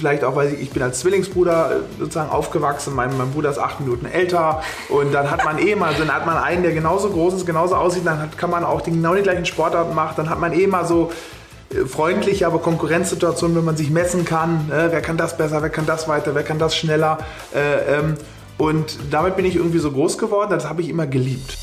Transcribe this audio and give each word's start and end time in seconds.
vielleicht 0.00 0.24
auch, 0.24 0.34
weil 0.34 0.54
ich, 0.54 0.60
ich 0.60 0.70
bin 0.70 0.82
als 0.82 1.00
Zwillingsbruder 1.00 1.70
äh, 1.70 1.74
sozusagen 1.98 2.30
aufgewachsen, 2.30 2.94
mein, 2.94 3.16
mein 3.16 3.30
Bruder 3.30 3.50
ist 3.50 3.58
acht 3.58 3.80
Minuten 3.80 4.06
älter. 4.06 4.62
Und 4.88 5.12
dann 5.12 5.30
hat 5.30 5.44
man 5.44 5.58
eh 5.58 5.76
mal, 5.76 5.94
dann 5.96 6.12
hat 6.12 6.26
man 6.26 6.36
einen, 6.36 6.62
der 6.62 6.72
genauso 6.72 7.10
groß 7.10 7.34
ist, 7.34 7.46
genauso 7.46 7.76
aussieht, 7.76 8.06
dann 8.06 8.18
hat, 8.18 8.38
kann 8.38 8.50
man 8.50 8.64
auch 8.64 8.80
die, 8.80 8.90
genau 8.90 9.14
die 9.14 9.22
gleichen 9.22 9.46
Sportarten 9.46 9.94
machen, 9.94 10.14
dann 10.16 10.30
hat 10.30 10.40
man 10.40 10.52
eh 10.52 10.66
mal 10.66 10.84
so 10.84 11.12
äh, 11.72 11.86
freundliche, 11.86 12.46
aber 12.46 12.58
Konkurrenzsituationen, 12.58 13.56
wenn 13.56 13.64
man 13.64 13.76
sich 13.76 13.90
messen 13.90 14.24
kann, 14.24 14.70
äh, 14.70 14.90
wer 14.90 15.02
kann 15.02 15.16
das 15.16 15.36
besser, 15.36 15.62
wer 15.62 15.70
kann 15.70 15.86
das 15.86 16.08
weiter, 16.08 16.34
wer 16.34 16.42
kann 16.42 16.58
das 16.58 16.74
schneller. 16.74 17.18
Äh, 17.54 17.98
ähm, 17.98 18.14
und 18.58 18.98
damit 19.10 19.36
bin 19.36 19.44
ich 19.44 19.56
irgendwie 19.56 19.78
so 19.78 19.90
groß 19.92 20.18
geworden, 20.18 20.50
das 20.50 20.68
habe 20.68 20.82
ich 20.82 20.88
immer 20.88 21.06
geliebt. 21.06 21.56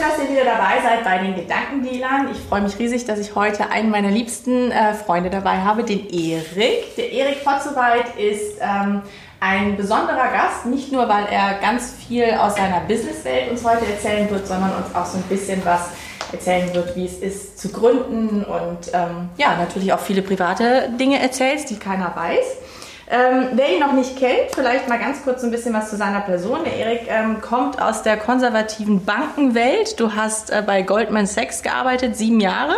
Schön, 0.00 0.08
dass 0.08 0.18
ihr 0.18 0.30
wieder 0.30 0.44
dabei 0.44 0.80
seid 0.82 1.04
bei 1.04 1.18
den 1.18 1.34
Gedankendealern. 1.34 2.28
Ich 2.32 2.38
freue 2.48 2.62
mich 2.62 2.78
riesig, 2.78 3.04
dass 3.04 3.18
ich 3.18 3.34
heute 3.34 3.70
einen 3.70 3.90
meiner 3.90 4.10
liebsten 4.10 4.70
äh, 4.70 4.94
Freunde 4.94 5.30
dabei 5.30 5.58
habe, 5.58 5.84
den 5.84 6.08
Erik. 6.08 6.96
Der 6.96 7.12
Erik 7.12 7.44
Potzowait 7.44 8.16
ist 8.16 8.58
ähm, 8.60 9.02
ein 9.40 9.76
besonderer 9.76 10.32
Gast, 10.32 10.66
nicht 10.66 10.92
nur, 10.92 11.08
weil 11.08 11.26
er 11.30 11.54
ganz 11.60 11.94
viel 12.06 12.32
aus 12.34 12.56
seiner 12.56 12.80
Businesswelt 12.80 13.50
uns 13.50 13.64
heute 13.64 13.86
erzählen 13.86 14.30
wird, 14.30 14.46
sondern 14.46 14.70
uns 14.76 14.94
auch 14.94 15.06
so 15.06 15.18
ein 15.18 15.24
bisschen 15.24 15.62
was 15.64 15.90
erzählen 16.32 16.72
wird, 16.74 16.96
wie 16.96 17.06
es 17.06 17.18
ist 17.18 17.58
zu 17.58 17.70
gründen 17.70 18.44
und 18.44 18.92
ähm, 18.92 19.28
ja, 19.36 19.56
natürlich 19.56 19.92
auch 19.92 19.98
viele 19.98 20.22
private 20.22 20.88
Dinge 20.98 21.20
erzählst, 21.20 21.70
die 21.70 21.76
keiner 21.76 22.14
weiß. 22.14 22.46
Ähm, 23.12 23.48
wer 23.54 23.74
ihn 23.74 23.80
noch 23.80 23.92
nicht 23.92 24.16
kennt, 24.16 24.54
vielleicht 24.54 24.88
mal 24.88 24.98
ganz 24.98 25.24
kurz 25.24 25.42
ein 25.42 25.50
bisschen 25.50 25.74
was 25.74 25.90
zu 25.90 25.96
seiner 25.96 26.20
Person. 26.20 26.60
Der 26.64 26.76
Erik 26.76 27.08
ähm, 27.08 27.40
kommt 27.40 27.82
aus 27.82 28.04
der 28.04 28.16
konservativen 28.16 29.04
Bankenwelt. 29.04 29.98
Du 29.98 30.14
hast 30.14 30.50
äh, 30.50 30.62
bei 30.64 30.82
Goldman 30.82 31.26
Sachs 31.26 31.62
gearbeitet, 31.62 32.16
sieben 32.16 32.38
Jahre. 32.38 32.76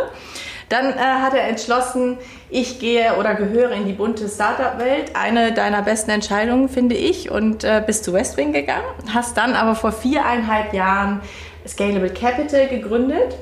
Dann 0.71 0.87
äh, 0.87 0.97
hat 0.97 1.35
er 1.35 1.45
entschlossen, 1.49 2.17
ich 2.49 2.81
gehe 2.81 3.17
oder 3.19 3.35
gehöre 3.35 3.73
in 3.73 3.85
die 3.85 3.93
bunte 3.93 4.27
Startup-Welt. 4.27 5.15
Eine 5.15 5.53
deiner 5.53 5.83
besten 5.83 6.11
Entscheidungen, 6.11 6.71
finde 6.71 6.95
ich, 6.95 7.31
und 7.31 7.63
äh, 7.63 7.83
bist 7.85 8.05
zu 8.05 8.15
Westwing 8.15 8.55
gegangen. 8.55 8.87
Hast 9.13 9.37
dann 9.37 9.53
aber 9.53 9.75
vor 9.75 9.93
viereinhalb 9.93 10.73
Jahren 10.73 11.21
Scalable 11.69 12.09
Capital 12.09 12.69
gegründet 12.69 13.35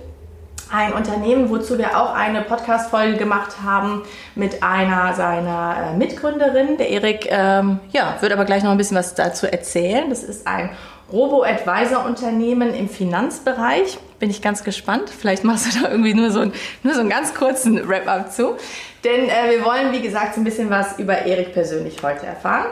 ein 0.72 0.92
Unternehmen, 0.92 1.50
wozu 1.50 1.78
wir 1.78 1.98
auch 1.98 2.14
eine 2.14 2.42
Podcast-Folge 2.42 3.16
gemacht 3.16 3.62
haben 3.62 4.02
mit 4.34 4.62
einer 4.62 5.14
seiner 5.14 5.92
äh, 5.92 5.96
Mitgründerinnen. 5.96 6.77
Der 6.78 6.90
Erik 6.90 7.27
ähm, 7.30 7.80
ja, 7.90 8.16
wird 8.20 8.32
aber 8.32 8.44
gleich 8.44 8.62
noch 8.62 8.70
ein 8.70 8.77
bisschen 8.77 8.96
was 8.96 9.14
dazu 9.14 9.46
erzählen. 9.46 10.08
Das 10.08 10.22
ist 10.22 10.46
ein 10.46 10.70
Robo-Advisor-Unternehmen 11.12 12.72
im 12.72 12.88
Finanzbereich. 12.88 13.98
Bin 14.18 14.30
ich 14.30 14.42
ganz 14.42 14.62
gespannt. 14.62 15.10
Vielleicht 15.10 15.44
machst 15.44 15.66
du 15.74 15.80
da 15.80 15.90
irgendwie 15.90 16.14
nur 16.14 16.30
so, 16.30 16.40
ein, 16.40 16.52
nur 16.82 16.94
so 16.94 17.00
einen 17.00 17.10
ganz 17.10 17.34
kurzen 17.34 17.88
Wrap-up 17.88 18.32
zu. 18.32 18.56
Denn 19.02 19.28
äh, 19.28 19.50
wir 19.50 19.64
wollen, 19.64 19.92
wie 19.92 20.00
gesagt, 20.00 20.34
so 20.34 20.40
ein 20.40 20.44
bisschen 20.44 20.70
was 20.70 20.98
über 20.98 21.27
Erik 21.27 21.52
persönlich 21.52 22.02
heute 22.02 22.27
erfahren. 22.27 22.66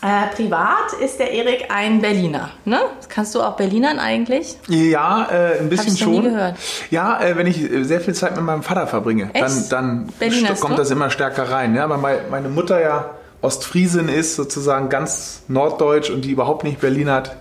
Äh, 0.00 0.34
privat 0.34 0.92
ist 1.04 1.18
der 1.18 1.32
Erik 1.32 1.66
ein 1.70 2.00
Berliner. 2.00 2.50
Ne? 2.64 2.78
Kannst 3.08 3.34
du 3.34 3.42
auch 3.42 3.56
Berlinern 3.56 3.98
eigentlich? 3.98 4.56
Ja, 4.68 5.26
äh, 5.30 5.58
ein 5.58 5.68
bisschen 5.68 5.88
Hab 5.88 5.94
ich 5.94 5.98
schon. 5.98 6.12
Nie 6.12 6.22
gehört. 6.22 6.56
Ja, 6.90 7.20
äh, 7.20 7.36
wenn 7.36 7.48
ich 7.48 7.60
äh, 7.60 7.82
sehr 7.82 8.00
viel 8.00 8.14
Zeit 8.14 8.36
mit 8.36 8.44
meinem 8.44 8.62
Vater 8.62 8.86
verbringe, 8.86 9.30
Echt? 9.32 9.72
dann, 9.72 10.08
dann 10.20 10.60
kommt 10.60 10.78
das 10.78 10.90
immer 10.90 11.10
stärker 11.10 11.50
rein. 11.50 11.74
Ja, 11.74 11.88
weil 11.90 12.20
meine 12.30 12.48
Mutter 12.48 12.80
ja 12.80 13.10
Ostfriesin 13.40 14.08
ist, 14.08 14.36
sozusagen 14.36 14.88
ganz 14.88 15.42
norddeutsch 15.48 16.10
und 16.10 16.24
die 16.24 16.30
überhaupt 16.30 16.62
nicht 16.62 16.80
Berlin 16.80 17.10
hat 17.10 17.36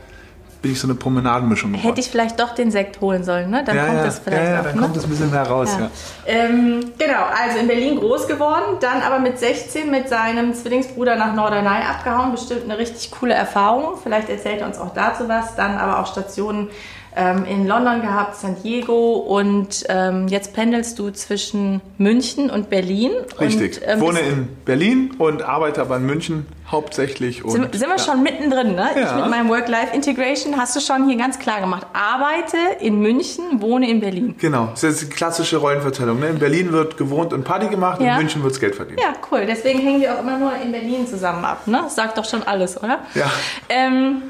bin 0.61 0.72
ich 0.72 0.80
so 0.80 0.88
eine 0.88 0.95
Promenadenmischung 0.95 1.72
geworden. 1.72 1.88
Hätte 1.88 2.02
ich 2.02 2.09
vielleicht 2.09 2.39
doch 2.39 2.55
den 2.55 2.72
Sekt 2.72 3.02
holen 3.02 3.23
sollen, 3.23 3.50
ne? 3.50 3.63
Dann 3.63 3.75
ja, 3.75 3.86
kommt 3.86 3.97
ja, 3.97 4.05
das 4.05 4.19
vielleicht 4.19 4.44
ja, 4.44 4.52
ja, 4.52 4.59
auch, 4.59 4.63
dann 4.66 4.75
ne? 4.75 4.81
kommt 4.81 4.97
es 4.97 5.03
ein 5.03 5.09
bisschen 5.09 5.31
mehr 5.31 5.47
raus, 5.47 5.78
ja. 5.79 5.90
Ähm, 6.25 6.91
genau, 6.97 7.23
also 7.44 7.59
in 7.59 7.68
Berlin 7.68 7.97
groß 8.00 8.28
geworden, 8.28 8.78
dann 8.79 9.01
aber 9.01 9.19
mit 9.19 9.40
16 9.40 9.90
mit 9.90 10.09
seinem 10.09 10.53
Zwillingsbruder 10.53 11.16
nach 11.16 11.34
Norderney 11.34 11.84
abgehauen. 11.84 12.31
Bestimmt 12.31 12.63
eine 12.63 12.78
richtig 12.78 13.12
coole 13.12 13.34
Erfahrung. 13.34 13.97
Vielleicht 14.01 14.29
erzählt 14.29 14.62
er 14.62 14.67
uns 14.67 14.78
auch 14.78 14.94
dazu 14.94 15.28
was. 15.28 15.56
Dann 15.56 15.78
aber 15.78 16.00
auch 16.00 16.07
Stationen 16.07 16.69
ähm, 17.17 17.45
in 17.45 17.67
London 17.67 18.01
gehabt, 18.01 18.35
San 18.35 18.55
Diego 18.63 19.16
und 19.16 19.83
ähm, 19.89 20.28
jetzt 20.28 20.53
pendelst 20.53 21.00
du 21.00 21.09
zwischen 21.09 21.81
München 21.97 22.50
und 22.50 22.69
Berlin. 22.69 23.11
Richtig. 23.39 23.81
Und, 23.81 23.88
ähm, 23.88 24.00
wohne 24.00 24.19
in 24.19 24.47
Berlin 24.66 25.11
und 25.17 25.41
arbeite 25.41 25.81
aber 25.81 25.97
in 25.97 26.05
München 26.05 26.45
hauptsächlich. 26.72 27.44
Und, 27.44 27.51
sind, 27.51 27.73
sind 27.73 27.88
wir 27.88 27.97
ja. 27.97 28.00
schon 28.00 28.22
mittendrin, 28.22 28.75
ne? 28.75 28.89
Ja. 28.95 29.01
Ich 29.01 29.22
mit 29.22 29.31
meinem 29.31 29.50
Work-Life-Integration 29.50 30.57
hast 30.57 30.75
du 30.75 30.79
schon 30.79 31.07
hier 31.07 31.17
ganz 31.17 31.39
klar 31.39 31.59
gemacht. 31.59 31.88
Arbeite 31.94 32.57
in 32.81 33.00
München, 33.00 33.61
wohne 33.61 33.89
in 33.89 33.99
Berlin. 33.99 34.35
Genau, 34.38 34.69
das 34.72 34.84
ist 34.84 35.01
die 35.01 35.09
klassische 35.09 35.57
Rollenverteilung. 35.57 36.19
Ne? 36.19 36.29
In 36.29 36.39
Berlin 36.39 36.72
wird 36.72 36.97
gewohnt 36.97 37.34
und 37.34 37.44
Party 37.44 37.67
gemacht, 37.67 38.01
ja. 38.01 38.13
in 38.13 38.17
München 38.17 38.44
wird 38.44 38.59
Geld 38.59 38.75
verdient. 38.75 38.99
Ja, 38.99 39.13
cool. 39.31 39.45
Deswegen 39.47 39.79
hängen 39.79 40.01
wir 40.01 40.16
auch 40.16 40.19
immer 40.19 40.38
nur 40.38 40.51
in 40.55 40.72
Berlin 40.72 41.07
zusammen 41.07 41.44
ab. 41.44 41.66
Ne? 41.67 41.79
Das 41.84 41.95
sagt 41.95 42.17
doch 42.17 42.25
schon 42.25 42.44
alles, 42.44 42.78
oder? 42.78 42.99
Ja. 43.16 43.31
Ähm, 43.69 44.23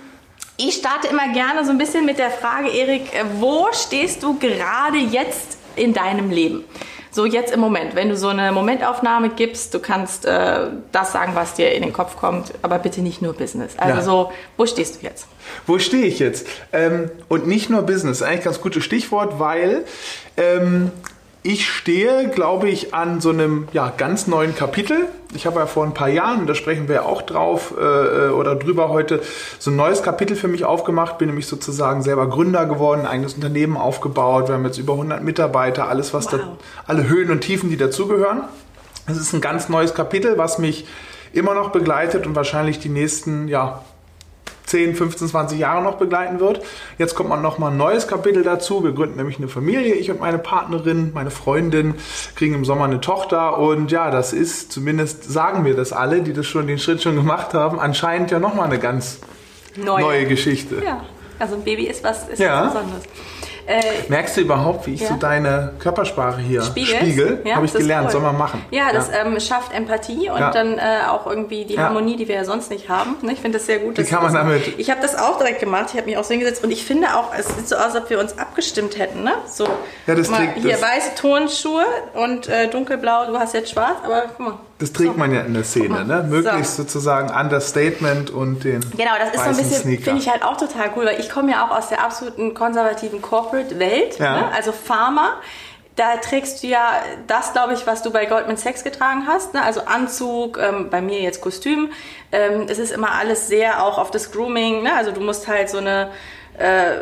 ich 0.57 0.75
starte 0.75 1.07
immer 1.07 1.31
gerne 1.33 1.63
so 1.63 1.71
ein 1.71 1.77
bisschen 1.77 2.05
mit 2.05 2.17
der 2.17 2.31
Frage, 2.31 2.69
Erik, 2.69 3.13
äh, 3.13 3.23
wo 3.39 3.67
stehst 3.71 4.23
du 4.23 4.37
gerade 4.39 4.97
jetzt 4.97 5.57
in 5.75 5.93
deinem 5.93 6.31
Leben? 6.31 6.63
So 7.11 7.25
jetzt 7.25 7.51
im 7.51 7.59
Moment, 7.59 7.95
wenn 7.95 8.09
du 8.09 8.17
so 8.17 8.27
eine 8.27 8.51
Momentaufnahme 8.51 9.29
gibst, 9.29 9.73
du 9.73 9.79
kannst 9.79 10.25
äh, 10.25 10.67
das 10.91 11.13
sagen, 11.13 11.31
was 11.35 11.53
dir 11.53 11.71
in 11.71 11.81
den 11.81 11.93
Kopf 11.93 12.15
kommt, 12.15 12.53
aber 12.61 12.77
bitte 12.79 13.01
nicht 13.01 13.21
nur 13.21 13.33
Business. 13.33 13.73
Also 13.77 13.95
ja. 13.97 14.01
so, 14.03 14.31
wo 14.55 14.65
stehst 14.65 15.01
du 15.01 15.05
jetzt? 15.05 15.27
Wo 15.65 15.79
stehe 15.79 16.05
ich 16.05 16.19
jetzt? 16.19 16.47
Ähm, 16.73 17.09
und 17.27 17.47
nicht 17.47 17.69
nur 17.69 17.81
Business, 17.83 18.21
eigentlich 18.21 18.43
ganz 18.43 18.61
gutes 18.61 18.83
Stichwort, 18.83 19.39
weil 19.39 19.85
ähm, 20.35 20.91
ich 21.47 21.69
stehe, 21.69 22.27
glaube 22.27 22.67
ich, 22.67 22.93
an 22.93 23.21
so 23.21 23.29
einem 23.29 23.69
ja, 23.71 23.93
ganz 23.95 24.27
neuen 24.27 24.53
Kapitel. 24.53 25.05
Ich 25.33 25.45
habe 25.45 25.59
ja 25.59 25.65
vor 25.65 25.85
ein 25.85 25.93
paar 25.93 26.09
Jahren, 26.09 26.45
da 26.45 26.53
sprechen 26.53 26.89
wir 26.89 27.05
auch 27.05 27.21
drauf 27.21 27.73
äh, 27.79 27.83
äh, 27.83 28.29
oder 28.31 28.55
drüber 28.55 28.89
heute, 28.89 29.21
so 29.57 29.71
ein 29.71 29.77
neues 29.77 30.03
Kapitel 30.03 30.35
für 30.35 30.49
mich 30.49 30.65
aufgemacht. 30.65 31.17
Bin 31.17 31.29
nämlich 31.29 31.47
sozusagen 31.47 32.01
selber 32.03 32.27
Gründer 32.27 32.65
geworden, 32.65 33.01
ein 33.01 33.07
eigenes 33.07 33.35
Unternehmen 33.35 33.77
aufgebaut. 33.77 34.49
Wir 34.49 34.55
haben 34.55 34.65
jetzt 34.65 34.77
über 34.77 34.93
100 34.93 35.23
Mitarbeiter, 35.23 35.87
alles 35.87 36.13
was 36.13 36.25
wow. 36.25 36.33
da, 36.33 36.57
alle 36.85 37.07
Höhen 37.07 37.31
und 37.31 37.39
Tiefen, 37.39 37.69
die 37.69 37.77
dazugehören. 37.77 38.43
Es 39.05 39.15
ist 39.15 39.31
ein 39.31 39.39
ganz 39.39 39.69
neues 39.69 39.93
Kapitel, 39.93 40.37
was 40.37 40.57
mich 40.57 40.85
immer 41.31 41.53
noch 41.53 41.69
begleitet 41.71 42.27
und 42.27 42.35
wahrscheinlich 42.35 42.79
die 42.79 42.89
nächsten 42.89 43.47
ja, 43.47 43.83
10, 44.67 44.95
15, 44.95 45.29
20 45.29 45.59
Jahre 45.59 45.81
noch 45.81 45.95
begleiten 45.95 46.39
wird. 46.39 46.61
Jetzt 46.97 47.15
kommt 47.15 47.29
man 47.29 47.41
noch 47.41 47.57
mal 47.57 47.71
ein 47.71 47.77
neues 47.77 48.07
Kapitel 48.07 48.43
dazu. 48.43 48.83
Wir 48.83 48.91
gründen 48.91 49.17
nämlich 49.17 49.37
eine 49.37 49.47
Familie, 49.47 49.95
ich 49.95 50.11
und 50.11 50.19
meine 50.19 50.37
Partnerin, 50.37 51.11
meine 51.13 51.31
Freundin, 51.31 51.95
kriegen 52.35 52.53
im 52.53 52.65
Sommer 52.65 52.85
eine 52.85 53.01
Tochter 53.01 53.57
und 53.57 53.91
ja, 53.91 54.11
das 54.11 54.33
ist, 54.33 54.71
zumindest 54.71 55.23
sagen 55.23 55.65
wir 55.65 55.75
das 55.75 55.93
alle, 55.93 56.21
die 56.21 56.33
das 56.33 56.45
schon 56.45 56.67
den 56.67 56.79
Schritt 56.79 57.01
schon 57.01 57.15
gemacht 57.15 57.53
haben, 57.53 57.79
anscheinend 57.79 58.29
ja 58.29 58.39
noch 58.39 58.53
mal 58.53 58.65
eine 58.65 58.79
ganz 58.79 59.19
neue, 59.75 60.01
neue 60.01 60.25
Geschichte. 60.25 60.81
Ja, 60.83 61.05
also 61.39 61.55
ein 61.55 61.63
Baby 61.63 61.87
ist 61.87 62.03
was, 62.03 62.27
ist 62.27 62.39
ja. 62.39 62.65
was 62.65 62.73
Besonderes. 62.73 63.03
Äh, 63.67 63.81
Merkst 64.07 64.37
du 64.37 64.41
überhaupt, 64.41 64.87
wie 64.87 64.93
ich 64.93 65.01
ja. 65.01 65.09
so 65.09 65.15
deine 65.15 65.73
Körpersprache 65.79 66.39
hier 66.39 66.61
Spiegelst? 66.61 67.01
spiegel? 67.01 67.41
Ja, 67.43 67.55
Habe 67.55 67.65
ich 67.65 67.73
gelernt, 67.73 68.05
cool. 68.07 68.11
soll 68.13 68.21
man 68.21 68.37
machen. 68.37 68.63
Ja, 68.71 68.93
das 68.93 69.09
ja. 69.09 69.25
Ähm, 69.25 69.37
schafft 69.41 69.73
Empathie 69.73 70.29
und 70.29 70.39
dann 70.39 70.77
äh, 70.77 70.81
auch 71.09 71.27
irgendwie 71.27 71.65
die 71.65 71.77
Harmonie, 71.77 72.15
die 72.15 72.27
wir 72.29 72.35
ja 72.35 72.45
sonst 72.45 72.71
nicht 72.71 72.87
haben. 72.87 73.15
Ne, 73.21 73.33
ich 73.33 73.39
finde 73.39 73.57
das 73.57 73.67
sehr 73.67 73.79
gut. 73.79 73.97
Wie 73.97 74.03
kann 74.03 74.23
man 74.23 74.33
damit? 74.33 74.79
Ich 74.79 74.89
habe 74.89 75.01
das 75.01 75.17
auch 75.17 75.37
direkt 75.37 75.59
gemacht. 75.59 75.87
Ich 75.91 75.97
habe 75.97 76.05
mich 76.05 76.17
auch 76.17 76.23
so 76.23 76.31
hingesetzt 76.31 76.63
und 76.63 76.71
ich 76.71 76.85
finde 76.85 77.07
auch, 77.15 77.33
es 77.37 77.47
sieht 77.47 77.67
so 77.67 77.75
aus, 77.75 77.93
als 77.93 77.95
ob 77.97 78.09
wir 78.09 78.19
uns 78.19 78.37
abgestimmt 78.37 78.97
hätten. 78.97 79.23
Ne? 79.23 79.33
So, 79.47 79.67
ja, 80.07 80.15
das 80.15 80.29
mal, 80.29 80.47
Hier 80.55 80.71
das 80.71 80.81
weiße 80.81 81.15
Tonschuhe 81.15 81.83
und 82.13 82.47
äh, 82.47 82.69
dunkelblau. 82.69 83.25
Du 83.27 83.37
hast 83.37 83.53
jetzt 83.53 83.71
schwarz, 83.71 83.97
aber 84.03 84.23
guck 84.37 84.39
mal. 84.39 84.53
Das 84.79 84.93
trägt 84.93 85.13
so. 85.13 85.17
man 85.17 85.33
ja 85.33 85.41
in 85.41 85.53
der 85.53 85.63
Szene, 85.63 86.05
ne? 86.05 86.23
Möglichst 86.27 86.75
so. 86.75 86.83
sozusagen 86.83 87.29
Understatement 87.29 88.29
und 88.29 88.63
den. 88.63 88.81
Genau, 88.91 89.11
das 89.17 89.29
ist 89.29 89.43
so 89.43 89.49
ein 89.49 89.57
bisschen, 89.57 89.99
finde 90.03 90.21
ich 90.21 90.29
halt 90.29 90.43
auch 90.43 90.57
total 90.57 90.91
cool, 90.95 91.05
weil 91.05 91.19
ich 91.19 91.29
komme 91.29 91.51
ja 91.51 91.65
auch 91.65 91.75
aus 91.75 91.89
der 91.89 92.03
absoluten 92.03 92.53
konservativen 92.53 93.21
Corporate-Welt, 93.21 94.19
ja. 94.19 94.41
ne? 94.41 94.51
also 94.53 94.71
Pharma. 94.71 95.37
Da 95.95 96.17
trägst 96.17 96.61
du 96.61 96.67
ja 96.67 97.01
das, 97.25 97.53
glaube 97.53 97.73
ich, 97.73 97.87
was 97.87 98.03
du 98.03 98.11
bei 98.11 98.27
Goldman 98.27 98.55
Sachs 98.55 98.83
getragen 98.83 99.23
hast. 99.25 99.55
Ne? 99.55 99.63
Also 99.63 99.81
Anzug, 99.85 100.59
ähm, 100.59 100.91
bei 100.91 101.01
mir 101.01 101.21
jetzt 101.21 101.41
Kostüm. 101.41 101.89
Ähm, 102.31 102.67
es 102.69 102.77
ist 102.77 102.91
immer 102.91 103.13
alles 103.13 103.47
sehr 103.47 103.83
auch 103.83 103.97
auf 103.97 104.11
das 104.11 104.31
Grooming. 104.31 104.83
Ne? 104.83 104.93
Also 104.95 105.11
du 105.11 105.21
musst 105.21 105.47
halt 105.47 105.71
so 105.71 105.79
eine 105.79 106.11
äh, 106.59 106.97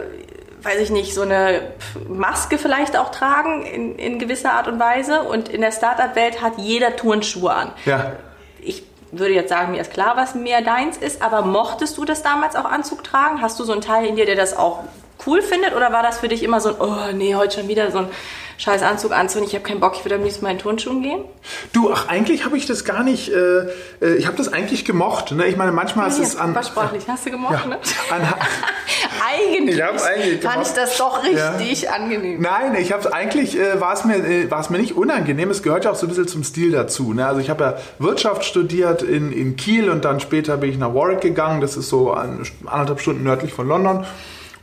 weiß 0.65 0.79
ich 0.81 0.89
nicht, 0.89 1.13
so 1.13 1.21
eine 1.21 1.61
Maske 2.07 2.57
vielleicht 2.57 2.97
auch 2.97 3.11
tragen 3.11 3.65
in, 3.65 3.95
in 3.97 4.19
gewisser 4.19 4.53
Art 4.53 4.67
und 4.67 4.79
Weise. 4.79 5.21
Und 5.21 5.49
in 5.49 5.61
der 5.61 5.71
Startup-Welt 5.71 6.41
hat 6.41 6.53
jeder 6.57 6.95
Turnschuhe 6.95 7.53
an. 7.53 7.71
Ja. 7.85 8.13
Ich 8.59 8.83
würde 9.11 9.33
jetzt 9.33 9.49
sagen, 9.49 9.71
mir 9.71 9.81
ist 9.81 9.93
klar, 9.93 10.13
was 10.15 10.35
mehr 10.35 10.61
deins 10.61 10.97
ist, 10.97 11.21
aber 11.21 11.43
mochtest 11.43 11.97
du 11.97 12.05
das 12.05 12.23
damals 12.23 12.55
auch 12.55 12.65
Anzug 12.65 13.03
tragen? 13.03 13.41
Hast 13.41 13.59
du 13.59 13.63
so 13.63 13.71
einen 13.71 13.81
Teil 13.81 14.05
in 14.07 14.15
dir, 14.15 14.25
der 14.25 14.35
das 14.35 14.57
auch 14.57 14.83
cool 15.25 15.41
findet? 15.41 15.75
Oder 15.75 15.93
war 15.93 16.03
das 16.03 16.19
für 16.19 16.27
dich 16.27 16.43
immer 16.43 16.59
so 16.59 16.69
ein, 16.69 16.75
oh 16.79 17.13
nee, 17.13 17.35
heute 17.35 17.59
schon 17.59 17.67
wieder 17.67 17.91
so 17.91 17.99
ein 17.99 18.07
scheiß 18.57 18.83
Anzug 18.83 19.11
anziehen, 19.11 19.43
ich 19.43 19.53
habe 19.53 19.63
keinen 19.63 19.79
Bock, 19.79 19.95
ich 19.95 20.05
würde 20.05 20.15
am 20.15 20.23
liebsten 20.23 20.43
mal 20.45 20.51
in 20.51 20.59
Turnschuhen 20.59 21.01
gehen? 21.01 21.23
Du, 21.73 21.91
ach, 21.91 22.07
eigentlich 22.07 22.45
habe 22.45 22.57
ich 22.57 22.65
das 22.65 22.85
gar 22.85 23.03
nicht, 23.03 23.29
äh, 23.29 23.67
äh 24.01 24.15
ich 24.17 24.27
habe 24.27 24.37
das 24.37 24.51
eigentlich 24.51 24.85
gemocht. 24.85 25.31
Ne? 25.31 25.45
Ich 25.47 25.57
meine, 25.57 25.71
manchmal 25.71 26.07
ist 26.07 26.19
es 26.19 26.35
an... 26.37 26.57
Sprachlich, 26.63 27.03
hast 27.07 27.25
du 27.25 27.31
gemocht, 27.31 27.53
ja, 27.53 27.65
ne? 27.65 27.79
An, 28.11 28.21
eigentlich, 29.35 29.77
ich 29.77 29.83
eigentlich 29.83 30.41
fand 30.41 30.67
ich 30.67 30.73
das 30.73 30.97
doch 30.97 31.23
richtig 31.23 31.83
ja. 31.83 31.91
angenehm. 31.91 32.41
Nein, 32.41 32.75
ich 32.75 32.91
habe 32.91 33.13
eigentlich, 33.13 33.59
äh, 33.59 33.79
war 33.79 33.93
es 33.93 34.05
mir, 34.05 34.15
äh, 34.15 34.47
mir 34.69 34.77
nicht 34.77 34.95
unangenehm, 34.95 35.49
es 35.49 35.63
gehört 35.63 35.85
ja 35.85 35.91
auch 35.91 35.95
so 35.95 36.05
ein 36.05 36.09
bisschen 36.09 36.27
zum 36.27 36.43
Stil 36.43 36.71
dazu. 36.71 37.13
Ne? 37.13 37.25
Also 37.25 37.41
ich 37.41 37.49
habe 37.49 37.63
ja 37.63 37.77
Wirtschaft 37.99 38.45
studiert 38.45 39.01
in, 39.01 39.31
in 39.31 39.55
Kiel 39.55 39.89
und 39.89 40.05
dann 40.05 40.19
später 40.19 40.57
bin 40.57 40.69
ich 40.69 40.77
nach 40.77 40.93
Warwick 40.93 41.21
gegangen, 41.21 41.61
das 41.61 41.77
ist 41.77 41.89
so 41.89 42.13
ein, 42.13 42.43
anderthalb 42.65 42.99
Stunden 42.99 43.23
nördlich 43.23 43.53
von 43.53 43.67
London. 43.67 44.05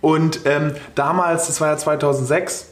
Und 0.00 0.40
ähm, 0.46 0.75
damals, 0.94 1.46
das 1.46 1.60
war 1.60 1.68
ja 1.68 1.76
2006, 1.76 2.66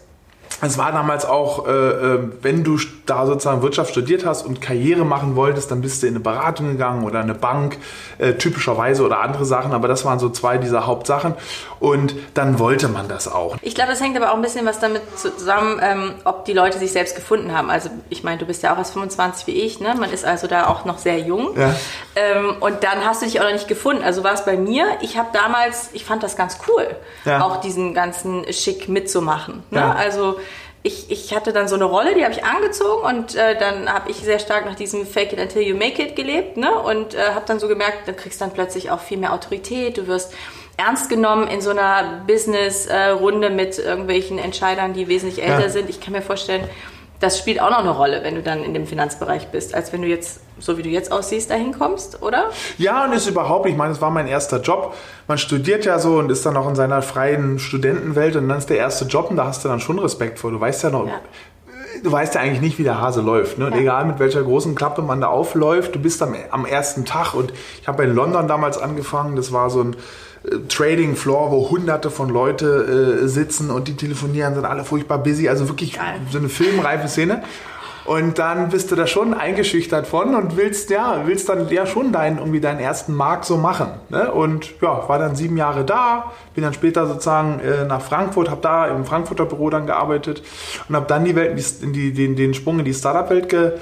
es 0.63 0.79
war 0.79 0.93
damals 0.93 1.25
auch, 1.25 1.67
äh, 1.67 1.71
äh, 1.71 2.19
wenn 2.43 2.65
du 2.65 2.79
da 3.11 3.27
sozusagen 3.27 3.63
Wirtschaft 3.63 3.91
studiert 3.91 4.25
hast 4.25 4.47
und 4.47 4.61
Karriere 4.61 5.05
machen 5.05 5.35
wolltest, 5.35 5.71
dann 5.71 5.81
bist 5.81 6.03
du 6.03 6.07
in 6.07 6.15
eine 6.15 6.21
Beratung 6.21 6.69
gegangen 6.69 7.05
oder 7.05 7.21
eine 7.21 7.35
Bank, 7.35 7.79
äh, 8.19 8.35
typischerweise 8.35 9.03
oder 9.05 9.21
andere 9.21 9.45
Sachen, 9.45 9.73
aber 9.73 9.89
das 9.89 10.05
waren 10.05 10.19
so 10.21 10.31
zwei 10.31 10.59
dieser 10.59 10.87
Hauptsachen 10.87 11.35
und 11.81 12.15
dann 12.35 12.59
wollte 12.59 12.89
man 12.89 13.09
das 13.09 13.27
auch. 13.27 13.57
Ich 13.63 13.75
glaube, 13.75 13.91
das 13.91 14.01
hängt 14.01 14.17
aber 14.17 14.31
auch 14.31 14.37
ein 14.37 14.43
bisschen 14.43 14.65
was 14.65 14.79
damit 14.79 15.03
zusammen, 15.19 15.81
ähm, 15.83 16.15
ob 16.25 16.45
die 16.45 16.53
Leute 16.53 16.79
sich 16.79 16.93
selbst 16.93 17.17
gefunden 17.17 17.57
haben. 17.57 17.69
Also 17.69 17.91
ich 18.11 18.23
meine, 18.23 18.39
du 18.39 18.47
bist 18.47 18.63
ja 18.63 18.73
auch 18.73 18.79
erst 18.79 18.93
25 18.93 19.47
wie 19.49 19.61
ich, 19.61 19.81
ne? 19.81 19.95
man 19.99 20.11
ist 20.11 20.25
also 20.25 20.47
da 20.47 20.69
auch 20.69 20.85
noch 20.85 20.99
sehr 20.99 21.19
jung 21.19 21.59
ja. 21.59 21.75
ähm, 22.15 22.55
und 22.61 22.85
dann 22.85 23.05
hast 23.05 23.23
du 23.23 23.27
dich 23.27 23.41
auch 23.41 23.45
noch 23.45 23.53
nicht 23.53 23.69
gefunden. 23.69 24.05
Also 24.05 24.23
war 24.23 24.35
es 24.35 24.45
bei 24.45 24.57
mir, 24.57 24.87
ich 25.01 25.19
habe 25.19 25.31
damals, 25.33 25.91
ich 25.95 26.05
fand 26.05 26.23
das 26.23 26.37
ganz 26.37 26.59
cool, 26.69 26.87
ja. 27.25 27.43
auch 27.43 27.57
diesen 27.57 27.93
ganzen 27.93 28.51
Schick 28.53 28.89
mitzumachen. 28.89 29.65
Ne? 29.71 29.81
Ja. 29.81 29.93
Also 29.95 30.37
ich, 30.83 31.11
ich 31.11 31.35
hatte 31.35 31.53
dann 31.53 31.69
so 31.69 31.75
eine 31.75 31.85
Rolle, 31.85 32.15
die 32.15 32.25
habe 32.25 32.33
ich 32.33 32.45
angezogen 32.45 33.05
und 33.05 33.35
äh, 33.35 33.59
dann 33.59 33.93
habe 33.93 34.11
ich 34.11 34.17
sehr 34.17 34.39
stark 34.39 34.65
nach 34.65 34.75
diesem 34.75 35.07
Fake 35.07 35.33
it 35.33 35.39
until 35.39 35.63
you 35.63 35.77
make 35.77 36.03
it 36.03 36.17
gelebt 36.17 36.57
ne? 36.57 36.73
und 36.75 37.15
äh, 37.15 37.19
habe 37.35 37.45
dann 37.47 37.59
so 37.59 37.69
gemerkt, 37.69 38.09
du 38.09 38.15
kriegst 38.15 38.41
dann 38.41 38.53
plötzlich 38.53 38.91
auch 38.91 39.01
viel 39.01 39.19
mehr 39.19 39.35
Autorität, 39.35 39.99
du 39.99 40.07
wirst 40.07 40.33
ernst 40.79 41.11
genommen 41.11 41.49
in 41.49 41.61
so 41.61 41.71
einer 41.71 42.23
Business-Runde 42.27 43.49
äh, 43.49 43.51
mit 43.51 43.79
irgendwelchen 43.79 44.39
Entscheidern, 44.39 44.95
die 44.95 45.09
wesentlich 45.09 45.43
älter 45.43 45.65
ja. 45.65 45.69
sind. 45.69 45.91
Ich 45.91 46.01
kann 46.01 46.13
mir 46.15 46.23
vorstellen, 46.23 46.67
das 47.21 47.39
spielt 47.39 47.61
auch 47.61 47.71
noch 47.71 47.81
eine 47.81 47.91
Rolle, 47.91 48.25
wenn 48.25 48.35
du 48.35 48.43
dann 48.43 48.65
in 48.65 48.73
dem 48.73 48.87
Finanzbereich 48.87 49.49
bist, 49.49 49.75
als 49.75 49.93
wenn 49.93 50.01
du 50.01 50.09
jetzt, 50.09 50.41
so 50.59 50.79
wie 50.79 50.83
du 50.83 50.89
jetzt 50.89 51.13
aussiehst, 51.13 51.51
dahin 51.51 51.73
kommst, 51.73 52.23
oder? 52.23 52.51
Ja, 52.79 53.05
und 53.05 53.13
ist 53.13 53.29
überhaupt, 53.29 53.69
ich 53.69 53.77
meine, 53.77 53.93
es 53.93 54.01
war 54.01 54.11
mein 54.11 54.27
erster 54.27 54.61
Job. 54.61 54.95
Man 55.29 55.37
studiert 55.37 55.85
ja 55.85 55.99
so 55.99 56.19
und 56.19 56.31
ist 56.31 56.47
dann 56.47 56.57
auch 56.57 56.67
in 56.67 56.75
seiner 56.75 57.03
freien 57.03 57.59
Studentenwelt 57.59 58.37
und 58.37 58.49
dann 58.49 58.57
ist 58.57 58.71
der 58.71 58.79
erste 58.79 59.05
Job 59.05 59.31
und 59.31 59.37
da 59.37 59.45
hast 59.45 59.63
du 59.65 59.69
dann 59.69 59.81
schon 59.81 59.99
Respekt 59.99 60.39
vor. 60.39 60.51
Du 60.51 60.59
weißt 60.59 60.83
ja 60.83 60.91
noch, 60.91 61.07
ja. 61.07 61.21
du 62.03 62.11
weißt 62.11 62.37
ja 62.37 62.41
eigentlich 62.41 62.63
nicht, 62.63 62.79
wie 62.79 62.85
der 62.85 63.03
Hase 63.03 63.21
läuft. 63.21 63.59
Ne? 63.59 63.67
Und 63.67 63.75
ja. 63.75 63.81
egal 63.81 64.07
mit 64.07 64.19
welcher 64.19 64.43
großen 64.43 64.75
Klappe 64.75 65.03
man 65.03 65.21
da 65.21 65.27
aufläuft, 65.27 65.95
du 65.95 65.99
bist 65.99 66.23
am, 66.23 66.35
am 66.51 66.65
ersten 66.65 67.05
Tag 67.05 67.35
und 67.35 67.53
ich 67.83 67.87
habe 67.87 68.03
in 68.05 68.15
London 68.15 68.49
damals 68.49 68.79
angefangen, 68.79 69.37
das 69.37 69.53
war 69.53 69.69
so 69.69 69.83
ein 69.83 69.97
Trading 70.69 71.17
Floor, 71.17 71.51
wo 71.51 71.71
hunderte 71.71 72.11
von 72.11 72.31
Leute 72.31 73.21
äh, 73.23 73.29
sitzen 73.29 73.71
und 73.71 73.89
die 73.89 73.97
telefonieren, 73.97 74.55
sind 74.55 74.65
alle 74.65 74.85
furchtbar 74.85 75.19
busy. 75.19 75.49
Also 75.49 75.69
wirklich 75.69 75.95
Geil. 75.95 76.21
so 76.31 76.39
eine 76.39 76.49
filmreife 76.49 77.09
Szene. 77.09 77.43
Und 78.07 78.39
dann 78.39 78.71
bist 78.71 78.91
du 78.91 78.97
da 78.97 79.07
schon 79.07 79.35
eingeschüchtert 79.35 80.07
von 80.07 80.35
und 80.35 80.57
willst 80.57 80.91
ja, 80.91 81.23
willst 81.27 81.49
dann 81.49 81.69
ja 81.69 81.87
schon 81.87 82.13
deinen, 82.13 82.39
irgendwie 82.39 82.61
deinen 82.61 82.81
ersten 82.81 83.15
Markt 83.15 83.45
so 83.45 83.59
machen. 83.59 83.89
Ne? 84.09 84.33
Und 84.33 84.81
ja, 84.81 85.07
war 85.09 85.19
dann 85.19 85.37
sieben 85.37 85.57
Jahre 85.59 85.85
da, 85.85 86.33
bin 86.55 86.65
dann 86.65 86.73
später 86.73 87.07
sozusagen 87.07 87.61
äh, 87.61 87.85
nach 87.85 88.01
Frankfurt, 88.01 88.51
habe 88.51 88.63
da 88.63 88.87
im 88.87 89.05
Frankfurter 89.05 89.45
Büro 89.45 89.69
dann 89.69 89.87
gearbeitet 89.87 90.43
und 90.89 90.97
habe 90.97 91.07
dann 91.07 91.25
die 91.25 91.37
Welt, 91.37 91.63
in 91.83 91.93
die, 91.93 92.13
den, 92.13 92.37
den 92.37 92.55
Sprung 92.55 92.79
in 92.79 92.87
die 92.87 92.95
Startup-Welt 92.95 93.49
ge, 93.51 93.73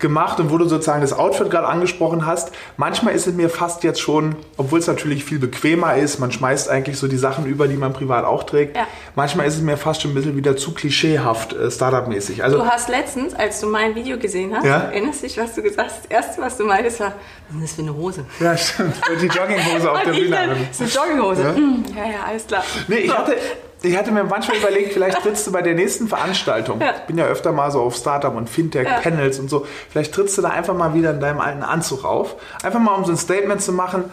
gemacht 0.00 0.40
und 0.40 0.50
wo 0.50 0.58
du 0.58 0.66
sozusagen 0.66 1.00
das 1.00 1.12
Outfit 1.12 1.50
gerade 1.50 1.68
angesprochen 1.68 2.26
hast, 2.26 2.52
manchmal 2.76 3.14
ist 3.14 3.26
es 3.26 3.34
mir 3.34 3.48
fast 3.48 3.84
jetzt 3.84 4.00
schon, 4.00 4.36
obwohl 4.56 4.78
es 4.78 4.86
natürlich 4.86 5.24
viel 5.24 5.38
bequemer 5.38 5.96
ist, 5.96 6.18
man 6.18 6.32
schmeißt 6.32 6.68
eigentlich 6.68 6.98
so 6.98 7.06
die 7.08 7.16
Sachen 7.16 7.46
über, 7.46 7.68
die 7.68 7.76
man 7.76 7.92
privat 7.92 8.24
auch 8.24 8.44
trägt, 8.44 8.76
ja. 8.76 8.86
manchmal 9.14 9.46
ist 9.46 9.54
es 9.56 9.62
mir 9.62 9.76
fast 9.76 10.02
schon 10.02 10.12
ein 10.12 10.14
bisschen 10.14 10.36
wieder 10.36 10.56
zu 10.56 10.72
klischeehaft 10.72 11.52
äh, 11.52 11.70
Startup-mäßig. 11.70 12.42
Also, 12.42 12.58
du 12.58 12.66
hast 12.66 12.88
letztens, 12.88 13.34
als 13.34 13.60
du 13.60 13.68
mein 13.68 13.94
Video 13.94 14.18
gesehen 14.18 14.54
hast, 14.56 14.64
ja? 14.64 14.78
erinnerst 14.78 15.22
dich, 15.22 15.38
was 15.38 15.54
du 15.54 15.62
gesagt 15.62 15.90
hast? 15.90 16.04
Das 16.04 16.10
erste, 16.10 16.42
was 16.42 16.56
du 16.56 16.64
meintest, 16.64 17.00
war, 17.00 17.14
was 17.50 17.62
ist 17.62 17.70
das 17.70 17.72
für 17.72 17.82
eine 17.82 17.94
Hose? 17.94 18.24
Ja, 18.40 18.56
stimmt. 18.56 18.94
Die 19.20 19.26
Jogginghose 19.26 19.90
auf 19.90 20.02
der 20.04 20.12
Bühne. 20.12 20.56
Das 20.68 20.80
ist 20.80 20.98
eine 20.98 21.06
Jogginghose. 21.06 21.42
Ja? 21.42 21.54
Hm, 21.54 21.84
ja, 21.96 22.04
ja, 22.04 22.18
alles 22.26 22.46
klar. 22.46 22.64
Nee, 22.88 22.96
ich 22.96 23.16
hatte, 23.16 23.36
ich 23.82 23.96
hatte 23.96 24.12
mir 24.12 24.24
manchmal 24.24 24.58
überlegt, 24.58 24.92
vielleicht 24.92 25.22
trittst 25.22 25.46
du 25.46 25.52
bei 25.52 25.62
der 25.62 25.74
nächsten 25.74 26.08
Veranstaltung. 26.08 26.80
Ja. 26.80 26.94
Ich 26.96 27.02
bin 27.02 27.16
ja 27.18 27.26
öfter 27.26 27.52
mal 27.52 27.70
so 27.70 27.80
auf 27.80 27.96
Startup 27.96 28.34
und 28.34 28.48
Fintech-Panels 28.48 29.36
ja. 29.36 29.42
und 29.42 29.48
so. 29.48 29.66
Vielleicht 29.90 30.14
trittst 30.14 30.36
du 30.38 30.42
da 30.42 30.50
einfach 30.50 30.74
mal 30.74 30.94
wieder 30.94 31.10
in 31.10 31.20
deinem 31.20 31.40
alten 31.40 31.62
Anzug 31.62 32.04
auf. 32.04 32.36
Einfach 32.62 32.80
mal, 32.80 32.94
um 32.94 33.04
so 33.04 33.12
ein 33.12 33.16
Statement 33.16 33.62
zu 33.62 33.72
machen. 33.72 34.04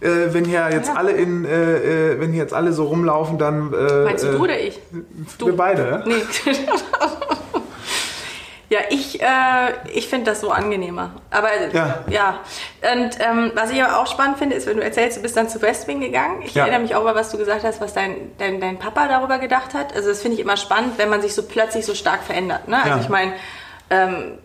Äh, 0.00 0.32
wenn 0.32 0.44
hier 0.44 0.68
jetzt 0.70 0.88
ja. 0.88 0.94
alle 0.94 1.12
in, 1.12 1.44
äh, 1.44 2.12
äh 2.12 2.20
wenn 2.20 2.32
hier 2.32 2.42
jetzt 2.42 2.52
alle 2.52 2.72
so 2.72 2.84
rumlaufen, 2.84 3.38
dann. 3.38 3.72
Äh, 3.72 4.04
Meinst 4.04 4.24
du, 4.24 4.32
du 4.32 4.38
oder 4.38 4.58
ich? 4.60 4.78
Du. 5.38 5.46
Wir 5.46 5.56
beide, 5.56 5.88
ja? 5.88 6.02
Nee. 6.04 6.22
Ja, 8.74 8.80
ich, 8.90 9.22
äh, 9.22 9.26
ich 9.92 10.08
finde 10.08 10.32
das 10.32 10.40
so 10.40 10.50
angenehmer. 10.50 11.12
Aber 11.30 11.48
ja. 11.72 12.04
ja. 12.10 12.40
Und 12.92 13.20
ähm, 13.20 13.52
was 13.54 13.70
ich 13.70 13.80
aber 13.80 14.00
auch 14.00 14.08
spannend 14.08 14.36
finde, 14.38 14.56
ist, 14.56 14.66
wenn 14.66 14.78
du 14.78 14.82
erzählst, 14.82 15.16
du 15.16 15.22
bist 15.22 15.36
dann 15.36 15.48
zu 15.48 15.62
Westwing 15.62 16.00
gegangen. 16.00 16.42
Ich 16.42 16.54
ja. 16.54 16.62
erinnere 16.62 16.80
mich 16.80 16.96
auch 16.96 17.02
über, 17.02 17.14
was 17.14 17.30
du 17.30 17.38
gesagt 17.38 17.62
hast, 17.62 17.80
was 17.80 17.94
dein, 17.94 18.32
dein, 18.38 18.60
dein 18.60 18.76
Papa 18.76 19.06
darüber 19.06 19.38
gedacht 19.38 19.74
hat. 19.74 19.94
Also 19.94 20.08
das 20.08 20.22
finde 20.22 20.34
ich 20.34 20.40
immer 20.40 20.56
spannend, 20.56 20.98
wenn 20.98 21.08
man 21.08 21.22
sich 21.22 21.36
so 21.36 21.44
plötzlich 21.44 21.86
so 21.86 21.94
stark 21.94 22.24
verändert. 22.24 22.66
Ne? 22.66 22.78
Also 22.78 22.88
ja. 22.88 23.00
ich 23.00 23.08
meine, 23.08 23.34
ähm, 23.90 24.38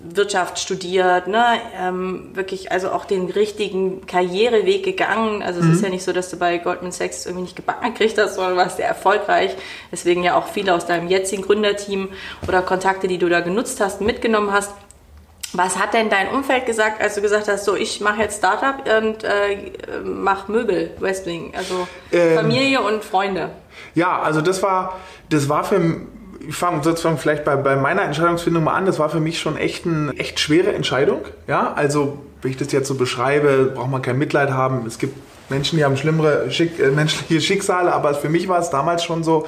Wirtschaft 0.00 0.60
studiert, 0.60 1.26
ne? 1.26 1.44
Ähm, 1.76 2.30
wirklich 2.34 2.70
also 2.70 2.90
auch 2.90 3.04
den 3.04 3.30
richtigen 3.30 4.06
Karriereweg 4.06 4.84
gegangen. 4.84 5.42
Also 5.42 5.60
mhm. 5.60 5.70
es 5.70 5.76
ist 5.76 5.82
ja 5.82 5.88
nicht 5.88 6.04
so, 6.04 6.12
dass 6.12 6.30
du 6.30 6.36
bei 6.36 6.58
Goldman 6.58 6.92
Sachs 6.92 7.26
irgendwie 7.26 7.42
nicht 7.42 7.56
gebacken 7.56 7.92
gekriegt 7.92 8.16
hast, 8.16 8.36
sondern 8.36 8.56
warst 8.56 8.76
sehr 8.76 8.86
erfolgreich. 8.86 9.56
Deswegen 9.90 10.22
ja 10.22 10.36
auch 10.36 10.46
viele 10.46 10.74
aus 10.74 10.86
deinem 10.86 11.08
jetzigen 11.08 11.42
Gründerteam 11.42 12.10
oder 12.46 12.62
Kontakte, 12.62 13.08
die 13.08 13.18
du 13.18 13.28
da 13.28 13.40
genutzt 13.40 13.80
hast, 13.80 14.00
mitgenommen 14.00 14.52
hast. 14.52 14.72
Was 15.54 15.78
hat 15.78 15.94
denn 15.94 16.10
dein 16.10 16.28
Umfeld 16.28 16.66
gesagt, 16.66 17.00
als 17.00 17.14
du 17.14 17.22
gesagt 17.22 17.48
hast, 17.48 17.64
so 17.64 17.74
ich 17.74 18.00
mache 18.00 18.20
jetzt 18.20 18.38
Startup 18.38 18.76
und 19.02 19.24
äh, 19.24 19.72
mache 20.04 20.52
Möbel, 20.52 20.90
Westwing, 21.00 21.54
also 21.56 21.88
ähm, 22.12 22.36
Familie 22.36 22.82
und 22.82 23.02
Freunde? 23.02 23.50
Ja, 23.94 24.20
also 24.20 24.42
das 24.42 24.62
war, 24.62 24.98
das 25.30 25.48
war 25.48 25.64
für 25.64 26.02
ich 26.48 26.56
fange 26.56 26.82
sozusagen 26.82 27.18
vielleicht 27.18 27.44
bei, 27.44 27.56
bei 27.56 27.76
meiner 27.76 28.02
Entscheidungsfindung 28.02 28.64
mal 28.64 28.74
an. 28.74 28.86
Das 28.86 28.98
war 28.98 29.10
für 29.10 29.20
mich 29.20 29.38
schon 29.38 29.58
echt 29.58 29.84
eine 29.84 30.14
echt 30.16 30.40
schwere 30.40 30.72
Entscheidung. 30.72 31.20
Ja, 31.46 31.74
also 31.74 32.20
wenn 32.40 32.50
ich 32.50 32.56
das 32.56 32.72
jetzt 32.72 32.88
so 32.88 32.94
beschreibe, 32.94 33.72
braucht 33.74 33.90
man 33.90 34.00
kein 34.00 34.16
Mitleid 34.16 34.50
haben. 34.50 34.86
Es 34.86 34.98
gibt 34.98 35.14
Menschen, 35.50 35.76
die 35.76 35.84
haben 35.84 35.98
schlimmere 35.98 36.50
Schick, 36.50 36.80
äh, 36.80 36.90
menschliche 36.90 37.42
Schicksale, 37.42 37.92
aber 37.92 38.14
für 38.14 38.30
mich 38.30 38.48
war 38.48 38.60
es 38.60 38.70
damals 38.70 39.04
schon 39.04 39.24
so, 39.24 39.46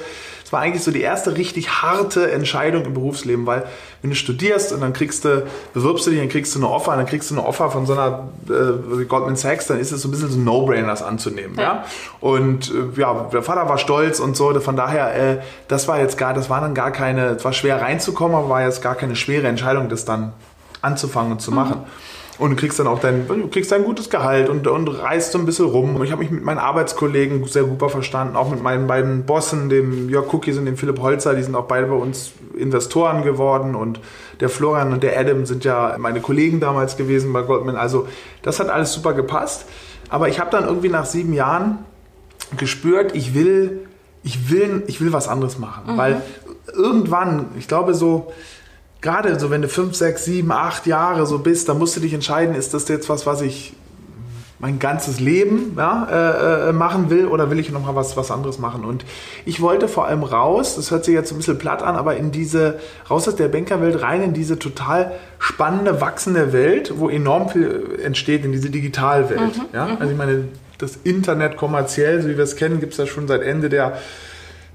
es 0.51 0.53
war 0.53 0.63
eigentlich 0.63 0.83
so 0.83 0.91
die 0.91 0.99
erste 0.99 1.37
richtig 1.37 1.81
harte 1.81 2.29
Entscheidung 2.29 2.83
im 2.83 2.93
Berufsleben, 2.93 3.45
weil 3.45 3.63
wenn 4.01 4.09
du 4.09 4.17
studierst 4.17 4.73
und 4.73 4.81
dann 4.81 4.91
kriegst 4.91 5.23
du, 5.23 5.47
bewirbst 5.73 6.05
du 6.05 6.09
dich, 6.09 6.19
dann 6.19 6.27
kriegst 6.27 6.53
du 6.53 6.59
eine 6.59 6.67
Offer, 6.67 6.93
dann 6.97 7.05
kriegst 7.05 7.31
du 7.31 7.35
eine 7.35 7.45
Offer 7.45 7.71
von 7.71 7.85
so 7.85 7.93
einer 7.93 8.27
äh, 8.49 9.05
Goldman 9.05 9.37
Sachs, 9.37 9.67
dann 9.67 9.79
ist 9.79 9.93
es 9.93 10.01
so 10.01 10.09
ein 10.09 10.11
bisschen 10.11 10.29
so 10.29 10.37
ein 10.37 10.43
No-Brainer, 10.43 10.87
das 10.87 11.03
anzunehmen. 11.03 11.55
Ja. 11.55 11.61
ja? 11.61 11.85
Und 12.19 12.69
äh, 12.69 12.99
ja, 12.99 13.29
der 13.31 13.43
Vater 13.43 13.69
war 13.69 13.77
stolz 13.77 14.19
und 14.19 14.35
so, 14.35 14.59
von 14.59 14.75
daher, 14.75 15.15
äh, 15.15 15.37
das 15.69 15.87
war 15.87 16.01
jetzt 16.01 16.17
gar, 16.17 16.33
das 16.33 16.49
war 16.49 16.59
dann 16.59 16.73
gar 16.73 16.91
keine, 16.91 17.27
es 17.27 17.45
war 17.45 17.53
schwer 17.53 17.81
reinzukommen, 17.81 18.35
aber 18.35 18.49
war 18.49 18.61
jetzt 18.61 18.81
gar 18.81 18.95
keine 18.95 19.15
schwere 19.15 19.47
Entscheidung, 19.47 19.87
das 19.87 20.03
dann 20.03 20.33
anzufangen 20.81 21.31
und 21.31 21.41
zu 21.41 21.53
machen. 21.53 21.77
Mhm 21.77 22.10
und 22.41 22.49
du 22.49 22.55
kriegst 22.55 22.79
dann 22.79 22.87
auch 22.87 22.97
dein, 22.97 23.27
du 23.27 23.47
kriegst 23.49 23.71
ein 23.71 23.83
gutes 23.83 24.09
Gehalt 24.09 24.49
und, 24.49 24.65
und 24.65 24.87
reist 24.87 25.31
so 25.31 25.37
ein 25.37 25.45
bisschen 25.45 25.67
rum. 25.67 26.01
Ich 26.01 26.11
habe 26.11 26.23
mich 26.23 26.31
mit 26.31 26.43
meinen 26.43 26.57
Arbeitskollegen 26.57 27.45
sehr 27.45 27.65
super 27.65 27.87
verstanden, 27.87 28.35
auch 28.35 28.49
mit 28.49 28.63
meinen 28.63 28.87
beiden 28.87 29.27
Bossen, 29.27 29.69
dem 29.69 30.09
Jörg 30.09 30.33
Cookies 30.33 30.57
und 30.57 30.65
dem 30.65 30.75
Philipp 30.75 30.99
Holzer, 30.99 31.35
die 31.35 31.43
sind 31.43 31.53
auch 31.53 31.65
beide 31.65 31.85
bei 31.85 31.93
uns 31.93 32.31
Investoren 32.57 33.23
geworden 33.23 33.75
und 33.75 33.99
der 34.39 34.49
Florian 34.49 34.91
und 34.91 35.03
der 35.03 35.19
Adam 35.19 35.45
sind 35.45 35.65
ja 35.65 35.95
meine 35.99 36.19
Kollegen 36.19 36.59
damals 36.59 36.97
gewesen 36.97 37.31
bei 37.31 37.43
Goldman. 37.43 37.75
Also 37.75 38.07
das 38.41 38.59
hat 38.59 38.69
alles 38.69 38.91
super 38.91 39.13
gepasst. 39.13 39.67
Aber 40.09 40.27
ich 40.27 40.39
habe 40.39 40.49
dann 40.49 40.65
irgendwie 40.65 40.89
nach 40.89 41.05
sieben 41.05 41.33
Jahren 41.33 41.85
gespürt, 42.57 43.15
ich 43.15 43.35
will, 43.35 43.87
ich 44.23 44.49
will, 44.49 44.81
ich 44.87 44.99
will 44.99 45.13
was 45.13 45.27
anderes 45.27 45.59
machen. 45.59 45.93
Mhm. 45.93 45.97
Weil 45.97 46.21
irgendwann, 46.73 47.49
ich 47.59 47.67
glaube 47.67 47.93
so, 47.93 48.31
gerade 49.01 49.39
so, 49.39 49.49
wenn 49.49 49.61
du 49.61 49.67
fünf, 49.67 49.95
sechs, 49.95 50.25
sieben, 50.25 50.51
acht 50.51 50.85
Jahre 50.85 51.25
so 51.25 51.39
bist, 51.39 51.67
dann 51.67 51.77
musst 51.77 51.95
du 51.95 51.99
dich 51.99 52.13
entscheiden, 52.13 52.55
ist 52.55 52.73
das 52.73 52.87
jetzt 52.87 53.09
was, 53.09 53.25
was 53.25 53.41
ich 53.41 53.73
mein 54.61 54.77
ganzes 54.77 55.19
Leben 55.19 55.73
ja, 55.75 56.07
äh, 56.11 56.69
äh, 56.69 56.71
machen 56.71 57.09
will 57.09 57.25
oder 57.25 57.49
will 57.49 57.57
ich 57.57 57.71
noch 57.71 57.83
mal 57.83 57.95
was, 57.95 58.15
was 58.15 58.29
anderes 58.29 58.59
machen? 58.59 58.85
Und 58.85 59.03
ich 59.43 59.59
wollte 59.59 59.87
vor 59.87 60.05
allem 60.05 60.21
raus, 60.21 60.75
das 60.75 60.91
hört 60.91 61.03
sich 61.03 61.15
jetzt 61.15 61.31
ein 61.31 61.37
bisschen 61.37 61.57
platt 61.57 61.81
an, 61.81 61.95
aber 61.95 62.15
in 62.15 62.31
diese, 62.31 62.79
raus 63.09 63.27
aus 63.27 63.35
der 63.35 63.47
Bankerwelt, 63.47 64.03
rein 64.03 64.21
in 64.21 64.33
diese 64.33 64.59
total 64.59 65.13
spannende, 65.39 65.99
wachsende 65.99 66.53
Welt, 66.53 66.93
wo 66.97 67.09
enorm 67.09 67.49
viel 67.49 67.99
entsteht, 68.03 68.45
in 68.45 68.51
diese 68.51 68.69
Digitalwelt. 68.69 69.57
Mhm, 69.57 69.65
ja? 69.73 69.85
Mhm. 69.87 69.97
Also 69.99 70.11
ich 70.11 70.17
meine, 70.17 70.45
das 70.77 70.99
Internet 71.03 71.57
kommerziell, 71.57 72.21
so 72.21 72.29
wie 72.29 72.37
wir 72.37 72.43
es 72.43 72.55
kennen, 72.55 72.79
gibt 72.79 72.91
es 72.91 72.99
ja 72.99 73.07
schon 73.07 73.27
seit 73.27 73.41
Ende 73.41 73.67
der 73.67 73.97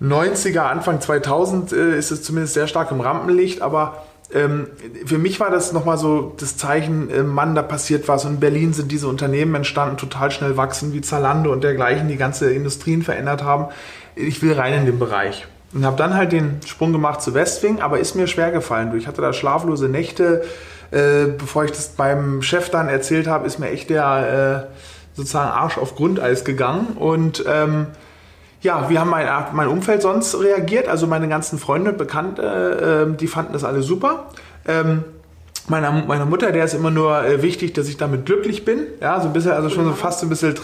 90er, 0.03 0.61
Anfang 0.61 1.01
2000 1.01 1.73
äh, 1.73 1.97
ist 1.97 2.11
es 2.11 2.23
zumindest 2.25 2.55
sehr 2.55 2.67
stark 2.67 2.91
im 2.91 3.01
Rampenlicht, 3.01 3.63
aber 3.63 4.06
ähm, 4.33 4.67
für 5.05 5.19
mich 5.19 5.39
war 5.39 5.51
das 5.51 5.73
nochmal 5.73 5.99
so 5.99 6.35
das 6.39 6.57
Zeichen, 6.57 7.11
äh, 7.11 7.23
Mann, 7.23 7.55
da 7.55 7.63
passiert 7.63 8.09
was. 8.09 8.25
Und 8.25 8.35
in 8.35 8.41
Berlin 8.41 8.73
sind 8.73 8.91
diese 8.91 9.09
Unternehmen 9.09 9.55
entstanden, 9.55 9.97
total 9.97 10.31
schnell 10.31 10.57
wachsen, 10.57 10.93
wie 10.93 11.01
Zalando 11.01 11.53
und 11.53 11.63
dergleichen, 11.63 12.09
die 12.09 12.17
ganze 12.17 12.53
Industrien 12.53 13.03
verändert 13.03 13.45
haben. 13.45 13.67
Ich 14.17 14.43
will 14.43 14.55
rein 14.55 14.75
in 14.75 14.87
den 14.87 14.99
Bereich. 14.99 15.47
Und 15.73 15.85
habe 15.85 15.97
dann 15.97 16.15
halt 16.15 16.33
den 16.33 16.61
Sprung 16.67 16.93
gemacht 16.93 17.23
zu 17.23 17.35
Westwing, 17.35 17.81
aber 17.81 17.99
ist 17.99 18.15
mir 18.15 18.27
schwer 18.27 18.51
gefallen. 18.51 18.97
Ich 18.97 19.07
hatte 19.07 19.23
da 19.23 19.33
schlaflose 19.33 19.89
Nächte. 19.89 20.45
Äh, 20.91 21.27
bevor 21.37 21.65
ich 21.65 21.73
das 21.73 21.89
beim 21.91 22.43
Chef 22.43 22.71
dann 22.71 22.89
erzählt 22.89 23.27
habe, 23.27 23.47
ist 23.47 23.59
mir 23.59 23.71
echt 23.71 23.91
der 23.91 24.69
äh, 24.71 25.17
sozusagen 25.17 25.51
Arsch 25.51 25.79
auf 25.79 25.95
Grundeis 25.97 26.45
gegangen. 26.45 26.97
Und 26.97 27.45
ähm, 27.47 27.89
ja, 28.67 28.91
wie 28.91 28.99
haben 28.99 29.11
mein, 29.11 29.27
mein 29.53 29.69
Umfeld 29.69 30.03
sonst 30.03 30.39
reagiert? 30.39 30.89
Also 30.89 31.07
meine 31.07 31.29
ganzen 31.29 31.59
Freunde, 31.59 31.93
Bekannte, 31.93 33.07
äh, 33.09 33.17
die 33.17 33.29
fanden 33.29 33.53
das 33.53 33.65
alle 33.65 33.83
super. 33.83 34.27
Ähm, 34.67 35.05
meiner, 35.69 35.91
meiner 35.91 36.27
Mutter, 36.27 36.53
der 36.53 36.65
ist 36.65 36.75
immer 36.75 36.91
nur 36.91 37.25
äh, 37.25 37.43
wichtig, 37.43 37.75
dass 37.75 37.89
ich 37.89 37.97
damit 37.97 38.27
glücklich 38.27 38.65
bin. 38.65 38.87
Ja, 39.01 39.21
so 39.21 39.27
ein 39.27 39.33
bisschen, 39.33 39.53
also 39.53 39.69
schon 39.69 39.85
so 39.85 39.93
fast 39.93 40.23
ein 40.23 40.29
bisschen 40.29 40.55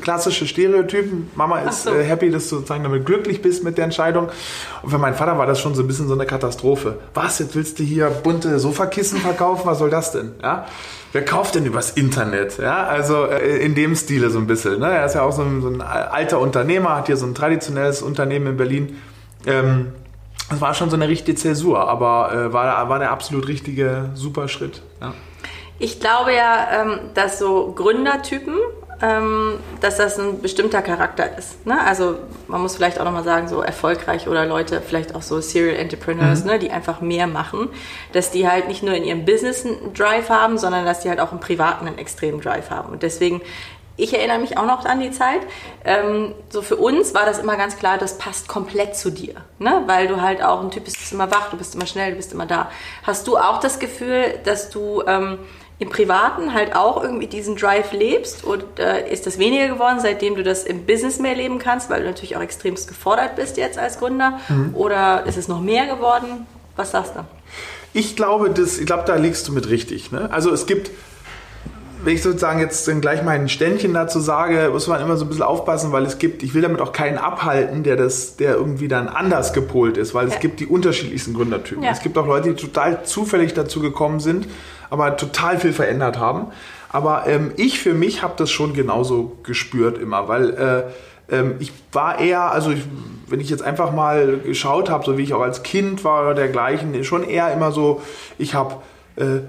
klassische 0.00 0.46
Stereotypen. 0.46 1.30
Mama 1.34 1.60
ist 1.60 1.84
so. 1.84 1.94
äh, 1.94 2.04
happy, 2.04 2.30
dass 2.30 2.48
du 2.48 2.56
sozusagen 2.56 2.82
damit 2.82 3.04
glücklich 3.04 3.42
bist 3.42 3.64
mit 3.64 3.78
der 3.78 3.84
Entscheidung. 3.84 4.28
Und 4.82 4.90
für 4.90 4.98
meinen 4.98 5.14
Vater 5.14 5.38
war 5.38 5.46
das 5.46 5.60
schon 5.60 5.74
so 5.74 5.82
ein 5.82 5.86
bisschen 5.86 6.08
so 6.08 6.14
eine 6.14 6.26
Katastrophe. 6.26 6.98
Was, 7.14 7.38
jetzt 7.38 7.54
willst 7.54 7.78
du 7.78 7.82
hier 7.82 8.08
bunte 8.08 8.58
Sofakissen 8.58 9.18
verkaufen? 9.18 9.62
Was 9.64 9.78
soll 9.78 9.90
das 9.90 10.12
denn? 10.12 10.32
Ja. 10.42 10.66
Wer 11.12 11.24
kauft 11.24 11.54
denn 11.54 11.66
übers 11.66 11.90
Internet? 11.90 12.58
Ja, 12.58 12.84
also 12.84 13.26
äh, 13.26 13.58
in 13.58 13.74
dem 13.74 13.94
Stile 13.96 14.30
so 14.30 14.38
ein 14.38 14.46
bisschen. 14.46 14.78
Ne? 14.78 14.90
Er 14.90 15.06
ist 15.06 15.14
ja 15.14 15.22
auch 15.22 15.32
so 15.32 15.42
ein, 15.42 15.60
so 15.60 15.68
ein 15.68 15.80
alter 15.80 16.38
Unternehmer, 16.40 16.96
hat 16.96 17.06
hier 17.06 17.16
so 17.16 17.26
ein 17.26 17.34
traditionelles 17.34 18.00
Unternehmen 18.00 18.46
in 18.46 18.56
Berlin. 18.56 18.96
Ähm, 19.46 19.88
das 20.52 20.60
war 20.60 20.74
schon 20.74 20.90
so 20.90 20.96
eine 20.96 21.08
richtige 21.08 21.36
Zäsur, 21.36 21.88
aber 21.88 22.32
äh, 22.32 22.52
war, 22.52 22.88
war 22.88 22.98
der 22.98 23.10
absolut 23.10 23.48
richtige, 23.48 24.10
super 24.14 24.48
Schritt. 24.48 24.82
Ja. 25.00 25.14
Ich 25.78 25.98
glaube 25.98 26.34
ja, 26.34 26.82
ähm, 26.82 27.00
dass 27.14 27.38
so 27.38 27.72
Gründertypen, 27.72 28.54
ähm, 29.00 29.54
dass 29.80 29.96
das 29.96 30.18
ein 30.18 30.40
bestimmter 30.40 30.80
Charakter 30.80 31.36
ist. 31.36 31.66
Ne? 31.66 31.76
Also 31.84 32.18
man 32.46 32.60
muss 32.60 32.76
vielleicht 32.76 33.00
auch 33.00 33.04
nochmal 33.04 33.24
sagen, 33.24 33.48
so 33.48 33.62
erfolgreich 33.62 34.28
oder 34.28 34.46
Leute, 34.46 34.80
vielleicht 34.80 35.14
auch 35.14 35.22
so 35.22 35.40
Serial 35.40 35.76
Entrepreneurs, 35.76 36.44
mhm. 36.44 36.50
ne, 36.50 36.58
die 36.60 36.70
einfach 36.70 37.00
mehr 37.00 37.26
machen, 37.26 37.68
dass 38.12 38.30
die 38.30 38.48
halt 38.48 38.68
nicht 38.68 38.82
nur 38.82 38.94
in 38.94 39.02
ihrem 39.02 39.24
Business 39.24 39.66
einen 39.66 39.92
Drive 39.94 40.28
haben, 40.28 40.58
sondern 40.58 40.84
dass 40.84 41.00
die 41.00 41.08
halt 41.08 41.18
auch 41.18 41.32
im 41.32 41.40
Privaten 41.40 41.88
einen 41.88 41.98
extremen 41.98 42.40
Drive 42.40 42.70
haben. 42.70 42.92
Und 42.92 43.02
deswegen 43.02 43.40
ich 43.96 44.14
erinnere 44.14 44.38
mich 44.38 44.56
auch 44.56 44.66
noch 44.66 44.84
an 44.84 45.00
die 45.00 45.10
Zeit. 45.10 45.40
Ähm, 45.84 46.34
so 46.48 46.62
für 46.62 46.76
uns 46.76 47.14
war 47.14 47.26
das 47.26 47.38
immer 47.38 47.56
ganz 47.56 47.76
klar, 47.76 47.98
das 47.98 48.18
passt 48.18 48.48
komplett 48.48 48.96
zu 48.96 49.10
dir. 49.10 49.34
Ne? 49.58 49.82
Weil 49.86 50.08
du 50.08 50.20
halt 50.20 50.42
auch 50.42 50.62
ein 50.62 50.70
Typ 50.70 50.84
bist, 50.84 50.96
du 50.96 51.00
bist 51.00 51.12
immer 51.12 51.30
wach, 51.30 51.50
du 51.50 51.56
bist 51.56 51.74
immer 51.74 51.86
schnell, 51.86 52.12
du 52.12 52.16
bist 52.16 52.32
immer 52.32 52.46
da. 52.46 52.70
Hast 53.02 53.26
du 53.26 53.36
auch 53.36 53.60
das 53.60 53.78
Gefühl, 53.78 54.38
dass 54.44 54.70
du 54.70 55.02
ähm, 55.06 55.38
im 55.78 55.90
Privaten 55.90 56.54
halt 56.54 56.74
auch 56.74 57.02
irgendwie 57.02 57.26
diesen 57.26 57.56
Drive 57.56 57.92
lebst? 57.92 58.44
Oder 58.44 59.06
ist 59.06 59.26
das 59.26 59.38
weniger 59.38 59.68
geworden, 59.68 59.98
seitdem 60.00 60.36
du 60.36 60.42
das 60.42 60.64
im 60.64 60.86
Business 60.86 61.18
mehr 61.18 61.34
leben 61.34 61.58
kannst, 61.58 61.90
weil 61.90 62.00
du 62.00 62.06
natürlich 62.06 62.36
auch 62.36 62.42
extremst 62.42 62.88
gefordert 62.88 63.36
bist 63.36 63.56
jetzt 63.56 63.78
als 63.78 63.98
Gründer? 63.98 64.40
Mhm. 64.48 64.74
Oder 64.74 65.24
ist 65.26 65.36
es 65.36 65.48
noch 65.48 65.60
mehr 65.60 65.86
geworden? 65.86 66.46
Was 66.76 66.92
sagst 66.92 67.14
du? 67.16 67.24
Ich 67.92 68.16
glaube, 68.16 68.50
das, 68.50 68.78
ich 68.78 68.86
glaube, 68.86 69.04
da 69.06 69.16
liegst 69.16 69.46
du 69.48 69.52
mit 69.52 69.68
richtig. 69.68 70.12
Ne? 70.12 70.30
Also 70.32 70.50
es 70.50 70.66
gibt 70.66 70.90
wenn 72.04 72.14
ich 72.14 72.22
sozusagen 72.22 72.58
jetzt 72.60 72.90
gleich 73.00 73.22
mein 73.22 73.48
Ständchen 73.48 73.94
dazu 73.94 74.20
sage, 74.20 74.70
muss 74.72 74.86
man 74.88 75.00
immer 75.00 75.16
so 75.16 75.24
ein 75.24 75.28
bisschen 75.28 75.44
aufpassen, 75.44 75.92
weil 75.92 76.04
es 76.04 76.18
gibt, 76.18 76.42
ich 76.42 76.54
will 76.54 76.62
damit 76.62 76.80
auch 76.80 76.92
keinen 76.92 77.18
abhalten, 77.18 77.82
der 77.82 77.96
das, 77.96 78.36
der 78.36 78.54
irgendwie 78.54 78.88
dann 78.88 79.08
anders 79.08 79.52
gepolt 79.52 79.96
ist, 79.96 80.14
weil 80.14 80.28
ja. 80.28 80.34
es 80.34 80.40
gibt 80.40 80.60
die 80.60 80.66
unterschiedlichsten 80.66 81.34
Gründertypen. 81.34 81.84
Ja. 81.84 81.90
Es 81.90 82.00
gibt 82.00 82.18
auch 82.18 82.26
Leute, 82.26 82.54
die 82.54 82.60
total 82.60 83.04
zufällig 83.04 83.54
dazu 83.54 83.80
gekommen 83.80 84.20
sind, 84.20 84.48
aber 84.90 85.16
total 85.16 85.58
viel 85.58 85.72
verändert 85.72 86.18
haben. 86.18 86.46
Aber 86.90 87.26
ähm, 87.26 87.52
ich 87.56 87.80
für 87.80 87.94
mich 87.94 88.22
habe 88.22 88.34
das 88.36 88.50
schon 88.50 88.74
genauso 88.74 89.38
gespürt 89.42 89.96
immer, 89.98 90.28
weil 90.28 90.50
äh, 91.30 91.34
ähm, 91.34 91.54
ich 91.58 91.72
war 91.92 92.18
eher, 92.18 92.52
also 92.52 92.70
ich, 92.70 92.82
wenn 93.28 93.40
ich 93.40 93.48
jetzt 93.48 93.62
einfach 93.62 93.92
mal 93.92 94.38
geschaut 94.44 94.90
habe, 94.90 95.04
so 95.04 95.16
wie 95.16 95.22
ich 95.22 95.34
auch 95.34 95.40
als 95.40 95.62
Kind 95.62 96.04
war 96.04 96.22
oder 96.22 96.34
dergleichen, 96.34 97.02
schon 97.04 97.24
eher 97.24 97.52
immer 97.52 97.72
so, 97.72 98.02
ich 98.38 98.54
habe 98.54 98.74
äh, 98.74 98.91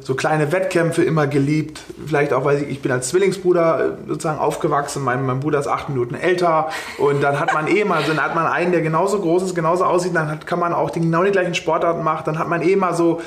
so 0.01 0.15
kleine 0.15 0.51
Wettkämpfe 0.51 1.03
immer 1.03 1.25
geliebt. 1.27 1.81
Vielleicht 2.05 2.33
auch, 2.33 2.43
weil 2.43 2.63
ich, 2.63 2.69
ich 2.69 2.81
bin 2.81 2.91
als 2.91 3.09
Zwillingsbruder 3.09 3.85
äh, 3.85 4.07
sozusagen 4.09 4.39
aufgewachsen. 4.39 5.03
Mein, 5.03 5.25
mein 5.25 5.39
Bruder 5.39 5.59
ist 5.59 5.67
acht 5.67 5.89
Minuten 5.89 6.15
älter. 6.15 6.69
Und 6.97 7.21
dann 7.21 7.39
hat 7.39 7.53
man 7.53 7.67
eh 7.67 7.85
mal, 7.85 8.03
so, 8.03 8.13
dann 8.13 8.23
hat 8.23 8.35
man 8.35 8.45
einen, 8.45 8.71
der 8.71 8.81
genauso 8.81 9.19
groß 9.21 9.43
ist, 9.43 9.55
genauso 9.55 9.85
aussieht. 9.85 10.15
Dann 10.15 10.29
hat, 10.29 10.47
kann 10.47 10.59
man 10.59 10.73
auch 10.73 10.89
die, 10.89 10.99
genau 10.99 11.23
die 11.23 11.31
gleichen 11.31 11.55
Sportarten 11.55 12.03
machen. 12.03 12.23
Dann 12.25 12.39
hat 12.39 12.49
man 12.49 12.61
eh 12.61 12.75
mal 12.75 12.93
so 12.93 13.19
äh, 13.19 13.23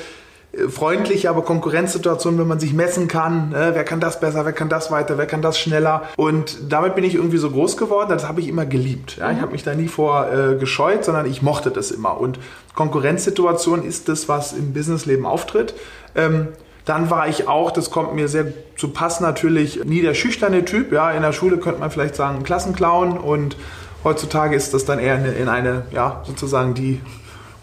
freundliche, 0.69 1.29
aber 1.29 1.43
Konkurrenzsituationen, 1.43 2.39
wenn 2.39 2.47
man 2.47 2.59
sich 2.59 2.73
messen 2.73 3.07
kann. 3.07 3.49
Ne? 3.49 3.71
Wer 3.73 3.83
kann 3.83 3.99
das 3.99 4.19
besser, 4.19 4.45
wer 4.45 4.53
kann 4.53 4.69
das 4.69 4.91
weiter, 4.91 5.17
wer 5.17 5.27
kann 5.27 5.41
das 5.41 5.59
schneller. 5.59 6.03
Und 6.15 6.57
damit 6.71 6.95
bin 6.95 7.03
ich 7.03 7.15
irgendwie 7.15 7.37
so 7.37 7.51
groß 7.51 7.77
geworden. 7.77 8.09
Das 8.09 8.27
habe 8.27 8.41
ich 8.41 8.47
immer 8.47 8.65
geliebt. 8.65 9.17
Ja? 9.17 9.29
Ich 9.31 9.37
mhm. 9.37 9.41
habe 9.41 9.51
mich 9.51 9.63
da 9.63 9.75
nie 9.75 9.87
vor 9.87 10.27
äh, 10.31 10.55
gescheut, 10.55 11.05
sondern 11.05 11.25
ich 11.25 11.41
mochte 11.41 11.69
das 11.69 11.91
immer. 11.91 12.19
Und 12.19 12.39
Konkurrenzsituation 12.73 13.83
ist 13.83 14.09
das, 14.09 14.27
was 14.27 14.53
im 14.53 14.73
Businessleben 14.73 15.25
auftritt. 15.25 15.75
Ähm, 16.15 16.47
dann 16.85 17.09
war 17.09 17.27
ich 17.27 17.47
auch, 17.47 17.71
das 17.71 17.91
kommt 17.91 18.15
mir 18.15 18.29
sehr 18.29 18.45
zu 18.77 18.89
Pass 18.89 19.19
natürlich, 19.19 19.83
nie 19.83 20.01
der 20.01 20.13
schüchterne 20.13 20.63
Typ. 20.63 20.91
Ja, 20.93 21.11
in 21.11 21.21
der 21.21 21.33
Schule 21.33 21.57
könnte 21.57 21.81
man 21.81 21.91
vielleicht 21.91 22.15
sagen 22.15 22.43
Klassenclown 22.43 23.17
und 23.17 23.57
heutzutage 24.03 24.55
ist 24.55 24.73
das 24.73 24.85
dann 24.85 24.99
eher 24.99 25.15
in, 25.15 25.25
in 25.25 25.49
eine, 25.49 25.83
ja, 25.91 26.23
sozusagen 26.25 26.73
die 26.73 27.01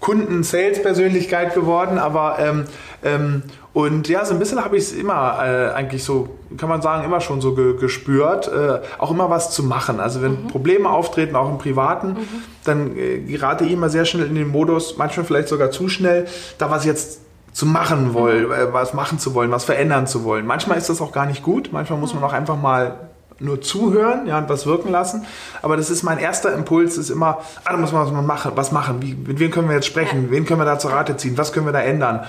Kunden-Sales-Persönlichkeit 0.04 1.54
geworden. 1.54 1.98
Aber 1.98 2.38
ähm, 2.38 2.64
ähm, 3.02 3.42
und 3.72 4.08
ja, 4.08 4.24
so 4.24 4.34
ein 4.34 4.38
bisschen 4.38 4.62
habe 4.62 4.76
ich 4.76 4.84
es 4.84 4.92
immer 4.92 5.38
äh, 5.42 5.74
eigentlich 5.74 6.04
so, 6.04 6.28
kann 6.58 6.68
man 6.68 6.82
sagen, 6.82 7.04
immer 7.04 7.20
schon 7.20 7.40
so 7.40 7.54
ge 7.54 7.76
gespürt, 7.76 8.46
äh, 8.46 8.80
auch 8.98 9.10
immer 9.10 9.30
was 9.30 9.50
zu 9.50 9.62
machen. 9.64 10.00
Also 10.00 10.22
wenn 10.22 10.44
mhm. 10.44 10.46
Probleme 10.48 10.90
auftreten, 10.90 11.34
auch 11.34 11.48
im 11.48 11.58
Privaten, 11.58 12.08
mhm. 12.08 12.26
dann 12.64 12.96
äh, 12.96 13.18
gerate 13.20 13.64
ich 13.64 13.72
immer 13.72 13.88
sehr 13.88 14.04
schnell 14.04 14.26
in 14.26 14.34
den 14.34 14.48
Modus, 14.48 14.96
manchmal 14.98 15.24
vielleicht 15.24 15.48
sogar 15.48 15.70
zu 15.70 15.88
schnell, 15.88 16.26
da 16.58 16.70
was 16.70 16.84
jetzt 16.84 17.20
zu 17.52 17.64
machen 17.64 18.12
wollen, 18.12 18.52
äh, 18.52 18.72
was 18.72 18.92
machen 18.92 19.18
zu 19.18 19.34
wollen, 19.34 19.50
was 19.50 19.64
verändern 19.64 20.06
zu 20.06 20.22
wollen. 20.22 20.46
Manchmal 20.46 20.76
ist 20.76 20.90
das 20.90 21.00
auch 21.00 21.12
gar 21.12 21.24
nicht 21.24 21.42
gut. 21.42 21.70
Manchmal 21.72 21.98
muss 21.98 22.12
man 22.12 22.22
auch 22.22 22.34
einfach 22.34 22.60
mal 22.60 23.08
nur 23.40 23.60
zuhören 23.60 24.26
ja, 24.26 24.38
und 24.38 24.48
was 24.48 24.66
wirken 24.66 24.90
lassen. 24.90 25.26
Aber 25.62 25.76
das 25.76 25.90
ist 25.90 26.02
mein 26.02 26.18
erster 26.18 26.52
Impuls, 26.52 26.96
ist 26.96 27.10
immer, 27.10 27.40
ah, 27.64 27.72
da 27.72 27.76
muss 27.76 27.92
man 27.92 28.06
was 28.06 28.24
machen, 28.24 28.52
was 28.54 28.72
machen. 28.72 29.02
Wie, 29.02 29.14
mit 29.14 29.38
wem 29.38 29.50
können 29.50 29.68
wir 29.68 29.76
jetzt 29.76 29.86
sprechen? 29.86 30.30
Wen 30.30 30.44
können 30.44 30.60
wir 30.60 30.64
da 30.64 30.78
zur 30.78 30.92
Rate 30.92 31.16
ziehen? 31.16 31.36
Was 31.36 31.52
können 31.52 31.66
wir 31.66 31.72
da 31.72 31.80
ändern? 31.80 32.26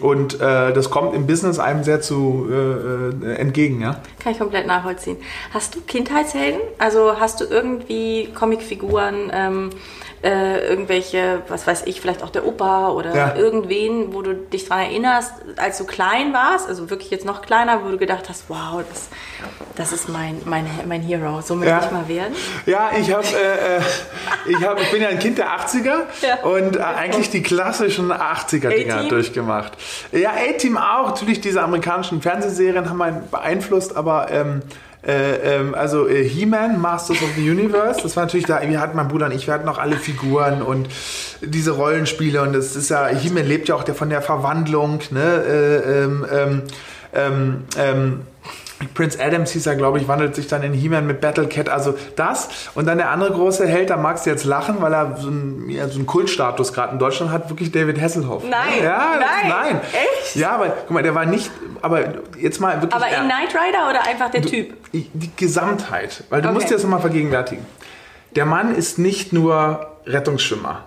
Und 0.00 0.40
äh, 0.40 0.72
das 0.72 0.90
kommt 0.90 1.14
im 1.14 1.26
Business 1.26 1.58
einem 1.58 1.82
sehr 1.82 2.00
zu 2.00 2.46
äh, 2.50 3.26
äh 3.26 3.34
entgegen, 3.34 3.80
ja. 3.80 4.00
Kann 4.20 4.32
ich 4.32 4.38
komplett 4.38 4.66
nachvollziehen. 4.66 5.16
Hast 5.52 5.74
du 5.74 5.80
Kindheitshelden? 5.80 6.60
Also 6.78 7.18
hast 7.18 7.40
du 7.40 7.44
irgendwie 7.44 8.28
Comicfiguren? 8.32 9.30
Ähm, 9.32 9.70
äh, 10.22 10.66
irgendwelche, 10.68 11.42
was 11.48 11.66
weiß 11.66 11.82
ich, 11.86 12.00
vielleicht 12.00 12.22
auch 12.22 12.30
der 12.30 12.46
Opa 12.46 12.88
oder 12.88 13.14
ja. 13.14 13.34
irgendwen, 13.36 14.12
wo 14.12 14.22
du 14.22 14.34
dich 14.34 14.68
daran 14.68 14.86
erinnerst, 14.86 15.32
als 15.56 15.78
du 15.78 15.84
klein 15.84 16.32
warst, 16.32 16.68
also 16.68 16.90
wirklich 16.90 17.10
jetzt 17.10 17.24
noch 17.24 17.42
kleiner, 17.42 17.84
wo 17.84 17.88
du 17.90 17.98
gedacht 17.98 18.28
hast, 18.28 18.44
wow, 18.48 18.82
das, 18.88 19.08
das 19.76 19.92
ist 19.92 20.08
mein, 20.08 20.40
mein, 20.44 20.66
mein 20.86 21.02
Hero, 21.02 21.40
so 21.40 21.54
möchte 21.54 21.70
ja. 21.70 21.84
ich 21.84 21.90
mal 21.92 22.08
werden? 22.08 22.34
Ja, 22.66 22.90
ich, 22.98 23.12
hab, 23.12 23.24
äh, 23.24 23.76
äh, 23.76 23.80
ich, 24.46 24.64
hab, 24.64 24.80
ich 24.80 24.90
bin 24.90 25.02
ja 25.02 25.08
ein 25.08 25.20
Kind 25.20 25.38
der 25.38 25.50
80er 25.50 26.02
ja. 26.22 26.42
und 26.42 26.76
äh, 26.76 26.80
eigentlich 26.80 27.30
die 27.30 27.42
klassischen 27.42 28.12
80er-Dinger 28.12 29.04
durchgemacht. 29.08 29.72
Ja, 30.10 30.30
A-Team 30.30 30.76
auch, 30.76 31.08
natürlich 31.08 31.40
diese 31.40 31.62
amerikanischen 31.62 32.22
Fernsehserien 32.22 32.88
haben 32.88 33.00
einen 33.00 33.30
beeinflusst, 33.30 33.96
aber 33.96 34.30
ähm, 34.30 34.62
äh, 35.06 35.56
ähm, 35.56 35.74
also 35.74 36.08
äh, 36.08 36.24
He-Man, 36.24 36.80
Masters 36.80 37.22
of 37.22 37.28
the 37.36 37.50
Universe, 37.50 38.00
das 38.02 38.16
war 38.16 38.24
natürlich 38.24 38.46
da, 38.46 38.60
wir 38.62 38.80
hatten 38.80 38.96
mein 38.96 39.08
Bruder 39.08 39.26
und 39.26 39.32
ich, 39.32 39.46
wir 39.46 39.54
hatten 39.54 39.68
auch 39.68 39.78
alle 39.78 39.96
Figuren 39.96 40.60
und 40.62 40.88
diese 41.40 41.72
Rollenspiele 41.72 42.42
und 42.42 42.52
das 42.52 42.74
ist 42.74 42.88
ja, 42.90 43.06
He-Man 43.06 43.46
lebt 43.46 43.68
ja 43.68 43.76
auch 43.76 43.84
der, 43.84 43.94
von 43.94 44.10
der 44.10 44.22
Verwandlung, 44.22 45.00
ne? 45.10 45.44
Äh, 45.46 46.02
ähm, 46.02 46.26
ähm, 46.30 46.62
ähm, 47.14 47.64
ähm 47.78 48.20
Prince 48.94 49.18
Adams 49.20 49.50
hieß 49.50 49.66
er, 49.66 49.74
glaube 49.74 49.98
ich, 49.98 50.06
wandelt 50.06 50.36
sich 50.36 50.46
dann 50.46 50.62
in 50.62 50.72
He-Man 50.72 51.06
mit 51.06 51.20
Battle 51.20 51.48
Cat, 51.48 51.68
also 51.68 51.94
das. 52.14 52.48
Und 52.74 52.86
dann 52.86 52.98
der 52.98 53.10
andere 53.10 53.32
große 53.32 53.66
Held, 53.66 53.90
da 53.90 53.96
magst 53.96 54.24
du 54.24 54.30
jetzt 54.30 54.44
lachen, 54.44 54.80
weil 54.80 54.94
er 54.94 55.16
so 55.16 55.28
einen, 55.28 55.68
ja, 55.68 55.88
so 55.88 55.96
einen 55.96 56.06
Kultstatus 56.06 56.72
gerade 56.72 56.92
in 56.92 56.98
Deutschland 56.98 57.32
hat, 57.32 57.50
wirklich 57.50 57.72
David 57.72 58.00
Hasselhoff. 58.00 58.44
Nein, 58.44 58.82
ja, 58.82 59.16
nein, 59.18 59.48
nein. 59.48 59.80
Echt? 59.92 60.36
Ja, 60.36 60.52
aber 60.52 60.68
guck 60.68 60.90
mal, 60.92 61.02
der 61.02 61.14
war 61.14 61.26
nicht, 61.26 61.50
aber 61.82 62.14
jetzt 62.38 62.60
mal 62.60 62.80
wirklich. 62.80 62.94
Aber 62.94 63.08
in 63.08 63.28
Knight 63.28 63.54
Rider 63.54 63.90
oder 63.90 64.06
einfach 64.06 64.30
der 64.30 64.42
du, 64.42 64.48
Typ? 64.48 64.74
Die 64.92 65.30
Gesamtheit, 65.36 66.22
weil 66.30 66.40
du 66.40 66.48
okay. 66.48 66.54
musst 66.54 66.70
dir 66.70 66.74
das 66.74 66.84
mal 66.84 67.00
vergegenwärtigen. 67.00 67.66
Der 68.36 68.46
Mann 68.46 68.74
ist 68.74 68.98
nicht 68.98 69.32
nur 69.32 69.96
Rettungsschwimmer. 70.06 70.84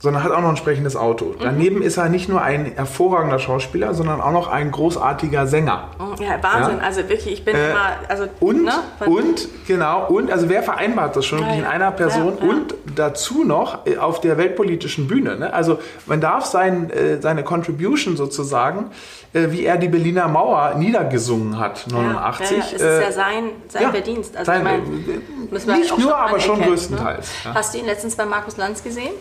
Sondern 0.00 0.24
hat 0.24 0.32
auch 0.32 0.40
noch 0.40 0.48
ein 0.48 0.56
sprechendes 0.56 0.96
Auto. 0.96 1.34
Daneben 1.38 1.82
ist 1.82 1.98
er 1.98 2.08
nicht 2.08 2.28
nur 2.28 2.42
ein 2.42 2.72
hervorragender 2.74 3.38
Schauspieler, 3.38 3.92
sondern 3.94 4.20
auch 4.20 4.32
noch 4.32 4.48
ein 4.48 4.70
großartiger 4.70 5.46
Sänger. 5.46 5.88
Ja, 6.18 6.42
Wahnsinn. 6.42 6.78
Ja. 6.78 6.84
Also 6.84 7.00
wirklich, 7.08 7.34
ich 7.34 7.44
bin 7.44 7.54
Äh, 7.54 7.70
immer. 7.70 7.90
Also, 8.08 8.24
Und, 8.40 8.64
ne? 8.64 8.72
und, 9.06 9.48
genau, 9.66 10.06
und, 10.06 10.30
also 10.30 10.48
wer 10.48 10.62
vereinbart 10.62 11.16
das 11.16 11.26
schon 11.26 11.40
wirklich 11.40 11.58
in 11.58 11.64
ja. 11.64 11.70
einer 11.70 11.90
Person 11.92 12.38
Ja, 12.40 12.44
ja. 12.46 12.50
und 12.50 12.74
dazu 12.96 13.44
noch 13.44 13.86
äh, 13.86 13.98
auf 13.98 14.20
der 14.22 14.38
weltpolitischen 14.38 15.06
Bühne. 15.06 15.36
Ne? 15.36 15.52
Also 15.52 15.78
man 16.06 16.20
darf 16.20 16.46
sein, 16.46 16.88
äh, 16.90 17.20
seine 17.20 17.44
Contribution 17.44 18.16
sozusagen, 18.16 18.90
wie 19.32 19.64
er 19.64 19.76
die 19.76 19.88
Berliner 19.88 20.26
Mauer 20.26 20.74
niedergesungen 20.76 21.58
hat, 21.58 21.86
89. 21.88 22.50
Ja, 22.50 22.56
ja, 22.56 22.62
es 22.66 22.72
ist 22.72 22.80
äh, 22.82 23.00
ja 23.02 23.12
sein, 23.12 23.44
sein 23.68 23.82
ja, 23.82 23.90
Verdienst. 23.90 24.36
Also 24.36 24.50
sein- 24.50 24.58
ich 24.58 24.64
mein, 24.64 25.74
äh, 25.74 25.78
nicht 25.78 25.98
nur, 25.98 26.16
aber 26.16 26.40
schon 26.40 26.60
größtenteils, 26.60 27.28
Ne? 27.44 27.54
Hast 27.54 27.74
du 27.74 27.78
ihn 27.78 27.86
letztens 27.86 28.16
bei 28.16 28.24
Markus 28.24 28.56
Lanz 28.56 28.82
gesehen? 28.82 29.12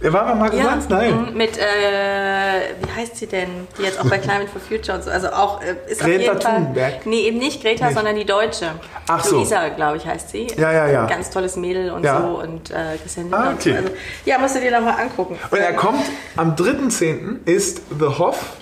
Er 0.00 0.12
war 0.12 0.24
bei 0.26 0.34
Markus 0.34 0.62
Lanz? 0.62 0.88
Nein. 0.90 1.30
mhm, 1.30 1.36
Mit, 1.36 1.56
äh, 1.56 1.62
wie 1.62 3.00
heißt 3.00 3.16
sie 3.16 3.26
denn? 3.26 3.48
Die 3.78 3.82
jetzt 3.82 3.98
auch 4.00 4.04
bei 4.08 4.18
Climate 4.18 4.48
for 4.48 4.60
Future 4.60 4.98
und 4.98 5.04
so. 5.04 5.10
Also 5.10 5.28
auch, 5.28 5.62
äh, 5.62 5.76
ist 5.90 6.00
auf 6.02 6.06
Greta 6.08 6.20
jeden 6.32 6.40
Fall. 6.40 6.54
Thunberg? 6.56 7.06
Nee, 7.06 7.20
eben 7.22 7.38
nicht 7.38 7.62
Greta, 7.62 7.86
Nicht. 7.86 7.96
sondern 7.96 8.16
die 8.16 8.24
Deutsche. 8.26 8.66
Ach 9.08 9.24
so. 9.24 9.36
Luisa, 9.36 9.68
glaube 9.70 9.96
ich, 9.96 10.06
heißt 10.06 10.30
sie. 10.30 10.46
Ja, 10.58 10.72
ja, 10.72 10.86
ja. 10.88 11.06
Ganz 11.06 11.30
tolles 11.30 11.56
Mädel 11.56 11.90
und 11.90 12.04
Ja. 12.04 12.20
so. 12.20 12.38
Und 12.40 12.70
äh, 12.70 12.96
Christian 13.02 13.32
Ah, 13.32 13.52
okay. 13.54 13.76
Also, 13.76 13.90
ja, 14.26 14.38
musst 14.38 14.56
du 14.56 14.60
dir 14.60 14.70
nochmal 14.72 15.00
angucken. 15.00 15.38
Und 15.50 15.58
er 15.58 15.72
kommt 15.74 16.04
am 16.36 16.54
3.10. 16.54 17.46
ist 17.46 17.80
The 17.98 18.06
Hoff. 18.18 18.56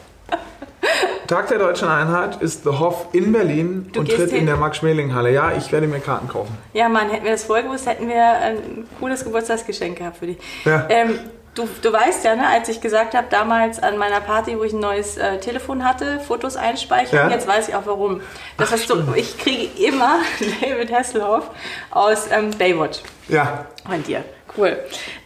Tag 1.27 1.49
der 1.49 1.59
Deutschen 1.59 1.89
Einheit 1.89 2.41
ist 2.43 2.65
The 2.65 2.71
Hoff 2.71 3.07
in 3.13 3.33
Berlin 3.33 3.89
Du 3.93 4.01
und 4.01 4.11
tritt 4.11 4.31
in 4.31 4.37
hin? 4.39 4.47
der 4.47 4.57
Max-Schmeling-Halle. 4.57 5.31
Ja, 5.33 5.53
ich 5.57 5.71
werde 5.73 5.87
mir 5.87 6.01
Karten 6.01 6.29
kaufen. 6.29 6.57
Ja, 6.73 6.89
Mann, 6.89 7.09
hätten 7.11 7.25
wir 7.25 7.33
das 7.33 7.45
vorher 7.45 7.65
gewusst, 7.65 7.87
hätten 7.87 8.09
wir 8.09 8.23
ein 8.23 8.87
cooles 8.99 9.25
Geburtstagsgeschenk 9.25 9.99
gehabt 9.99 10.17
für 10.19 10.27
dich. 10.27 10.39
Ja. 10.65 10.87
Ähm, 10.89 11.19
du, 11.55 11.69
du 11.83 11.93
weißt 11.93 12.25
ja, 12.25 12.35
ne, 12.37 12.47
als 12.49 12.69
ich 12.69 12.81
gesagt 12.81 13.15
habe, 13.15 13.27
damals 13.31 13.83
an 13.83 13.97
meiner 13.99 14.21
Party, 14.21 14.59
wo 14.59 14.65
ich 14.65 14.73
ein 14.73 14.81
neues 14.81 15.17
äh, 15.17 15.39
Telefon 15.39 15.85
hatte, 15.85 16.21
Fotos 16.21 16.57
einspeichern, 16.57 17.31
Ja. 17.31 17.31
jetzt 17.31 17.47
weiß 17.47 17.69
ich 17.69 17.75
auch 17.75 17.87
warum. 17.87 18.21
Das 18.59 18.69
Ach, 18.69 18.73
heißt, 18.73 18.89
so, 18.89 18.97
ich 19.15 19.39
kriege 19.39 19.69
immer 19.87 20.19
David 20.61 20.93
Hasselhoff 20.93 21.51
aus 21.91 22.27
ähm, 22.31 22.51
Baywatch 22.59 23.01
Ja, 23.29 23.67
von 23.89 24.03
dir. 24.03 24.25
Cool. 24.57 24.77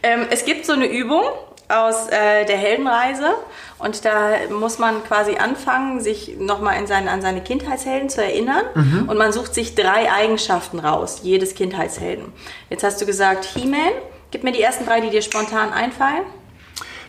Ähm, 0.03 0.21
es 0.29 0.45
gibt 0.45 0.65
so 0.65 0.71
eine 0.73 0.85
Übung 0.87 1.21
aus 1.69 2.07
äh, 2.07 2.45
der 2.45 2.57
Heldenreise 2.57 3.33
und 3.77 4.05
da 4.05 4.31
muss 4.49 4.79
man 4.79 5.03
quasi 5.03 5.35
anfangen, 5.35 5.99
sich 6.01 6.37
nochmal 6.39 6.79
in 6.79 6.87
seine, 6.87 7.11
an 7.11 7.21
seine 7.21 7.41
Kindheitshelden 7.41 8.09
zu 8.09 8.23
erinnern 8.23 8.63
und 9.07 9.17
man 9.17 9.31
sucht 9.33 9.53
sich 9.53 9.75
drei 9.75 10.11
Eigenschaften 10.11 10.79
raus, 10.79 11.19
jedes 11.23 11.55
Kindheitshelden. 11.55 12.31
Jetzt 12.69 12.83
hast 12.83 13.01
du 13.01 13.05
gesagt 13.05 13.45
He-Man. 13.45 13.91
Gib 14.31 14.43
mir 14.43 14.51
die 14.51 14.61
ersten 14.61 14.85
drei, 14.85 15.01
die 15.01 15.09
dir 15.09 15.21
spontan 15.21 15.71
einfallen. 15.73 16.23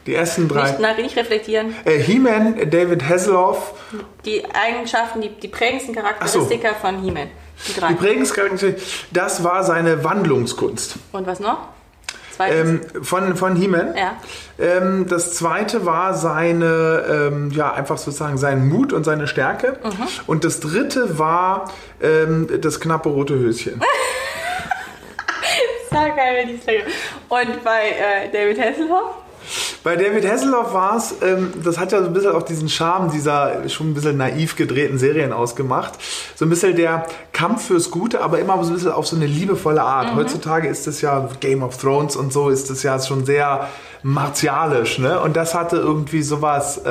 die 0.06 0.14
ersten 0.14 0.48
drei. 0.48 0.62
Nicht, 0.70 0.80
na, 0.80 0.94
nicht 0.94 1.16
reflektieren. 1.16 1.74
Äh, 1.84 1.98
He-Man, 1.98 2.70
David 2.70 3.08
Hasselhoff. 3.08 3.74
Die 4.24 4.44
Eigenschaften, 4.54 5.20
die, 5.20 5.28
die 5.30 5.48
prägendsten 5.48 5.94
Charakteristika 5.94 6.74
von 6.74 7.02
He-Man. 7.02 7.28
Die 7.68 7.74
drei. 7.78 7.88
Die 7.88 7.94
Prägungscharakter, 7.94 8.74
das 9.10 9.42
war 9.44 9.64
seine 9.64 10.04
Wandlungskunst. 10.04 10.96
und 11.12 11.26
was 11.26 11.40
noch? 11.40 11.58
Ähm, 12.40 12.80
von, 13.02 13.36
von 13.36 13.56
He-Man. 13.56 13.96
ja. 13.96 14.16
Ähm, 14.58 15.06
das 15.08 15.34
zweite 15.34 15.86
war 15.86 16.14
seine, 16.14 17.30
ähm, 17.32 17.50
ja, 17.50 17.72
einfach 17.72 17.98
sozusagen 17.98 18.38
sein 18.38 18.68
Mut 18.68 18.92
und 18.92 19.04
seine 19.04 19.26
Stärke. 19.26 19.78
Mhm. 19.82 20.06
Und 20.26 20.44
das 20.44 20.60
dritte 20.60 21.18
war 21.18 21.72
ähm, 22.02 22.48
das 22.60 22.80
knappe 22.80 23.08
rote 23.08 23.34
Höschen. 23.34 23.80
Sag 25.90 26.16
geil, 26.16 26.36
wenn 26.36 26.54
ich 26.54 26.62
sage. 26.62 26.82
Und 27.28 27.64
bei 27.64 27.90
äh, 27.90 28.30
David 28.32 28.60
Hasselhoff? 28.60 29.14
Bei 29.88 29.96
David 29.96 30.30
Hasselhoff 30.30 30.74
war 30.74 30.98
es, 30.98 31.14
ähm, 31.22 31.50
das 31.64 31.78
hat 31.78 31.92
ja 31.92 32.02
so 32.02 32.08
ein 32.08 32.12
bisschen 32.12 32.32
auch 32.32 32.42
diesen 32.42 32.68
Charme 32.68 33.10
dieser 33.10 33.66
schon 33.70 33.88
ein 33.88 33.94
bisschen 33.94 34.18
naiv 34.18 34.54
gedrehten 34.54 34.98
Serien 34.98 35.32
ausgemacht. 35.32 35.94
So 36.34 36.44
ein 36.44 36.50
bisschen 36.50 36.76
der 36.76 37.06
Kampf 37.32 37.68
fürs 37.68 37.90
Gute, 37.90 38.20
aber 38.20 38.38
immer 38.38 38.62
so 38.64 38.70
ein 38.70 38.74
bisschen 38.74 38.92
auf 38.92 39.06
so 39.06 39.16
eine 39.16 39.24
liebevolle 39.24 39.80
Art. 39.80 40.14
Heutzutage 40.14 40.68
ist 40.68 40.86
es 40.86 41.00
ja 41.00 41.26
Game 41.40 41.62
of 41.62 41.78
Thrones 41.78 42.16
und 42.16 42.34
so 42.34 42.50
ist 42.50 42.68
es 42.68 42.82
ja 42.82 43.00
schon 43.00 43.24
sehr 43.24 43.66
martialisch, 44.02 44.98
ne? 44.98 45.20
Und 45.20 45.36
das 45.36 45.54
hatte 45.54 45.76
irgendwie 45.76 46.22
sowas, 46.22 46.78
äh, 46.84 46.90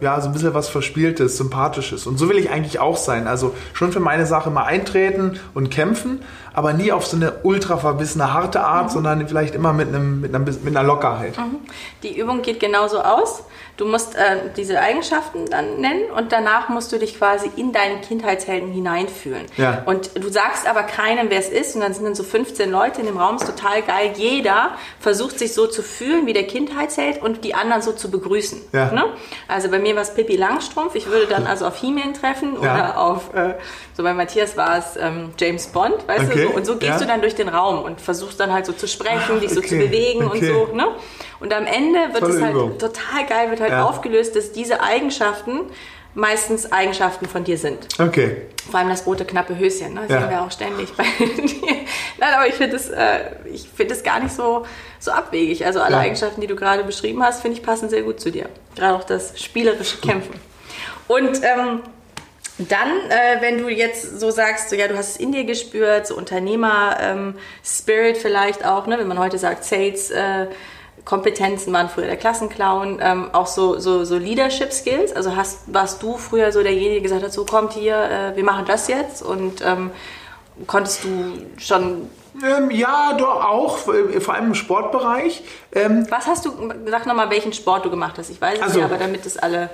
ja, 0.00 0.20
so 0.20 0.28
ein 0.28 0.32
bisschen 0.32 0.54
was 0.54 0.68
Verspieltes, 0.68 1.36
Sympathisches. 1.36 2.06
Und 2.06 2.18
so 2.18 2.28
will 2.28 2.38
ich 2.38 2.50
eigentlich 2.50 2.80
auch 2.80 2.96
sein. 2.96 3.26
Also 3.26 3.54
schon 3.74 3.92
für 3.92 4.00
meine 4.00 4.24
Sache 4.26 4.50
mal 4.50 4.64
eintreten 4.64 5.38
und 5.54 5.70
kämpfen, 5.70 6.20
aber 6.58 6.72
nie 6.72 6.90
auf 6.90 7.06
so 7.06 7.16
eine 7.16 7.34
ultra 7.44 7.76
verbissene, 7.76 8.34
harte 8.34 8.64
Art, 8.64 8.90
sondern 8.90 9.28
vielleicht 9.28 9.54
immer 9.54 9.72
mit, 9.72 9.86
einem, 9.88 10.20
mit, 10.20 10.34
einer, 10.34 10.44
mit 10.44 10.66
einer 10.66 10.82
Lockerheit. 10.82 11.34
Die 12.02 12.18
Übung 12.18 12.42
geht 12.42 12.58
genauso 12.58 12.98
aus. 13.00 13.44
Du 13.78 13.86
musst 13.86 14.16
äh, 14.16 14.50
diese 14.56 14.80
Eigenschaften 14.80 15.46
dann 15.48 15.80
nennen 15.80 16.10
und 16.10 16.32
danach 16.32 16.68
musst 16.68 16.90
du 16.90 16.98
dich 16.98 17.16
quasi 17.16 17.48
in 17.54 17.72
deinen 17.72 18.00
Kindheitshelden 18.00 18.72
hineinfühlen. 18.72 19.46
Ja. 19.56 19.82
Und 19.86 20.10
du 20.20 20.28
sagst 20.28 20.68
aber 20.68 20.82
keinem, 20.82 21.30
wer 21.30 21.38
es 21.38 21.48
ist, 21.48 21.76
und 21.76 21.82
dann 21.82 21.94
sind 21.94 22.04
dann 22.04 22.16
so 22.16 22.24
15 22.24 22.70
Leute 22.72 23.00
in 23.00 23.06
dem 23.06 23.16
Raum, 23.18 23.36
ist 23.36 23.46
total 23.46 23.82
geil. 23.82 24.12
Jeder 24.16 24.72
versucht 24.98 25.38
sich 25.38 25.54
so 25.54 25.68
zu 25.68 25.84
fühlen 25.84 26.26
wie 26.26 26.32
der 26.32 26.44
Kindheitsheld 26.48 27.22
und 27.22 27.44
die 27.44 27.54
anderen 27.54 27.80
so 27.80 27.92
zu 27.92 28.10
begrüßen. 28.10 28.60
Ja. 28.72 28.90
Ne? 28.90 29.04
Also 29.46 29.70
bei 29.70 29.78
mir 29.78 29.94
war 29.94 30.02
es 30.02 30.12
Pippi 30.12 30.34
Langstrumpf. 30.34 30.96
Ich 30.96 31.06
würde 31.06 31.26
dann 31.28 31.46
also 31.46 31.64
auf 31.64 31.76
He-Man 31.80 32.14
treffen 32.14 32.54
Ja. 32.60 32.74
oder 32.74 32.98
auf, 33.00 33.32
äh, 33.32 33.54
so 33.96 34.02
bei 34.02 34.12
Matthias 34.12 34.56
war 34.56 34.76
es 34.78 34.96
ähm, 34.96 35.30
James 35.38 35.68
Bond, 35.68 35.94
weißt 36.08 36.24
Okay. 36.32 36.42
du? 36.46 36.48
So, 36.48 36.54
und 36.56 36.66
so 36.66 36.76
gehst 36.78 37.00
du 37.00 37.06
dann 37.06 37.20
durch 37.20 37.36
den 37.36 37.48
Raum 37.48 37.84
und 37.84 38.00
versuchst 38.00 38.40
dann 38.40 38.52
halt 38.52 38.66
so 38.66 38.72
zu 38.72 38.88
sprechen, 38.88 39.34
Ach, 39.36 39.40
dich 39.40 39.50
so 39.50 39.60
zu 39.60 39.76
okay. 39.76 39.86
bewegen 39.86 40.24
Okay. 40.26 40.50
und 40.50 40.68
so. 40.68 40.74
Ne? 40.74 40.88
Und 41.40 41.52
am 41.54 41.66
Ende 41.66 41.98
wird 42.12 42.18
Tolle 42.20 42.34
es 42.34 42.42
halt 42.42 42.54
Übung. 42.54 42.78
total 42.78 43.26
geil, 43.28 43.50
wird 43.50 43.60
halt 43.60 43.70
Ja. 43.72 43.84
aufgelöst, 43.84 44.34
dass 44.36 44.52
diese 44.52 44.82
Eigenschaften 44.82 45.60
meistens 46.14 46.72
Eigenschaften 46.72 47.26
von 47.26 47.44
dir 47.44 47.56
sind. 47.58 47.86
Okay. 48.00 48.38
Vor 48.68 48.80
allem 48.80 48.88
das 48.88 49.06
rote 49.06 49.24
knappe 49.24 49.56
Höschen, 49.56 49.94
ne? 49.94 50.00
das 50.02 50.10
Ja. 50.10 50.20
sehen 50.22 50.30
wir 50.30 50.42
auch 50.42 50.50
ständig 50.50 50.92
bei 50.96 51.04
dir. 51.24 51.76
Nein, 52.18 52.34
aber 52.34 52.46
ich 52.48 52.54
finde 52.54 52.74
es 52.76 52.88
äh, 52.88 53.30
ich 53.52 53.68
find 53.68 53.90
es 53.92 54.02
gar 54.02 54.18
nicht 54.20 54.34
so, 54.34 54.66
so 54.98 55.12
abwegig. 55.12 55.64
Also 55.64 55.80
alle 55.80 55.92
Ja. 55.94 56.00
Eigenschaften, 56.00 56.40
die 56.40 56.48
du 56.48 56.56
gerade 56.56 56.82
beschrieben 56.82 57.22
hast, 57.22 57.42
finde 57.42 57.56
ich 57.58 57.62
passen 57.64 57.88
sehr 57.88 58.02
gut 58.02 58.18
zu 58.20 58.30
dir. 58.32 58.48
Gerade 58.74 58.96
auch 58.96 59.04
das 59.04 59.40
spielerische 59.40 59.98
Kämpfen. 59.98 60.34
Und 61.06 61.40
ähm, 61.44 61.82
dann, 62.58 62.90
äh, 63.10 63.40
wenn 63.40 63.58
du 63.58 63.68
jetzt 63.68 64.18
so 64.18 64.30
sagst, 64.32 64.70
so, 64.70 64.76
ja, 64.76 64.88
du 64.88 64.96
hast 64.96 65.10
es 65.10 65.16
in 65.18 65.30
dir 65.30 65.44
gespürt, 65.44 66.08
so 66.08 66.16
Unternehmer-Spirit 66.16 68.16
vielleicht 68.18 68.66
auch, 68.66 68.86
ne? 68.88 68.98
wenn 68.98 69.06
man 69.08 69.18
heute 69.20 69.38
sagt, 69.38 69.62
Sales, 69.64 70.10
äh, 70.10 70.48
Kompetenzen 71.08 71.72
waren 71.72 71.88
früher 71.88 72.04
der 72.04 72.18
Klassenclown, 72.18 72.98
ähm, 73.00 73.30
auch 73.32 73.46
so, 73.46 73.78
so, 73.78 74.04
so 74.04 74.18
Leadership 74.18 74.74
Skills. 74.74 75.10
Also 75.10 75.34
hast, 75.34 75.60
warst 75.72 76.02
du 76.02 76.18
früher 76.18 76.52
so 76.52 76.62
derjenige, 76.62 76.92
der 76.96 77.00
gesagt 77.00 77.22
hat, 77.22 77.32
so 77.32 77.46
kommt 77.46 77.72
hier, 77.72 77.96
äh, 77.96 78.36
wir 78.36 78.44
machen 78.44 78.66
das 78.66 78.88
jetzt 78.88 79.22
und 79.22 79.62
ähm, 79.64 79.90
konntest 80.66 81.04
du 81.04 81.08
schon, 81.56 82.10
Ähm, 82.44 82.70
ja, 82.70 83.14
doch 83.16 83.42
auch, 83.42 83.78
äh, 83.88 84.20
vor 84.20 84.34
allem 84.34 84.48
im 84.48 84.54
Sportbereich. 84.54 85.42
Ähm, 85.72 86.06
was 86.10 86.26
hast 86.26 86.44
du, 86.44 86.50
sag 86.90 87.06
nochmal, 87.06 87.30
welchen 87.30 87.54
Sport 87.54 87.86
du 87.86 87.90
gemacht 87.90 88.16
hast. 88.18 88.28
Ich 88.28 88.38
weiß 88.40 88.58
es 88.58 88.62
Also- 88.62 88.80
ja, 88.80 88.84
aber 88.84 88.98
damit 88.98 89.24
das 89.24 89.38
alle, 89.38 89.70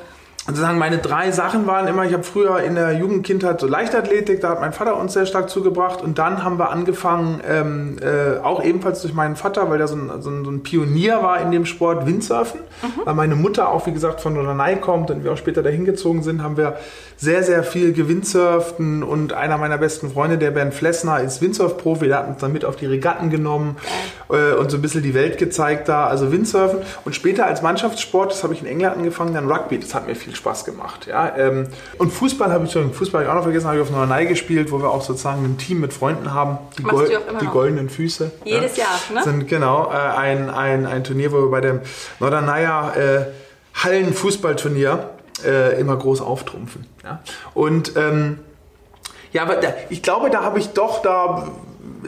also 0.46 0.60
sagen, 0.60 0.78
meine 0.78 0.98
drei 0.98 1.30
Sachen 1.30 1.66
waren 1.66 1.88
immer, 1.88 2.04
ich 2.04 2.12
habe 2.12 2.22
früher 2.22 2.60
in 2.60 2.74
der 2.74 2.92
Jugendkindheit 2.92 3.60
so 3.60 3.66
Leichtathletik, 3.66 4.42
da 4.42 4.50
hat 4.50 4.60
mein 4.60 4.74
Vater 4.74 4.98
uns 4.98 5.14
sehr 5.14 5.24
stark 5.24 5.48
zugebracht 5.48 6.02
und 6.02 6.18
dann 6.18 6.44
haben 6.44 6.58
wir 6.58 6.70
angefangen, 6.70 7.40
ähm, 7.48 7.96
äh, 8.02 8.38
auch 8.40 8.62
ebenfalls 8.62 9.00
durch 9.00 9.14
meinen 9.14 9.36
Vater, 9.36 9.70
weil 9.70 9.78
der 9.78 9.88
so 9.88 9.96
ein, 9.96 10.10
so 10.20 10.28
ein, 10.28 10.44
so 10.44 10.50
ein 10.50 10.62
Pionier 10.62 11.22
war 11.22 11.40
in 11.40 11.50
dem 11.50 11.64
Sport, 11.64 12.06
Windsurfen. 12.06 12.60
Weil 13.04 13.14
meine 13.14 13.36
Mutter 13.36 13.70
auch, 13.70 13.86
wie 13.86 13.92
gesagt, 13.92 14.20
von 14.20 14.34
Norderney 14.34 14.76
kommt 14.76 15.10
und 15.10 15.24
wir 15.24 15.32
auch 15.32 15.36
später 15.38 15.62
dahin 15.62 15.86
gezogen 15.86 16.22
sind, 16.22 16.42
haben 16.42 16.58
wir 16.58 16.76
sehr, 17.16 17.42
sehr 17.42 17.62
viel 17.62 17.94
gewindsurften 17.94 19.02
und 19.02 19.32
einer 19.32 19.56
meiner 19.56 19.78
besten 19.78 20.10
Freunde, 20.10 20.36
der 20.36 20.50
Bernd 20.50 20.74
Flessner, 20.74 21.20
ist 21.20 21.40
Windsurf-Profi, 21.40 22.08
der 22.08 22.18
hat 22.18 22.28
uns 22.28 22.40
dann 22.40 22.52
mit 22.52 22.66
auf 22.66 22.76
die 22.76 22.86
Regatten 22.86 23.30
genommen 23.30 23.76
äh, 24.28 24.52
und 24.54 24.70
so 24.70 24.76
ein 24.76 24.82
bisschen 24.82 25.02
die 25.02 25.14
Welt 25.14 25.38
gezeigt 25.38 25.88
da, 25.88 26.06
also 26.06 26.32
Windsurfen. 26.32 26.80
Und 27.04 27.14
später 27.14 27.46
als 27.46 27.62
Mannschaftssport, 27.62 28.32
das 28.32 28.42
habe 28.42 28.52
ich 28.52 28.60
in 28.60 28.66
England 28.66 28.98
angefangen, 28.98 29.32
dann 29.32 29.50
Rugby, 29.50 29.78
das 29.78 29.94
hat 29.94 30.06
mir 30.06 30.14
viel 30.14 30.33
Spaß 30.34 30.64
gemacht. 30.64 31.06
Ja? 31.06 31.36
Ähm, 31.36 31.68
und 31.98 32.12
Fußball 32.12 32.52
habe 32.52 32.64
ich, 32.64 32.72
Fußball 32.72 33.20
habe 33.20 33.24
ich 33.24 33.30
auch 33.30 33.34
noch 33.34 33.42
vergessen, 33.42 33.66
habe 33.66 33.76
ich 33.76 33.82
auf 33.82 33.90
Norderney 33.90 34.26
gespielt, 34.26 34.70
wo 34.72 34.80
wir 34.80 34.90
auch 34.90 35.02
sozusagen 35.02 35.44
ein 35.44 35.58
Team 35.58 35.80
mit 35.80 35.92
Freunden 35.92 36.32
haben, 36.32 36.58
die, 36.78 36.82
Gol 36.82 37.08
die 37.40 37.46
goldenen 37.46 37.88
Füße. 37.88 38.30
Jedes 38.44 38.76
Jahr, 38.76 38.98
ne? 39.12 39.22
Sind 39.22 39.48
genau 39.48 39.90
äh, 39.90 39.96
ein, 39.96 40.50
ein, 40.50 40.86
ein 40.86 41.04
Turnier, 41.04 41.32
wo 41.32 41.42
wir 41.42 41.50
bei 41.50 41.60
dem 41.60 41.80
Norderneyer 42.20 42.96
äh, 42.96 43.24
Hallenfußballturnier 43.82 45.10
äh, 45.44 45.80
immer 45.80 45.96
groß 45.96 46.20
auftrumpfen. 46.20 46.86
Ja? 47.02 47.20
Und 47.54 47.96
ähm, 47.96 48.38
ja, 49.32 49.42
aber 49.42 49.56
da, 49.56 49.68
ich 49.90 50.02
glaube, 50.02 50.30
da 50.30 50.42
habe 50.42 50.60
ich 50.60 50.70
doch 50.70 51.02
da 51.02 51.48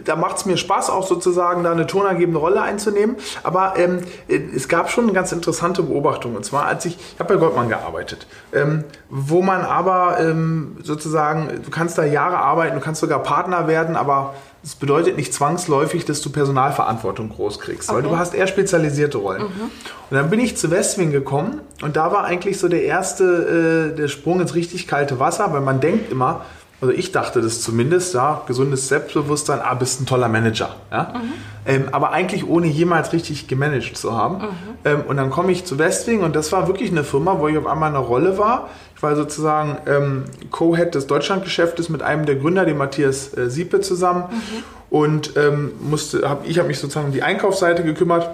da 0.04 0.16
macht 0.16 0.38
es 0.38 0.46
mir 0.46 0.56
Spaß, 0.56 0.90
auch 0.90 1.06
sozusagen 1.06 1.62
da 1.62 1.72
eine 1.72 1.86
tonergebende 1.86 2.38
Rolle 2.38 2.62
einzunehmen. 2.62 3.16
Aber 3.42 3.74
ähm, 3.76 4.00
es 4.28 4.68
gab 4.68 4.90
schon 4.90 5.04
eine 5.04 5.12
ganz 5.12 5.32
interessante 5.32 5.82
Beobachtung. 5.82 6.36
Und 6.36 6.44
zwar, 6.44 6.66
als 6.66 6.84
ich, 6.84 6.96
ich 6.96 7.20
habe 7.20 7.34
bei 7.34 7.40
Goldman 7.40 7.68
gearbeitet, 7.68 8.26
ähm, 8.52 8.84
wo 9.08 9.42
man 9.42 9.62
aber 9.62 10.18
ähm, 10.20 10.76
sozusagen, 10.82 11.62
du 11.64 11.70
kannst 11.70 11.98
da 11.98 12.04
Jahre 12.04 12.38
arbeiten, 12.38 12.74
du 12.74 12.80
kannst 12.80 13.00
sogar 13.00 13.22
Partner 13.22 13.68
werden, 13.68 13.96
aber 13.96 14.34
das 14.66 14.74
bedeutet 14.74 15.16
nicht 15.16 15.32
zwangsläufig, 15.32 16.06
dass 16.06 16.20
du 16.22 16.30
Personalverantwortung 16.30 17.28
groß 17.28 17.60
kriegst, 17.60 17.88
okay. 17.88 17.98
weil 17.98 18.02
du 18.02 18.18
hast 18.18 18.34
eher 18.34 18.48
spezialisierte 18.48 19.18
Rollen. 19.18 19.42
Mhm. 19.42 19.70
Und 20.10 20.16
dann 20.16 20.28
bin 20.28 20.40
ich 20.40 20.56
zu 20.56 20.72
Westwing 20.72 21.12
gekommen 21.12 21.60
und 21.82 21.96
da 21.96 22.10
war 22.10 22.24
eigentlich 22.24 22.58
so 22.58 22.66
der 22.66 22.82
erste, 22.82 23.92
äh, 23.92 23.96
der 23.96 24.08
Sprung 24.08 24.40
ins 24.40 24.56
richtig 24.56 24.88
kalte 24.88 25.20
Wasser, 25.20 25.52
weil 25.52 25.60
man 25.60 25.78
denkt 25.78 26.10
immer, 26.10 26.44
also 26.80 26.92
ich 26.92 27.10
dachte 27.10 27.40
das 27.40 27.62
zumindest, 27.62 28.14
ja, 28.14 28.42
gesundes 28.46 28.88
Selbstbewusstsein, 28.88 29.60
ah, 29.62 29.74
bist 29.74 30.00
ein 30.00 30.06
toller 30.06 30.28
Manager. 30.28 30.76
Ja? 30.90 31.14
Mhm. 31.14 31.32
Ähm, 31.64 31.88
aber 31.92 32.12
eigentlich 32.12 32.46
ohne 32.46 32.66
jemals 32.66 33.12
richtig 33.12 33.48
gemanagt 33.48 33.96
zu 33.96 34.14
haben. 34.14 34.38
Mhm. 34.38 34.48
Ähm, 34.84 35.00
und 35.08 35.16
dann 35.16 35.30
komme 35.30 35.52
ich 35.52 35.64
zu 35.64 35.78
Westwing 35.78 36.22
und 36.22 36.36
das 36.36 36.52
war 36.52 36.68
wirklich 36.68 36.90
eine 36.90 37.02
Firma, 37.02 37.38
wo 37.38 37.48
ich 37.48 37.56
auf 37.56 37.66
einmal 37.66 37.88
eine 37.88 37.98
Rolle 37.98 38.36
war. 38.36 38.68
Ich 38.94 39.02
war 39.02 39.16
sozusagen 39.16 39.78
ähm, 39.86 40.24
Co-Head 40.50 40.94
des 40.94 41.06
Deutschlandgeschäftes 41.06 41.88
mit 41.88 42.02
einem 42.02 42.26
der 42.26 42.36
Gründer, 42.36 42.66
dem 42.66 42.78
Matthias 42.78 43.36
äh, 43.36 43.48
Siepe, 43.48 43.80
zusammen. 43.80 44.24
Mhm. 44.30 44.64
Und 44.90 45.36
ähm, 45.36 45.72
musste, 45.80 46.28
hab, 46.28 46.46
ich 46.46 46.58
habe 46.58 46.68
mich 46.68 46.78
sozusagen 46.78 47.06
um 47.06 47.12
die 47.12 47.22
Einkaufsseite 47.22 47.82
gekümmert 47.84 48.30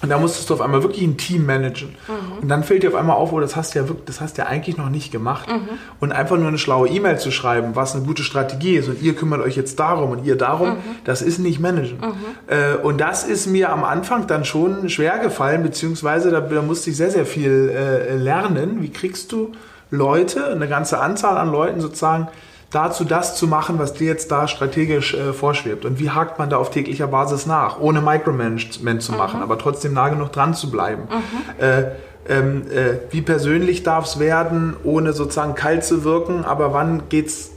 und 0.00 0.10
da 0.10 0.18
musstest 0.18 0.48
du 0.48 0.54
auf 0.54 0.60
einmal 0.60 0.82
wirklich 0.82 1.02
ein 1.02 1.16
Team 1.16 1.44
managen. 1.44 1.96
Mhm. 2.06 2.42
Und 2.42 2.48
dann 2.48 2.62
fällt 2.62 2.84
dir 2.84 2.88
auf 2.88 2.94
einmal 2.94 3.16
auf, 3.16 3.32
oh, 3.32 3.40
das 3.40 3.56
hast 3.56 3.74
du 3.74 3.80
ja 3.80 3.88
wirklich, 3.88 4.06
das 4.06 4.20
hast 4.20 4.38
du 4.38 4.42
ja 4.42 4.48
eigentlich 4.48 4.76
noch 4.76 4.90
nicht 4.90 5.10
gemacht. 5.10 5.48
Mhm. 5.48 5.68
Und 5.98 6.12
einfach 6.12 6.36
nur 6.36 6.48
eine 6.48 6.58
schlaue 6.58 6.88
E-Mail 6.88 7.18
zu 7.18 7.30
schreiben, 7.30 7.74
was 7.74 7.96
eine 7.96 8.04
gute 8.04 8.22
Strategie 8.22 8.76
ist 8.76 8.88
und 8.88 9.02
ihr 9.02 9.14
kümmert 9.16 9.40
euch 9.40 9.56
jetzt 9.56 9.78
darum 9.80 10.10
und 10.10 10.24
ihr 10.24 10.36
darum, 10.36 10.70
mhm. 10.70 10.76
das 11.04 11.20
ist 11.20 11.38
nicht 11.38 11.58
managen. 11.58 11.98
Mhm. 11.98 12.14
Äh, 12.46 12.76
und 12.76 13.00
das 13.00 13.24
ist 13.24 13.46
mir 13.46 13.70
am 13.70 13.82
Anfang 13.84 14.26
dann 14.28 14.44
schon 14.44 14.88
schwer 14.88 15.18
gefallen, 15.18 15.62
beziehungsweise 15.62 16.30
da, 16.30 16.40
da 16.40 16.62
musste 16.62 16.90
ich 16.90 16.96
sehr, 16.96 17.10
sehr 17.10 17.26
viel 17.26 17.72
äh, 17.74 18.16
lernen. 18.16 18.82
Wie 18.82 18.90
kriegst 18.90 19.32
du 19.32 19.52
Leute, 19.90 20.48
eine 20.48 20.68
ganze 20.68 21.00
Anzahl 21.00 21.36
an 21.38 21.50
Leuten 21.50 21.80
sozusagen, 21.80 22.28
dazu, 22.70 23.04
das 23.04 23.36
zu 23.36 23.46
machen, 23.46 23.78
was 23.78 23.94
dir 23.94 24.06
jetzt 24.06 24.30
da 24.30 24.46
strategisch 24.46 25.14
äh, 25.14 25.32
vorschwebt. 25.32 25.84
Und 25.84 25.98
wie 25.98 26.10
hakt 26.10 26.38
man 26.38 26.50
da 26.50 26.58
auf 26.58 26.70
täglicher 26.70 27.06
Basis 27.06 27.46
nach, 27.46 27.80
ohne 27.80 28.00
Micromanagement 28.00 29.02
zu 29.02 29.12
machen, 29.12 29.38
mhm. 29.38 29.42
aber 29.42 29.58
trotzdem 29.58 29.94
nah 29.94 30.08
genug 30.08 30.32
dran 30.32 30.54
zu 30.54 30.70
bleiben. 30.70 31.02
Mhm. 31.04 31.64
Äh, 31.64 31.84
ähm, 32.28 32.62
äh, 32.70 32.98
wie 33.10 33.22
persönlich 33.22 33.84
darf 33.84 34.04
es 34.04 34.18
werden, 34.18 34.76
ohne 34.84 35.14
sozusagen 35.14 35.54
kalt 35.54 35.82
zu 35.82 36.04
wirken, 36.04 36.44
aber 36.44 36.74
wann 36.74 37.08
geht's 37.08 37.52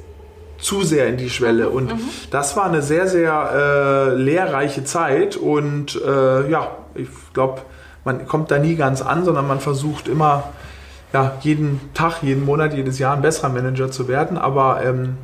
zu 0.59 0.83
sehr 0.83 1.07
in 1.07 1.17
die 1.17 1.29
Schwelle. 1.29 1.69
Und 1.69 1.91
mhm. 1.91 1.99
das 2.29 2.55
war 2.55 2.65
eine 2.65 2.81
sehr, 2.81 3.07
sehr 3.07 4.13
äh, 4.13 4.15
lehrreiche 4.15 4.85
Zeit. 4.85 5.35
Und 5.35 5.99
äh, 6.01 6.49
ja, 6.49 6.77
ich 6.95 7.09
glaube, 7.33 7.61
man 8.05 8.27
kommt 8.27 8.51
da 8.51 8.59
nie 8.59 8.75
ganz 8.75 9.01
an, 9.01 9.25
sondern 9.25 9.47
man 9.47 9.59
versucht 9.59 10.07
immer 10.07 10.43
ja, 11.13 11.33
jeden 11.41 11.93
Tag, 11.93 12.23
jeden 12.23 12.45
Monat, 12.45 12.73
jedes 12.73 12.99
Jahr 12.99 13.15
ein 13.15 13.21
besserer 13.21 13.49
Manager 13.49 13.91
zu 13.91 14.07
werden. 14.07 14.37
Aber 14.37 14.83
ähm, 14.83 15.17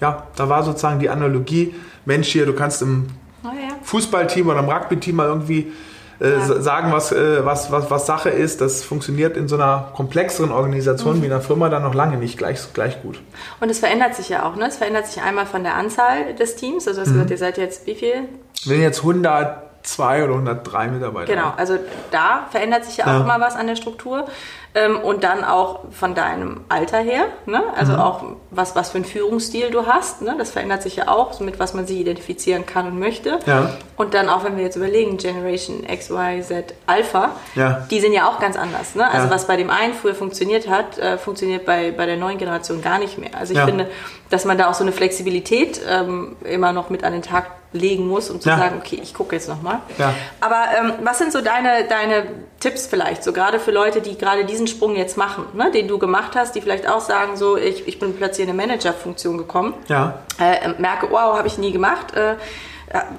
ja, 0.00 0.26
da 0.36 0.48
war 0.48 0.62
sozusagen 0.62 1.00
die 1.00 1.10
Analogie, 1.10 1.74
Mensch 2.04 2.28
hier, 2.28 2.46
du 2.46 2.54
kannst 2.54 2.82
im 2.82 3.08
oh 3.44 3.48
ja. 3.48 3.74
Fußballteam 3.82 4.48
oder 4.48 4.60
im 4.60 4.68
Rugby-Team 4.68 5.16
mal 5.16 5.26
irgendwie 5.26 5.72
äh, 6.20 6.32
ja. 6.32 6.60
sagen, 6.60 6.92
was, 6.92 7.12
äh, 7.12 7.44
was, 7.44 7.72
was, 7.72 7.90
was 7.90 8.06
Sache 8.06 8.28
ist. 8.28 8.60
Das 8.60 8.84
funktioniert 8.84 9.36
in 9.36 9.48
so 9.48 9.56
einer 9.56 9.90
komplexeren 9.94 10.52
Organisation 10.52 11.18
mhm. 11.18 11.22
wie 11.22 11.26
einer 11.26 11.40
Firma 11.40 11.68
dann 11.68 11.82
noch 11.82 11.94
lange 11.94 12.18
nicht 12.18 12.36
gleich, 12.36 12.60
gleich 12.74 13.02
gut. 13.02 13.20
Und 13.60 13.70
es 13.70 13.78
verändert 13.78 14.14
sich 14.14 14.28
ja 14.28 14.44
auch, 14.44 14.56
ne? 14.56 14.66
Es 14.66 14.76
verändert 14.76 15.06
sich 15.06 15.22
einmal 15.22 15.46
von 15.46 15.62
der 15.62 15.74
Anzahl 15.76 16.34
des 16.34 16.56
Teams. 16.56 16.86
Also, 16.86 17.00
mhm. 17.00 17.04
gesagt, 17.04 17.30
ihr 17.30 17.38
seid 17.38 17.58
jetzt 17.58 17.86
wie 17.86 17.94
viel? 17.94 18.28
Wir 18.64 18.76
sind 18.76 18.82
jetzt 18.82 19.00
102 19.00 20.24
oder 20.24 20.34
103 20.34 20.88
Mitarbeiter. 20.88 21.32
Genau, 21.32 21.52
also 21.56 21.78
da 22.10 22.46
verändert 22.50 22.84
sich 22.84 22.98
ja 22.98 23.04
auch 23.04 23.20
ja. 23.20 23.24
mal 23.24 23.40
was 23.40 23.56
an 23.56 23.66
der 23.66 23.76
Struktur. 23.76 24.26
Ähm, 24.72 24.98
und 25.00 25.24
dann 25.24 25.42
auch 25.42 25.80
von 25.90 26.14
deinem 26.14 26.60
Alter 26.68 26.98
her, 26.98 27.24
ne? 27.44 27.60
also 27.76 27.94
mhm. 27.94 27.98
auch 27.98 28.22
was, 28.52 28.76
was 28.76 28.90
für 28.90 28.98
einen 28.98 29.04
Führungsstil 29.04 29.70
du 29.70 29.86
hast, 29.86 30.22
ne? 30.22 30.36
das 30.38 30.50
verändert 30.50 30.82
sich 30.82 30.94
ja 30.94 31.08
auch, 31.08 31.32
so 31.32 31.42
mit 31.42 31.58
was 31.58 31.74
man 31.74 31.88
sich 31.88 31.98
identifizieren 31.98 32.66
kann 32.66 32.86
und 32.86 32.96
möchte. 32.96 33.40
Ja. 33.46 33.74
Und 33.96 34.14
dann 34.14 34.28
auch, 34.28 34.44
wenn 34.44 34.56
wir 34.56 34.62
jetzt 34.62 34.76
überlegen, 34.76 35.16
Generation 35.16 35.82
X, 35.88 36.10
Y, 36.10 36.42
Z, 36.44 36.74
Alpha, 36.86 37.30
ja. 37.56 37.84
die 37.90 38.00
sind 38.00 38.12
ja 38.12 38.28
auch 38.28 38.38
ganz 38.38 38.56
anders. 38.56 38.94
Ne? 38.94 39.10
Also 39.10 39.26
ja. 39.26 39.30
was 39.32 39.48
bei 39.48 39.56
dem 39.56 39.70
einen 39.70 39.92
früher 39.92 40.14
funktioniert 40.14 40.68
hat, 40.68 40.98
äh, 40.98 41.18
funktioniert 41.18 41.66
bei, 41.66 41.90
bei 41.90 42.06
der 42.06 42.16
neuen 42.16 42.38
Generation 42.38 42.80
gar 42.80 43.00
nicht 43.00 43.18
mehr. 43.18 43.30
Also 43.36 43.54
ich 43.54 43.60
finde, 43.60 43.88
dass 44.30 44.44
man 44.44 44.56
da 44.56 44.70
auch 44.70 44.74
so 44.74 44.84
eine 44.84 44.92
Flexibilität 44.92 45.80
ähm, 45.88 46.36
immer 46.44 46.72
noch 46.72 46.90
mit 46.90 47.02
an 47.02 47.12
den 47.12 47.22
Tag 47.22 47.46
legen 47.72 48.08
muss, 48.08 48.30
um 48.30 48.40
zu 48.40 48.48
sagen, 48.48 48.76
okay, 48.78 48.98
ich 49.02 49.14
gucke 49.14 49.34
jetzt 49.34 49.48
nochmal. 49.48 49.78
Ja. 49.98 50.12
Aber 50.40 50.64
ähm, 50.76 50.92
was 51.04 51.18
sind 51.18 51.32
so 51.32 51.40
deine, 51.40 51.84
deine 51.88 52.26
Tipps 52.58 52.86
vielleicht, 52.86 53.22
so 53.22 53.32
gerade 53.32 53.60
für 53.60 53.70
Leute, 53.70 54.00
die 54.00 54.18
gerade 54.18 54.44
diesen 54.60 54.76
Sprung 54.76 54.96
jetzt 54.96 55.16
machen, 55.16 55.44
ne, 55.54 55.70
den 55.70 55.88
du 55.88 55.98
gemacht 55.98 56.32
hast, 56.34 56.54
die 56.54 56.60
vielleicht 56.60 56.88
auch 56.88 57.00
sagen, 57.00 57.36
so, 57.36 57.56
ich, 57.56 57.88
ich 57.88 57.98
bin 57.98 58.14
plötzlich 58.14 58.46
in 58.46 58.52
eine 58.52 58.66
Managerfunktion 58.66 59.38
gekommen, 59.38 59.74
ja. 59.88 60.22
äh, 60.38 60.68
merke, 60.78 61.08
wow, 61.10 61.36
habe 61.36 61.48
ich 61.48 61.58
nie 61.58 61.72
gemacht. 61.72 62.14
Äh, 62.14 62.34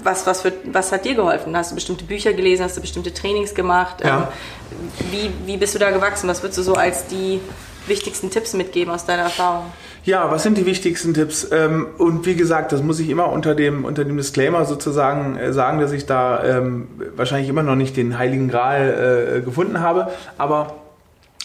was, 0.03 0.27
was, 0.27 0.41
für, 0.41 0.51
was 0.65 0.91
hat 0.91 1.05
dir 1.05 1.15
geholfen? 1.15 1.55
Hast 1.55 1.71
du 1.71 1.75
bestimmte 1.75 2.03
Bücher 2.03 2.33
gelesen? 2.33 2.65
Hast 2.65 2.75
du 2.75 2.81
bestimmte 2.81 3.13
Trainings 3.13 3.55
gemacht? 3.55 4.03
Ja. 4.03 4.29
Ähm, 4.71 5.11
wie, 5.11 5.31
wie 5.45 5.57
bist 5.57 5.73
du 5.73 5.79
da 5.79 5.91
gewachsen? 5.91 6.27
Was 6.27 6.43
würdest 6.43 6.59
du 6.59 6.63
so 6.63 6.73
als 6.73 7.07
die 7.07 7.39
wichtigsten 7.87 8.29
Tipps 8.29 8.53
mitgeben 8.53 8.93
aus 8.93 9.05
deiner 9.05 9.23
Erfahrung? 9.23 9.71
Ja, 10.03 10.29
was 10.29 10.43
sind 10.43 10.57
die 10.57 10.65
wichtigsten 10.65 11.13
Tipps? 11.13 11.47
Ähm, 11.51 11.87
und 11.97 12.25
wie 12.25 12.35
gesagt, 12.35 12.73
das 12.73 12.83
muss 12.83 12.99
ich 12.99 13.09
immer 13.09 13.31
unter 13.31 13.55
dem, 13.55 13.85
unter 13.85 14.03
dem 14.03 14.17
Disclaimer 14.17 14.65
sozusagen 14.65 15.37
äh, 15.37 15.53
sagen, 15.53 15.79
dass 15.79 15.93
ich 15.93 16.05
da 16.05 16.43
ähm, 16.43 16.89
wahrscheinlich 17.15 17.47
immer 17.47 17.63
noch 17.63 17.75
nicht 17.75 17.95
den 17.95 18.17
heiligen 18.17 18.49
Gral 18.49 19.37
äh, 19.37 19.41
gefunden 19.41 19.79
habe. 19.79 20.09
Aber 20.37 20.80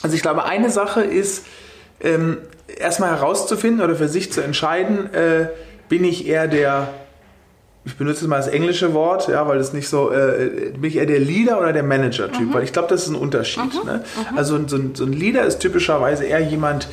also 0.06 0.14
ich 0.14 0.22
glaube, 0.22 0.44
eine 0.44 0.70
Sache 0.70 1.02
ist, 1.02 1.44
ähm, 2.00 2.38
erstmal 2.78 3.10
herauszufinden 3.10 3.84
oder 3.84 3.96
für 3.96 4.06
sich 4.06 4.32
zu 4.32 4.40
entscheiden, 4.40 5.12
äh, 5.12 5.48
bin 5.88 6.04
ich 6.04 6.28
eher 6.28 6.46
der 6.46 6.88
ich 7.84 7.96
benutze 7.96 8.26
mal 8.26 8.36
das 8.36 8.48
englische 8.48 8.94
Wort, 8.94 9.28
ja, 9.28 9.46
weil 9.46 9.58
es 9.58 9.72
nicht 9.72 9.88
so, 9.88 10.10
äh, 10.10 10.72
bin 10.76 10.90
ich 10.90 10.96
eher 10.96 11.06
der 11.06 11.20
Leader 11.20 11.58
oder 11.58 11.72
der 11.72 11.84
Manager-Typ, 11.84 12.48
mhm. 12.48 12.54
weil 12.54 12.64
ich 12.64 12.72
glaube, 12.72 12.88
das 12.88 13.02
ist 13.02 13.10
ein 13.10 13.14
Unterschied. 13.14 13.74
Mhm. 13.74 13.88
Ne? 13.88 14.04
Mhm. 14.30 14.38
Also 14.38 14.58
so 14.66 14.76
ein, 14.76 14.94
so 14.94 15.04
ein, 15.04 15.12
Leader 15.12 15.44
ist 15.44 15.58
typischerweise 15.58 16.24
eher 16.24 16.40
jemand, 16.40 16.88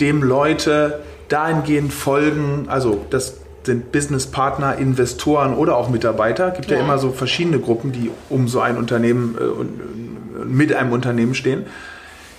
dem 0.00 0.22
Leute 0.22 1.00
dahingehend 1.28 1.92
folgen, 1.92 2.66
also 2.68 3.04
das 3.10 3.40
sind 3.64 3.92
Businesspartner, 3.92 4.76
Investoren 4.78 5.54
oder 5.54 5.76
auch 5.76 5.90
Mitarbeiter. 5.90 6.48
Es 6.48 6.54
gibt 6.54 6.70
ja. 6.70 6.78
ja. 6.78 6.82
immer 6.82 6.98
so 6.98 7.12
verschiedene 7.12 7.58
Gruppen, 7.58 7.92
die 7.92 8.10
um 8.30 8.48
so 8.48 8.60
ein 8.60 8.78
Unternehmen 8.78 9.36
äh, 9.38 9.44
und 9.44 10.48
mit 10.48 10.72
einem 10.72 10.92
Unternehmen 10.92 11.34
stehen, 11.34 11.66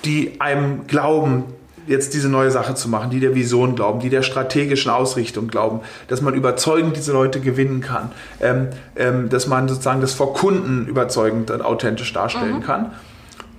die 0.06 0.40
einem 0.40 0.88
glauben, 0.88 1.46
jetzt 1.88 2.14
diese 2.14 2.30
neue 2.30 2.52
Sache 2.52 2.76
zu 2.76 2.88
machen, 2.88 3.10
die 3.10 3.20
der 3.20 3.34
Vision 3.34 3.76
glauben, 3.76 4.00
die 4.00 4.10
der 4.10 4.22
strategischen 4.22 4.92
Ausrichtung 4.92 5.48
glauben, 5.48 5.82
dass 6.08 6.22
man 6.22 6.36
überzeugend 6.36 6.96
diese 6.96 7.12
Leute 7.14 7.40
gewinnen 7.40 7.82
kann, 7.82 8.12
ähm, 8.42 8.68
ähm, 8.96 9.30
dass 9.30 9.48
man 9.48 9.68
sozusagen 9.68 10.00
das 10.00 10.14
vor 10.14 10.34
Kunden 10.34 10.86
überzeugend 10.86 11.50
und 11.50 11.62
authentisch 11.64 12.14
darstellen 12.14 12.58
mhm. 12.58 12.64
kann. 12.64 12.92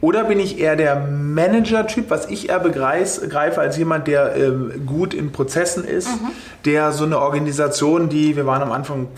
Oder 0.00 0.24
bin 0.24 0.40
ich 0.40 0.58
eher 0.58 0.76
der 0.76 0.96
Manager-Typ, 0.96 2.08
was 2.08 2.30
ich 2.30 2.48
eher 2.48 2.60
begreife 2.60 3.60
als 3.60 3.76
jemand, 3.76 4.06
der 4.06 4.34
ähm, 4.34 4.86
gut 4.86 5.12
in 5.12 5.30
Prozessen 5.30 5.84
ist, 5.84 6.08
mhm. 6.08 6.28
der 6.64 6.92
so 6.92 7.04
eine 7.04 7.18
Organisation, 7.18 8.08
die, 8.08 8.36
wir 8.36 8.46
waren 8.46 8.62
am 8.62 8.72
Anfang 8.72 9.08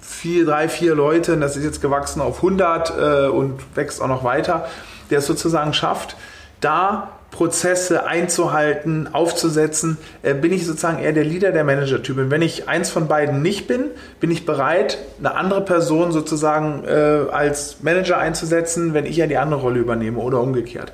vier, 0.00 0.46
drei, 0.46 0.68
vier 0.68 0.94
Leute, 0.94 1.36
das 1.36 1.56
ist 1.56 1.64
jetzt 1.64 1.82
gewachsen 1.82 2.22
auf 2.22 2.36
100 2.36 2.90
äh, 2.90 3.28
und 3.28 3.60
wächst 3.74 4.00
auch 4.00 4.08
noch 4.08 4.24
weiter, 4.24 4.66
der 5.10 5.18
es 5.18 5.26
sozusagen 5.26 5.74
schafft, 5.74 6.16
da 6.60 7.12
Prozesse 7.30 8.06
einzuhalten, 8.06 9.08
aufzusetzen, 9.12 9.98
äh, 10.22 10.32
bin 10.32 10.52
ich 10.52 10.64
sozusagen 10.64 10.98
eher 11.02 11.12
der 11.12 11.24
Leader, 11.24 11.52
der 11.52 11.64
Manager-Typ. 11.64 12.16
Und 12.16 12.30
wenn 12.30 12.40
ich 12.40 12.68
eins 12.68 12.88
von 12.88 13.08
beiden 13.08 13.42
nicht 13.42 13.66
bin, 13.66 13.90
bin 14.20 14.30
ich 14.30 14.46
bereit, 14.46 14.98
eine 15.18 15.34
andere 15.34 15.62
Person 15.62 16.12
sozusagen 16.12 16.84
äh, 16.84 17.30
als 17.30 17.82
Manager 17.82 18.18
einzusetzen, 18.18 18.94
wenn 18.94 19.04
ich 19.04 19.16
ja 19.16 19.26
die 19.26 19.36
andere 19.36 19.60
Rolle 19.60 19.80
übernehme 19.80 20.18
oder 20.18 20.40
umgekehrt. 20.40 20.92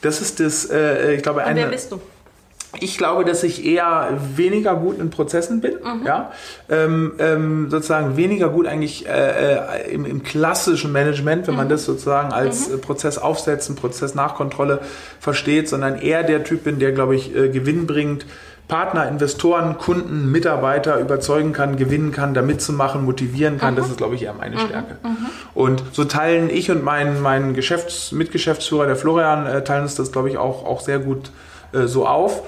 Das 0.00 0.20
ist 0.20 0.40
das, 0.40 0.70
äh, 0.70 1.14
ich 1.14 1.22
glaube, 1.22 1.44
eine. 1.44 1.60
Und 1.60 1.66
wer 1.66 1.72
bist 1.72 1.92
du? 1.92 2.00
Ich 2.80 2.96
glaube, 2.96 3.24
dass 3.24 3.42
ich 3.42 3.66
eher 3.66 4.18
weniger 4.34 4.74
gut 4.76 4.98
in 4.98 5.10
Prozessen 5.10 5.60
bin, 5.60 5.74
mhm. 5.74 6.06
ja, 6.06 6.32
ähm, 6.70 7.12
ähm, 7.18 7.70
sozusagen 7.70 8.16
weniger 8.16 8.48
gut 8.48 8.66
eigentlich 8.66 9.06
äh, 9.06 9.56
äh 9.56 9.92
im, 9.92 10.06
im, 10.06 10.22
klassischen 10.22 10.90
Management, 10.90 11.46
wenn 11.46 11.54
mhm. 11.54 11.58
man 11.58 11.68
das 11.68 11.84
sozusagen 11.84 12.32
als 12.32 12.70
mhm. 12.70 12.80
Prozess 12.80 13.18
aufsetzen, 13.18 13.76
Prozess 13.76 14.14
Nachkontrolle 14.14 14.80
versteht, 15.20 15.68
sondern 15.68 15.98
eher 15.98 16.22
der 16.22 16.44
Typ 16.44 16.64
bin, 16.64 16.78
der, 16.78 16.92
glaube 16.92 17.14
ich, 17.14 17.36
äh, 17.36 17.50
Gewinn 17.50 17.86
bringt, 17.86 18.24
Partner, 18.68 19.06
Investoren, 19.06 19.76
Kunden, 19.76 20.30
Mitarbeiter 20.32 20.98
überzeugen 20.98 21.52
kann, 21.52 21.76
gewinnen 21.76 22.10
kann, 22.10 22.32
da 22.32 22.40
mitzumachen, 22.40 23.04
motivieren 23.04 23.58
kann. 23.58 23.76
Das 23.76 23.86
mhm. 23.86 23.90
ist, 23.92 23.96
glaube 23.98 24.14
ich, 24.14 24.22
eher 24.22 24.32
meine 24.32 24.56
mhm. 24.56 24.60
Stärke. 24.60 24.96
Mhm. 25.02 25.26
Und 25.52 25.82
so 25.92 26.04
teilen 26.04 26.48
ich 26.48 26.70
und 26.70 26.82
mein, 26.82 27.20
mein 27.20 27.52
Geschäfts-, 27.54 28.12
Mitgeschäftsführer, 28.12 28.86
der 28.86 28.96
Florian, 28.96 29.46
äh, 29.46 29.62
teilen 29.62 29.82
uns 29.82 29.94
das, 29.96 30.10
glaube 30.10 30.30
ich, 30.30 30.38
auch, 30.38 30.64
auch 30.64 30.80
sehr 30.80 31.00
gut 31.00 31.28
äh, 31.28 31.51
so 31.72 32.06
auf. 32.06 32.42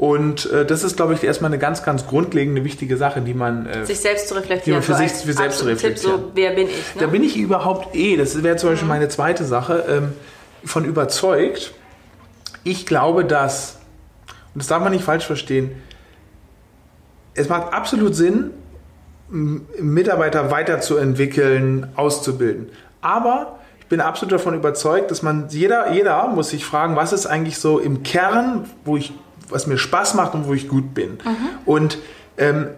Und 0.00 0.50
äh, 0.50 0.64
das 0.64 0.82
ist, 0.82 0.96
glaube 0.96 1.12
ich, 1.12 1.22
erstmal 1.22 1.50
eine 1.50 1.58
ganz, 1.58 1.82
ganz 1.82 2.06
grundlegende, 2.06 2.64
wichtige 2.64 2.96
Sache, 2.96 3.20
die 3.20 3.34
man... 3.34 3.66
Äh, 3.66 3.84
sich 3.84 4.00
selbst 4.00 4.28
zu 4.28 4.34
reflektieren. 4.34 4.82
für 4.82 4.94
sich 4.94 5.12
für 5.12 5.34
selbst 5.34 5.58
zu 5.58 5.66
reflektieren. 5.66 6.16
Tipp, 6.16 6.26
so, 6.26 6.32
wer 6.34 6.52
bin 6.52 6.68
ich? 6.68 6.94
Ne? 6.94 7.00
Da 7.00 7.06
bin 7.08 7.22
ich 7.22 7.36
überhaupt 7.36 7.94
eh, 7.94 8.16
das 8.16 8.42
wäre 8.42 8.56
zum 8.56 8.70
Beispiel 8.70 8.86
mhm. 8.86 8.94
meine 8.94 9.08
zweite 9.10 9.44
Sache, 9.44 9.84
ähm, 9.90 10.12
von 10.64 10.86
überzeugt. 10.86 11.74
Ich 12.64 12.86
glaube, 12.86 13.26
dass, 13.26 13.78
und 14.54 14.62
das 14.62 14.68
darf 14.68 14.82
man 14.82 14.92
nicht 14.92 15.04
falsch 15.04 15.26
verstehen, 15.26 15.72
es 17.34 17.50
macht 17.50 17.74
absolut 17.74 18.14
Sinn, 18.14 18.52
Mitarbeiter 19.28 20.50
weiterzuentwickeln, 20.50 21.88
auszubilden. 21.94 22.70
Aber 23.02 23.59
bin 23.90 24.00
absolut 24.00 24.32
davon 24.32 24.54
überzeugt, 24.54 25.10
dass 25.10 25.22
man, 25.22 25.48
jeder, 25.50 25.92
jeder 25.92 26.28
muss 26.28 26.50
sich 26.50 26.64
fragen, 26.64 26.96
was 26.96 27.12
ist 27.12 27.26
eigentlich 27.26 27.58
so 27.58 27.80
im 27.80 28.04
Kern, 28.04 28.64
wo 28.84 28.96
ich, 28.96 29.12
was 29.50 29.66
mir 29.66 29.76
Spaß 29.76 30.14
macht 30.14 30.32
und 30.34 30.46
wo 30.46 30.54
ich 30.54 30.68
gut 30.68 30.94
bin. 30.94 31.14
Mhm. 31.24 31.48
Und 31.66 31.98
ähm, 32.38 32.68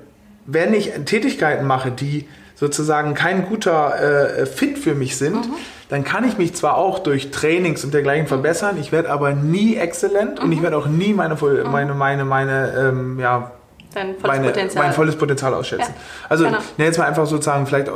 wenn 0.46 0.72
ich 0.72 0.90
Tätigkeiten 1.04 1.66
mache, 1.66 1.90
die 1.90 2.26
sozusagen 2.54 3.12
kein 3.12 3.44
guter 3.44 4.40
äh, 4.40 4.46
Fit 4.46 4.78
für 4.78 4.94
mich 4.94 5.18
sind, 5.18 5.48
mhm. 5.48 5.54
dann 5.90 6.02
kann 6.02 6.26
ich 6.26 6.38
mich 6.38 6.54
zwar 6.54 6.78
auch 6.78 6.98
durch 6.98 7.30
Trainings 7.30 7.84
und 7.84 7.92
dergleichen 7.92 8.26
verbessern, 8.26 8.78
ich 8.80 8.90
werde 8.90 9.10
aber 9.10 9.34
nie 9.34 9.76
exzellent 9.76 10.38
mhm. 10.38 10.44
und 10.46 10.52
ich 10.52 10.60
mhm. 10.60 10.62
werde 10.62 10.78
auch 10.78 10.86
nie 10.86 11.12
meine, 11.12 11.36
meine, 11.36 11.64
meine, 11.64 11.94
meine, 11.94 12.24
meine 12.24 12.72
ähm, 12.74 13.20
ja, 13.20 13.50
Dein 13.94 14.16
volles 14.18 14.22
meine, 14.26 14.48
Potenzial. 14.48 14.84
mein 14.84 14.92
volles 14.92 15.16
Potenzial 15.16 15.54
ausschätzen. 15.54 15.92
Ja, 15.96 16.26
also 16.28 16.44
genau. 16.44 16.58
jetzt 16.78 16.98
mal 16.98 17.06
einfach 17.06 17.26
sozusagen 17.26 17.66
vielleicht 17.66 17.88
äh, 17.88 17.92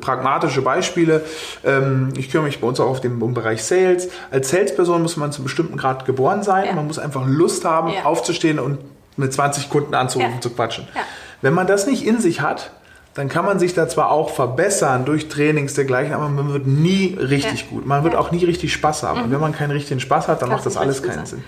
pragmatische 0.00 0.62
Beispiele. 0.62 1.22
Ähm, 1.64 2.10
ich 2.16 2.30
kümmere 2.30 2.46
mich 2.46 2.60
bei 2.60 2.66
uns 2.66 2.80
auch 2.80 2.88
auf 2.88 3.00
den 3.00 3.18
Bereich 3.34 3.64
Sales. 3.64 4.08
Als 4.30 4.50
Salesperson 4.50 5.02
muss 5.02 5.16
man 5.16 5.32
zu 5.32 5.38
einem 5.38 5.44
bestimmten 5.44 5.76
Grad 5.76 6.04
geboren 6.04 6.42
sein. 6.42 6.66
Ja. 6.66 6.72
Man 6.72 6.86
muss 6.86 6.98
einfach 6.98 7.26
Lust 7.26 7.64
haben, 7.64 7.90
ja. 7.90 8.04
aufzustehen 8.04 8.58
und 8.58 8.78
mit 9.16 9.32
20 9.32 9.70
Kunden 9.70 9.94
anzurufen, 9.94 10.40
zu 10.40 10.50
quatschen. 10.50 10.86
Wenn 11.42 11.54
man 11.54 11.66
das 11.66 11.86
nicht 11.86 12.04
in 12.04 12.20
sich 12.20 12.40
hat, 12.40 12.70
dann 13.16 13.30
kann 13.30 13.46
man 13.46 13.58
sich 13.58 13.72
da 13.72 13.88
zwar 13.88 14.10
auch 14.10 14.28
verbessern 14.28 15.06
durch 15.06 15.28
Trainings 15.28 15.72
dergleichen, 15.72 16.12
aber 16.12 16.28
man 16.28 16.52
wird 16.52 16.66
nie 16.66 17.16
richtig 17.18 17.62
ja. 17.62 17.66
gut. 17.70 17.86
Man 17.86 18.04
wird 18.04 18.12
ja. 18.12 18.20
auch 18.20 18.30
nie 18.30 18.44
richtig 18.44 18.74
Spaß 18.74 19.04
haben. 19.04 19.20
Mhm. 19.20 19.24
Und 19.24 19.30
wenn 19.32 19.40
man 19.40 19.52
keinen 19.52 19.70
richtigen 19.70 20.00
Spaß 20.00 20.28
hat, 20.28 20.42
dann 20.42 20.50
Kann 20.50 20.58
macht 20.58 20.66
das 20.66 20.76
alles 20.76 21.02
keinen 21.02 21.24
Sinn. 21.24 21.42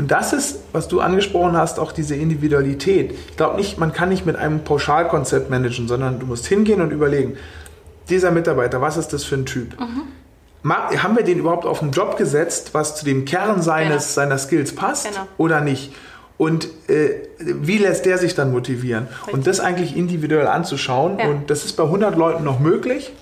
Und 0.00 0.10
das 0.10 0.32
ist, 0.32 0.60
was 0.72 0.88
du 0.88 1.02
angesprochen 1.02 1.58
hast, 1.58 1.78
auch 1.78 1.92
diese 1.92 2.14
Individualität. 2.14 3.12
Ich 3.28 3.36
glaube 3.36 3.58
nicht, 3.58 3.76
man 3.76 3.92
kann 3.92 4.08
nicht 4.08 4.24
mit 4.24 4.34
einem 4.34 4.64
Pauschalkonzept 4.64 5.50
managen, 5.50 5.88
sondern 5.88 6.18
du 6.18 6.24
musst 6.24 6.46
hingehen 6.46 6.80
und 6.80 6.90
überlegen, 6.90 7.36
dieser 8.08 8.30
Mitarbeiter, 8.30 8.80
was 8.80 8.96
ist 8.96 9.12
das 9.12 9.24
für 9.24 9.34
ein 9.34 9.44
Typ? 9.44 9.78
Mhm. 9.78 10.72
Haben 10.72 11.16
wir 11.16 11.22
den 11.22 11.38
überhaupt 11.38 11.66
auf 11.66 11.82
einen 11.82 11.90
Job 11.90 12.16
gesetzt, 12.16 12.70
was 12.72 12.96
zu 12.96 13.04
dem 13.04 13.26
Kern 13.26 13.60
seines, 13.60 14.14
genau. 14.14 14.14
seiner 14.14 14.38
Skills 14.38 14.74
passt 14.74 15.06
genau. 15.06 15.26
oder 15.36 15.60
nicht? 15.60 15.92
Und 16.38 16.68
äh, 16.88 17.10
wie 17.38 17.76
lässt 17.76 18.06
der 18.06 18.16
sich 18.16 18.34
dann 18.34 18.52
motivieren? 18.52 19.06
Richtig. 19.06 19.34
Und 19.34 19.46
das 19.46 19.60
eigentlich 19.60 19.98
individuell 19.98 20.46
anzuschauen. 20.46 21.18
Ja. 21.18 21.28
Und 21.28 21.50
das 21.50 21.66
ist 21.66 21.74
bei 21.74 21.82
100 21.82 22.16
Leuten 22.16 22.42
noch 22.42 22.58
möglich 22.58 23.12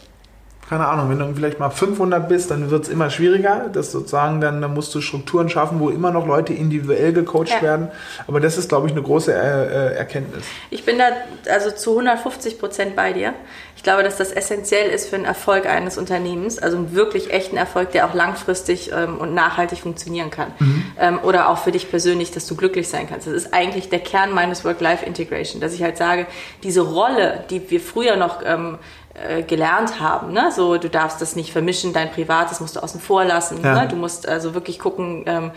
keine 0.69 0.87
Ahnung, 0.87 1.09
wenn 1.09 1.19
du 1.19 1.35
vielleicht 1.35 1.59
mal 1.59 1.71
500 1.71 2.29
bist, 2.29 2.51
dann 2.51 2.71
wird 2.71 2.85
es 2.85 2.89
immer 2.91 3.09
schwieriger. 3.09 3.71
Das 3.73 3.91
sozusagen, 3.91 4.41
dann, 4.41 4.61
dann, 4.61 4.75
musst 4.75 4.95
du 4.95 5.01
Strukturen 5.01 5.49
schaffen, 5.49 5.81
wo 5.81 5.89
immer 5.89 6.11
noch 6.11 6.27
Leute 6.27 6.53
individuell 6.53 7.15
gecoacht 7.15 7.49
ja. 7.49 7.63
werden. 7.63 7.89
Aber 8.27 8.39
das 8.39 8.59
ist, 8.59 8.69
glaube 8.69 8.87
ich, 8.87 8.93
eine 8.93 9.03
große 9.03 9.33
äh, 9.33 9.37
äh 9.37 9.95
Erkenntnis. 9.95 10.45
Ich 10.71 10.85
bin 10.85 10.99
da 10.99 11.07
also 11.51 11.71
zu 11.71 11.93
150 11.93 12.59
Prozent 12.59 12.97
bei 12.97 13.15
dir. 13.15 13.33
Ich 13.77 13.85
glaube, 13.85 14.03
dass 14.03 14.17
das 14.17 14.33
essentiell 14.33 14.91
ist 14.91 15.09
für 15.09 15.17
den 15.17 15.25
Erfolg 15.25 15.65
eines 15.65 15.97
Unternehmens, 15.99 16.59
also 16.59 16.77
einen 16.77 16.95
wirklich 16.95 17.33
echten 17.33 17.57
Erfolg, 17.57 17.93
der 17.93 18.07
auch 18.07 18.13
langfristig 18.13 18.91
ähm, 18.93 19.19
und 19.19 19.35
nachhaltig 19.35 19.79
funktionieren 19.79 20.31
kann. 20.31 20.53
Mhm. 20.59 20.85
Ähm, 20.99 21.19
oder 21.23 21.49
auch 21.49 21.59
für 21.59 21.71
dich 21.71 21.89
persönlich, 21.89 22.33
dass 22.33 22.47
du 22.47 22.57
glücklich 22.57 22.89
sein 22.89 23.09
kannst. 23.09 23.29
Das 23.29 23.35
ist 23.35 23.55
eigentlich 23.55 23.89
der 23.89 24.01
Kern 24.01 24.35
meines 24.35 24.65
Work-Life-Integration, 24.65 25.61
dass 25.61 25.73
ich 25.75 25.83
halt 25.83 25.97
sage, 25.97 26.27
diese 26.65 26.81
Rolle, 26.81 27.45
die 27.51 27.71
wir 27.71 27.81
früher 27.81 28.17
noch 28.17 28.43
ähm, 28.45 28.79
äh, 29.27 29.43
gelernt 29.43 30.01
haben. 30.01 30.33
Ne? 30.33 30.51
So, 30.55 30.77
du 30.77 30.89
darfst 30.89 31.21
das 31.21 31.37
nicht 31.37 31.53
vermischen, 31.53 31.93
dein 31.93 32.11
Privates 32.11 32.61
musst 32.61 32.77
du 32.77 32.83
außen 32.83 33.01
vor 33.01 33.25
lassen. 33.25 33.63
Ja. 33.63 33.83
Ne? 33.83 33.89
Du 33.89 33.97
musst 33.97 34.29
also 34.29 34.55
wirklich 34.55 34.79
gucken, 34.79 35.25
ähm, 35.27 35.51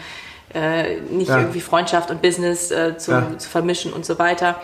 äh, 0.53 0.99
nicht 1.09 1.29
ja. 1.29 1.39
irgendwie 1.39 1.61
Freundschaft 1.61 2.11
und 2.11 2.21
Business 2.21 2.71
äh, 2.71 2.97
zu, 2.97 3.11
ja. 3.11 3.37
zu, 3.37 3.49
vermischen 3.49 3.93
und 3.93 4.05
so 4.05 4.19
weiter. 4.19 4.55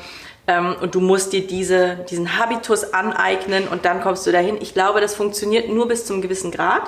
Ähm, 0.48 0.76
und 0.82 0.96
du 0.96 1.02
musst 1.02 1.34
dir 1.34 1.46
diese, 1.46 1.96
diesen 2.10 2.38
Habitus 2.38 2.94
aneignen 2.94 3.68
und 3.68 3.86
dann 3.86 4.02
kommst 4.02 4.26
du 4.28 4.32
dahin. 4.32 4.58
Ich 4.62 4.74
glaube, 4.74 5.02
das 5.02 5.16
funktioniert 5.16 5.70
nur 5.70 5.88
bis 5.88 6.06
zum 6.06 6.22
gewissen 6.22 6.52
Grad. 6.52 6.84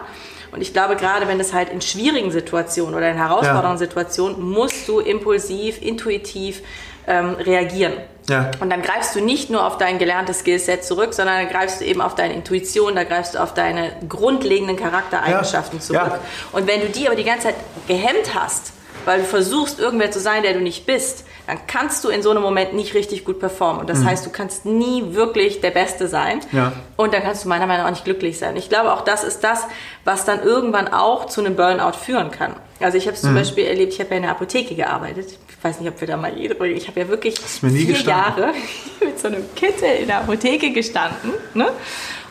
Und 0.51 0.61
ich 0.61 0.73
glaube, 0.73 0.95
gerade 0.95 1.27
wenn 1.27 1.39
es 1.39 1.53
halt 1.53 1.69
in 1.69 1.81
schwierigen 1.81 2.31
Situationen 2.31 2.95
oder 2.95 3.11
in 3.11 3.17
herausfordernden 3.17 3.77
Situationen, 3.77 4.41
musst 4.41 4.87
du 4.87 4.99
impulsiv, 4.99 5.81
intuitiv 5.81 6.61
ähm, 7.07 7.35
reagieren. 7.35 7.93
Ja. 8.29 8.51
Und 8.59 8.69
dann 8.69 8.81
greifst 8.81 9.15
du 9.15 9.21
nicht 9.21 9.49
nur 9.49 9.65
auf 9.65 9.77
dein 9.77 9.99
gelerntes 9.99 10.39
Skillset 10.39 10.83
zurück, 10.83 11.13
sondern 11.13 11.37
dann 11.37 11.49
greifst 11.49 11.81
du 11.81 11.85
eben 11.85 12.01
auf 12.01 12.15
deine 12.15 12.33
Intuition, 12.33 12.95
da 12.95 13.03
greifst 13.03 13.35
du 13.35 13.39
auf 13.39 13.53
deine 13.53 13.91
grundlegenden 14.07 14.77
Charaktereigenschaften 14.77 15.79
ja. 15.79 15.83
zurück. 15.83 16.01
Ja. 16.13 16.19
Und 16.51 16.67
wenn 16.67 16.81
du 16.81 16.87
die 16.87 17.07
aber 17.07 17.15
die 17.15 17.23
ganze 17.23 17.47
Zeit 17.47 17.55
gehemmt 17.87 18.33
hast, 18.33 18.73
weil 19.05 19.21
du 19.21 19.25
versuchst, 19.25 19.79
irgendwer 19.79 20.11
zu 20.11 20.19
sein, 20.19 20.43
der 20.43 20.53
du 20.53 20.59
nicht 20.59 20.85
bist, 20.85 21.25
dann 21.47 21.57
kannst 21.65 22.03
du 22.03 22.09
in 22.09 22.21
so 22.21 22.29
einem 22.29 22.43
Moment 22.43 22.73
nicht 22.73 22.93
richtig 22.93 23.25
gut 23.25 23.39
performen. 23.39 23.81
Und 23.81 23.89
das 23.89 23.99
mhm. 23.99 24.05
heißt, 24.05 24.25
du 24.25 24.29
kannst 24.29 24.65
nie 24.65 25.15
wirklich 25.15 25.61
der 25.61 25.71
Beste 25.71 26.07
sein. 26.07 26.41
Ja. 26.51 26.73
Und 26.95 27.13
dann 27.13 27.23
kannst 27.23 27.43
du 27.43 27.49
meiner 27.49 27.65
Meinung 27.65 27.83
nach 27.83 27.89
auch 27.89 27.93
nicht 27.93 28.05
glücklich 28.05 28.37
sein. 28.37 28.55
Ich 28.55 28.69
glaube, 28.69 28.93
auch 28.93 29.01
das 29.01 29.23
ist 29.23 29.43
das, 29.43 29.65
was 30.05 30.25
dann 30.25 30.43
irgendwann 30.43 30.87
auch 30.87 31.25
zu 31.25 31.41
einem 31.41 31.55
Burnout 31.55 31.93
führen 31.93 32.29
kann. 32.29 32.53
Also 32.79 32.97
ich 32.97 33.05
habe 33.05 33.15
es 33.15 33.21
zum 33.21 33.31
mhm. 33.31 33.35
Beispiel 33.35 33.65
erlebt, 33.65 33.93
ich 33.93 33.99
habe 33.99 34.11
ja 34.11 34.17
in 34.17 34.23
der 34.23 34.31
Apotheke 34.31 34.75
gearbeitet. 34.75 35.37
Ich 35.49 35.63
weiß 35.63 35.79
nicht, 35.79 35.89
ob 35.89 35.99
wir 35.99 36.07
da 36.07 36.17
mal 36.17 36.35
jede 36.37 36.53
Ich 36.67 36.87
habe 36.87 36.99
ja 36.99 37.07
wirklich 37.09 37.37
vier 37.39 37.69
gestanden. 37.85 38.07
Jahre 38.07 38.53
mit 39.01 39.19
so 39.19 39.27
einem 39.27 39.43
Kittel 39.55 39.89
in 40.01 40.07
der 40.07 40.19
Apotheke 40.19 40.71
gestanden. 40.71 41.33
Ne? 41.53 41.67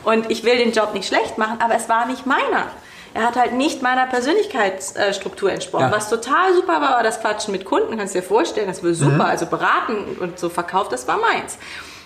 Und 0.03 0.31
ich 0.31 0.43
will 0.43 0.57
den 0.57 0.71
Job 0.71 0.93
nicht 0.93 1.07
schlecht 1.07 1.37
machen, 1.37 1.59
aber 1.59 1.75
es 1.75 1.87
war 1.89 2.05
nicht 2.07 2.25
meiner. 2.25 2.67
Er 3.13 3.23
hat 3.23 3.35
halt 3.35 3.53
nicht 3.53 3.81
meiner 3.81 4.05
Persönlichkeitsstruktur 4.05 5.51
entsprochen. 5.51 5.85
Ja. 5.85 5.91
Was 5.91 6.09
total 6.09 6.53
super 6.53 6.73
war, 6.73 6.91
war 6.91 7.03
das 7.03 7.21
Quatschen 7.21 7.51
mit 7.51 7.65
Kunden. 7.65 7.97
Kannst 7.97 8.13
du 8.13 8.19
dir 8.19 8.25
vorstellen, 8.25 8.67
das 8.67 8.83
war 8.83 8.93
super. 8.93 9.13
Mhm. 9.13 9.21
Also 9.21 9.45
beraten 9.47 10.17
und 10.19 10.39
so 10.39 10.49
verkauft, 10.49 10.91
das 10.91 11.07
war 11.07 11.17
meins. 11.17 11.57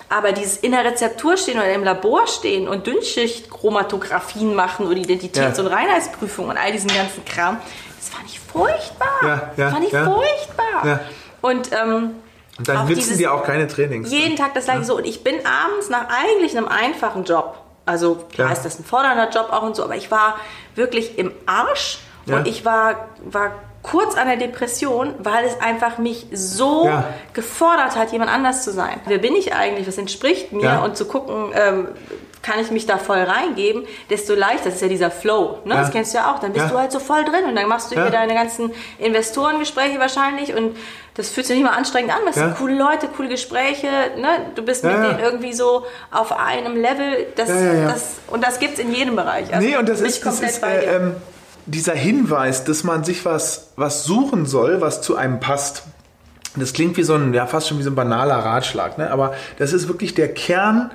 Aber 0.09 0.31
dieses 0.31 0.57
in 0.57 0.71
der 0.71 0.85
Rezeptur 0.85 1.37
stehen 1.37 1.57
oder 1.57 1.73
im 1.73 1.83
Labor 1.83 2.27
stehen 2.27 2.67
und 2.67 2.87
Dünnschichtchromatographien 2.87 4.53
machen 4.53 4.87
oder 4.87 4.97
Identitäts- 4.97 5.57
ja. 5.57 5.63
und 5.63 5.67
Reinheitsprüfung 5.67 6.49
und 6.49 6.57
all 6.57 6.71
diesen 6.71 6.89
ganzen 6.93 7.25
Kram, 7.25 7.57
das 8.03 8.13
fand 8.13 8.29
ich 8.29 8.39
furchtbar. 8.39 9.07
Ja, 9.21 9.51
ja, 9.57 9.69
fand 9.69 9.85
ich 9.85 9.91
ja. 9.91 10.05
furchtbar. 10.05 10.85
Ja. 10.85 10.99
Und, 11.41 11.71
ähm, 11.71 12.11
und 12.57 12.67
dann 12.67 12.87
nützen 12.87 13.17
dir 13.17 13.33
auch 13.33 13.43
keine 13.43 13.67
Trainings. 13.67 14.11
Jeden 14.11 14.35
Tag 14.35 14.53
das 14.53 14.65
gleiche 14.65 14.83
so. 14.83 14.97
Und 14.97 15.05
ich 15.05 15.23
bin 15.23 15.35
abends 15.45 15.89
nach 15.89 16.07
eigentlich 16.09 16.55
einem 16.55 16.67
einfachen 16.67 17.23
Job, 17.23 17.57
also 17.85 18.15
klar 18.31 18.49
ja. 18.49 18.53
ist 18.53 18.63
das 18.63 18.79
ein 18.79 18.85
fordernder 18.85 19.29
Job 19.29 19.49
auch 19.51 19.63
und 19.63 19.75
so, 19.75 19.83
aber 19.83 19.95
ich 19.95 20.11
war 20.11 20.37
wirklich 20.75 21.17
im 21.17 21.31
Arsch 21.45 21.99
ja. 22.25 22.37
und 22.37 22.47
ich 22.47 22.63
war, 22.63 23.09
war 23.23 23.51
kurz 23.81 24.15
an 24.15 24.27
der 24.27 24.37
Depression, 24.37 25.13
weil 25.19 25.45
es 25.45 25.59
einfach 25.59 25.97
mich 25.97 26.27
so 26.31 26.85
ja. 26.85 27.05
gefordert 27.33 27.97
hat, 27.97 28.11
jemand 28.11 28.31
anders 28.31 28.63
zu 28.63 28.71
sein. 28.71 29.01
Wer 29.05 29.17
bin 29.17 29.35
ich 29.35 29.53
eigentlich? 29.53 29.87
Was 29.87 29.97
entspricht 29.97 30.53
mir? 30.53 30.63
Ja. 30.63 30.83
Und 30.83 30.95
zu 30.95 31.05
gucken, 31.05 31.51
ähm, 31.53 31.87
kann 32.43 32.59
ich 32.59 32.69
mich 32.71 32.85
da 32.85 32.97
voll 32.97 33.19
reingeben, 33.19 33.85
desto 34.09 34.35
leichter, 34.35 34.69
ist 34.69 34.81
ja 34.81 34.89
dieser 34.89 35.09
Flow, 35.09 35.59
ne? 35.63 35.73
Ja. 35.73 35.81
das 35.81 35.91
kennst 35.91 36.13
du 36.13 36.17
ja 36.17 36.31
auch, 36.31 36.39
dann 36.39 36.51
bist 36.51 36.69
du 36.69 36.77
halt 36.77 36.91
so 36.91 36.99
voll 36.99 37.23
drin 37.23 37.45
und 37.47 37.55
dann 37.55 37.67
machst 37.67 37.89
du 37.89 37.95
hier 37.95 38.11
deine 38.11 38.33
ganzen 38.33 38.71
Investorengespräche 38.99 39.97
wahrscheinlich 39.97 40.53
und 40.53 40.75
das 41.15 41.29
fühlt 41.29 41.47
sich 41.47 41.55
nicht 41.55 41.65
mal 41.65 41.75
anstrengend 41.75 42.11
an, 42.11 42.19
weil 42.23 42.29
es 42.29 42.35
sind 42.35 42.55
coole 42.55 42.75
Leute, 42.75 43.07
coole 43.15 43.29
Gespräche, 43.29 43.87
ne? 44.17 44.27
du 44.55 44.61
bist 44.61 44.83
mit 44.83 44.93
denen 44.93 45.19
irgendwie 45.19 45.53
so 45.53 45.85
auf 46.11 46.37
einem 46.37 46.75
Level, 46.75 47.27
das, 47.35 47.47
das, 47.47 48.15
und 48.27 48.43
das 48.43 48.59
gibt 48.59 48.73
es 48.73 48.79
in 48.79 48.93
jedem 48.93 49.15
Bereich. 49.15 49.53
Also 49.53 49.65
nee, 49.65 49.77
und 49.77 49.87
das 49.87 50.01
ist, 50.01 50.25
das 50.25 50.41
ist 50.41 50.63
äh, 50.63 50.95
ähm, 50.95 51.15
dieser 51.65 51.93
Hinweis, 51.93 52.65
dass 52.65 52.83
man 52.83 53.05
sich 53.05 53.23
was, 53.23 53.69
was 53.77 54.03
suchen 54.03 54.45
soll, 54.45 54.81
was 54.81 55.01
zu 55.01 55.15
einem 55.15 55.39
passt. 55.39 55.83
Das 56.57 56.73
klingt 56.73 56.97
wie 56.97 57.03
so 57.03 57.15
ein, 57.15 57.33
ja, 57.33 57.47
fast 57.47 57.69
schon 57.69 57.79
wie 57.79 57.83
so 57.83 57.89
ein 57.89 57.95
banaler 57.95 58.39
Ratschlag, 58.39 58.97
ne? 58.97 59.09
aber 59.11 59.33
das 59.59 59.71
ist 59.71 59.87
wirklich 59.87 60.13
der 60.13 60.33
Kern 60.33 60.91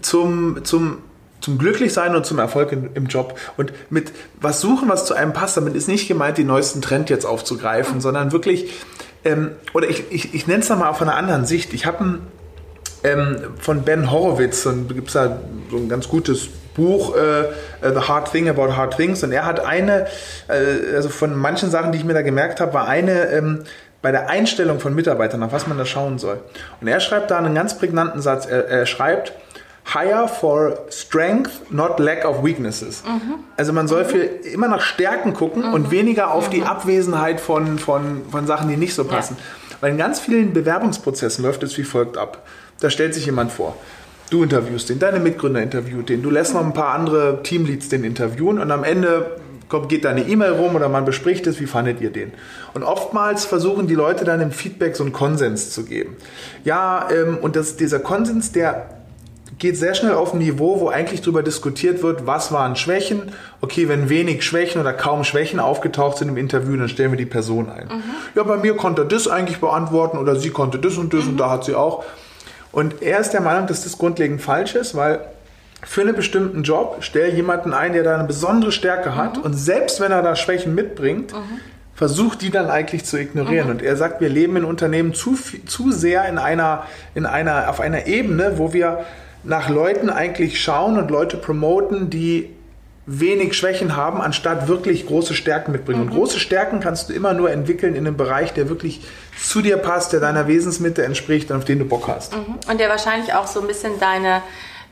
zum, 0.00 0.64
zum, 0.64 0.98
zum 1.40 1.58
Glücklichsein 1.58 2.14
und 2.14 2.26
zum 2.26 2.38
Erfolg 2.38 2.72
in, 2.72 2.90
im 2.94 3.06
Job. 3.06 3.38
Und 3.56 3.72
mit 3.90 4.12
was 4.40 4.60
suchen, 4.60 4.88
was 4.88 5.06
zu 5.06 5.14
einem 5.14 5.32
passt, 5.32 5.56
damit 5.56 5.74
ist 5.74 5.88
nicht 5.88 6.08
gemeint, 6.08 6.38
den 6.38 6.46
neuesten 6.46 6.82
Trend 6.82 7.10
jetzt 7.10 7.24
aufzugreifen, 7.24 7.96
mhm. 7.96 8.00
sondern 8.00 8.32
wirklich, 8.32 8.72
ähm, 9.24 9.52
oder 9.74 9.88
ich, 9.88 10.04
ich, 10.10 10.34
ich 10.34 10.46
nenne 10.46 10.62
es 10.62 10.68
nochmal 10.68 10.88
auf 10.88 11.00
einer 11.02 11.16
anderen 11.16 11.44
Sicht. 11.44 11.72
Ich 11.72 11.86
habe 11.86 12.20
ähm, 13.02 13.36
von 13.58 13.82
Ben 13.82 14.10
Horowitz, 14.10 14.66
und 14.66 14.88
gibt 14.88 15.08
es 15.08 15.14
da 15.14 15.38
so 15.70 15.76
ein 15.76 15.88
ganz 15.88 16.08
gutes 16.08 16.48
Buch 16.74 17.16
äh, 17.16 17.40
äh, 17.40 17.46
The 17.82 18.00
Hard 18.00 18.30
Thing 18.32 18.48
About 18.48 18.76
Hard 18.76 18.96
Things 18.96 19.22
und 19.22 19.32
er 19.32 19.44
hat 19.44 19.64
eine, 19.64 20.06
äh, 20.48 20.94
also 20.94 21.08
von 21.08 21.36
manchen 21.36 21.70
Sachen, 21.70 21.92
die 21.92 21.98
ich 21.98 22.04
mir 22.04 22.14
da 22.14 22.22
gemerkt 22.22 22.60
habe, 22.60 22.74
war 22.74 22.88
eine 22.88 23.30
ähm, 23.30 23.64
bei 24.02 24.12
der 24.12 24.30
Einstellung 24.30 24.80
von 24.80 24.94
Mitarbeitern, 24.94 25.42
auf 25.42 25.52
was 25.52 25.66
man 25.66 25.76
da 25.76 25.84
schauen 25.84 26.18
soll. 26.18 26.40
Und 26.80 26.88
er 26.88 27.00
schreibt 27.00 27.30
da 27.30 27.38
einen 27.38 27.54
ganz 27.54 27.76
prägnanten 27.76 28.22
Satz. 28.22 28.46
Er, 28.46 28.66
er 28.66 28.86
schreibt, 28.86 29.34
Hire 29.92 30.28
for 30.28 30.78
strength, 30.90 31.70
not 31.70 31.98
lack 31.98 32.24
of 32.24 32.44
weaknesses. 32.44 33.02
Mhm. 33.04 33.44
Also 33.56 33.72
man 33.72 33.88
soll 33.88 34.04
mhm. 34.04 34.08
für 34.08 34.22
immer 34.22 34.68
nach 34.68 34.82
Stärken 34.82 35.34
gucken 35.34 35.68
mhm. 35.68 35.74
und 35.74 35.90
weniger 35.90 36.32
auf 36.32 36.50
die 36.50 36.60
mhm. 36.60 36.66
Abwesenheit 36.66 37.40
von, 37.40 37.78
von, 37.78 38.22
von 38.30 38.46
Sachen, 38.46 38.68
die 38.68 38.76
nicht 38.76 38.94
so 38.94 39.04
passen. 39.04 39.36
Ja. 39.38 39.76
Weil 39.80 39.92
in 39.92 39.98
ganz 39.98 40.20
vielen 40.20 40.52
Bewerbungsprozessen 40.52 41.44
läuft 41.44 41.62
es 41.62 41.76
wie 41.78 41.84
folgt 41.84 42.18
ab. 42.18 42.46
Da 42.80 42.90
stellt 42.90 43.14
sich 43.14 43.26
jemand 43.26 43.52
vor. 43.52 43.76
Du 44.30 44.44
interviewst 44.44 44.88
den, 44.88 44.98
deine 45.00 45.18
Mitgründer 45.18 45.60
interviewt 45.60 46.08
den, 46.08 46.22
du 46.22 46.30
lässt 46.30 46.54
noch 46.54 46.64
ein 46.64 46.72
paar 46.72 46.94
andere 46.94 47.42
Teamleads 47.42 47.88
den 47.88 48.04
interviewen 48.04 48.60
und 48.60 48.70
am 48.70 48.84
Ende 48.84 49.40
kommt, 49.68 49.88
geht 49.88 50.04
da 50.04 50.10
eine 50.10 50.22
E-Mail 50.22 50.52
rum 50.52 50.76
oder 50.76 50.88
man 50.88 51.04
bespricht 51.04 51.46
es, 51.48 51.58
wie 51.60 51.66
fandet 51.66 52.00
ihr 52.00 52.10
den? 52.10 52.32
Und 52.74 52.84
oftmals 52.84 53.44
versuchen 53.44 53.88
die 53.88 53.94
Leute 53.94 54.24
dann 54.24 54.40
im 54.40 54.52
Feedback 54.52 54.94
so 54.94 55.02
einen 55.02 55.12
Konsens 55.12 55.70
zu 55.70 55.84
geben. 55.84 56.16
Ja, 56.64 57.08
ähm, 57.10 57.38
und 57.40 57.56
das, 57.56 57.76
dieser 57.76 57.98
Konsens, 57.98 58.52
der 58.52 58.99
geht 59.58 59.76
sehr 59.76 59.94
schnell 59.94 60.14
auf 60.14 60.32
ein 60.32 60.38
Niveau, 60.38 60.80
wo 60.80 60.88
eigentlich 60.88 61.20
darüber 61.20 61.42
diskutiert 61.42 62.02
wird, 62.02 62.26
was 62.26 62.52
waren 62.52 62.76
Schwächen. 62.76 63.32
Okay, 63.60 63.88
wenn 63.88 64.08
wenig 64.08 64.42
Schwächen 64.42 64.80
oder 64.80 64.92
kaum 64.92 65.24
Schwächen 65.24 65.60
aufgetaucht 65.60 66.18
sind 66.18 66.28
im 66.28 66.36
Interview, 66.36 66.76
dann 66.76 66.88
stellen 66.88 67.10
wir 67.10 67.18
die 67.18 67.26
Person 67.26 67.68
ein. 67.68 67.86
Mhm. 67.86 68.02
Ja, 68.34 68.42
bei 68.42 68.56
mir 68.56 68.76
konnte 68.76 69.02
er 69.02 69.08
das 69.08 69.28
eigentlich 69.28 69.58
beantworten 69.58 70.18
oder 70.18 70.36
sie 70.36 70.50
konnte 70.50 70.78
das 70.78 70.96
und 70.96 71.12
das 71.12 71.24
mhm. 71.24 71.30
und 71.30 71.36
da 71.38 71.50
hat 71.50 71.64
sie 71.64 71.74
auch. 71.74 72.04
Und 72.72 73.02
er 73.02 73.18
ist 73.18 73.30
der 73.30 73.40
Meinung, 73.40 73.66
dass 73.66 73.82
das 73.82 73.98
grundlegend 73.98 74.40
falsch 74.40 74.74
ist, 74.74 74.94
weil 74.94 75.20
für 75.82 76.02
einen 76.02 76.14
bestimmten 76.14 76.62
Job 76.62 76.98
stell 77.00 77.34
jemanden 77.34 77.72
ein, 77.72 77.92
der 77.92 78.02
da 78.02 78.14
eine 78.14 78.24
besondere 78.24 78.70
Stärke 78.70 79.16
hat 79.16 79.38
mhm. 79.38 79.42
und 79.42 79.54
selbst 79.54 80.00
wenn 80.00 80.12
er 80.12 80.22
da 80.22 80.36
Schwächen 80.36 80.74
mitbringt, 80.74 81.32
mhm. 81.32 81.60
versucht 81.94 82.42
die 82.42 82.50
dann 82.50 82.70
eigentlich 82.70 83.04
zu 83.04 83.18
ignorieren. 83.18 83.66
Mhm. 83.66 83.72
Und 83.72 83.82
er 83.82 83.96
sagt, 83.96 84.20
wir 84.20 84.28
leben 84.28 84.56
in 84.56 84.64
Unternehmen 84.64 85.14
zu, 85.14 85.36
zu 85.66 85.90
sehr 85.90 86.28
in 86.28 86.38
einer, 86.38 86.84
in 87.14 87.26
einer, 87.26 87.68
auf 87.68 87.80
einer 87.80 88.06
Ebene, 88.06 88.54
wo 88.56 88.72
wir 88.72 89.04
nach 89.42 89.68
Leuten 89.68 90.10
eigentlich 90.10 90.60
schauen 90.60 90.98
und 90.98 91.10
Leute 91.10 91.36
promoten, 91.36 92.10
die 92.10 92.50
wenig 93.06 93.54
Schwächen 93.54 93.96
haben, 93.96 94.20
anstatt 94.20 94.68
wirklich 94.68 95.06
große 95.06 95.34
Stärken 95.34 95.72
mitbringen. 95.72 96.02
Und 96.02 96.08
mhm. 96.08 96.16
große 96.16 96.38
Stärken 96.38 96.80
kannst 96.80 97.08
du 97.08 97.12
immer 97.12 97.32
nur 97.32 97.50
entwickeln 97.50 97.94
in 97.94 98.06
einem 98.06 98.16
Bereich, 98.16 98.52
der 98.52 98.68
wirklich 98.68 99.00
zu 99.36 99.62
dir 99.62 99.78
passt, 99.78 100.12
der 100.12 100.20
deiner 100.20 100.46
Wesensmitte 100.46 101.04
entspricht 101.04 101.50
und 101.50 101.56
auf 101.56 101.64
den 101.64 101.80
du 101.80 101.84
Bock 101.86 102.06
hast. 102.08 102.36
Mhm. 102.36 102.58
Und 102.70 102.78
der 102.78 102.88
wahrscheinlich 102.88 103.34
auch 103.34 103.46
so 103.46 103.60
ein 103.60 103.66
bisschen 103.66 103.98
deine 103.98 104.42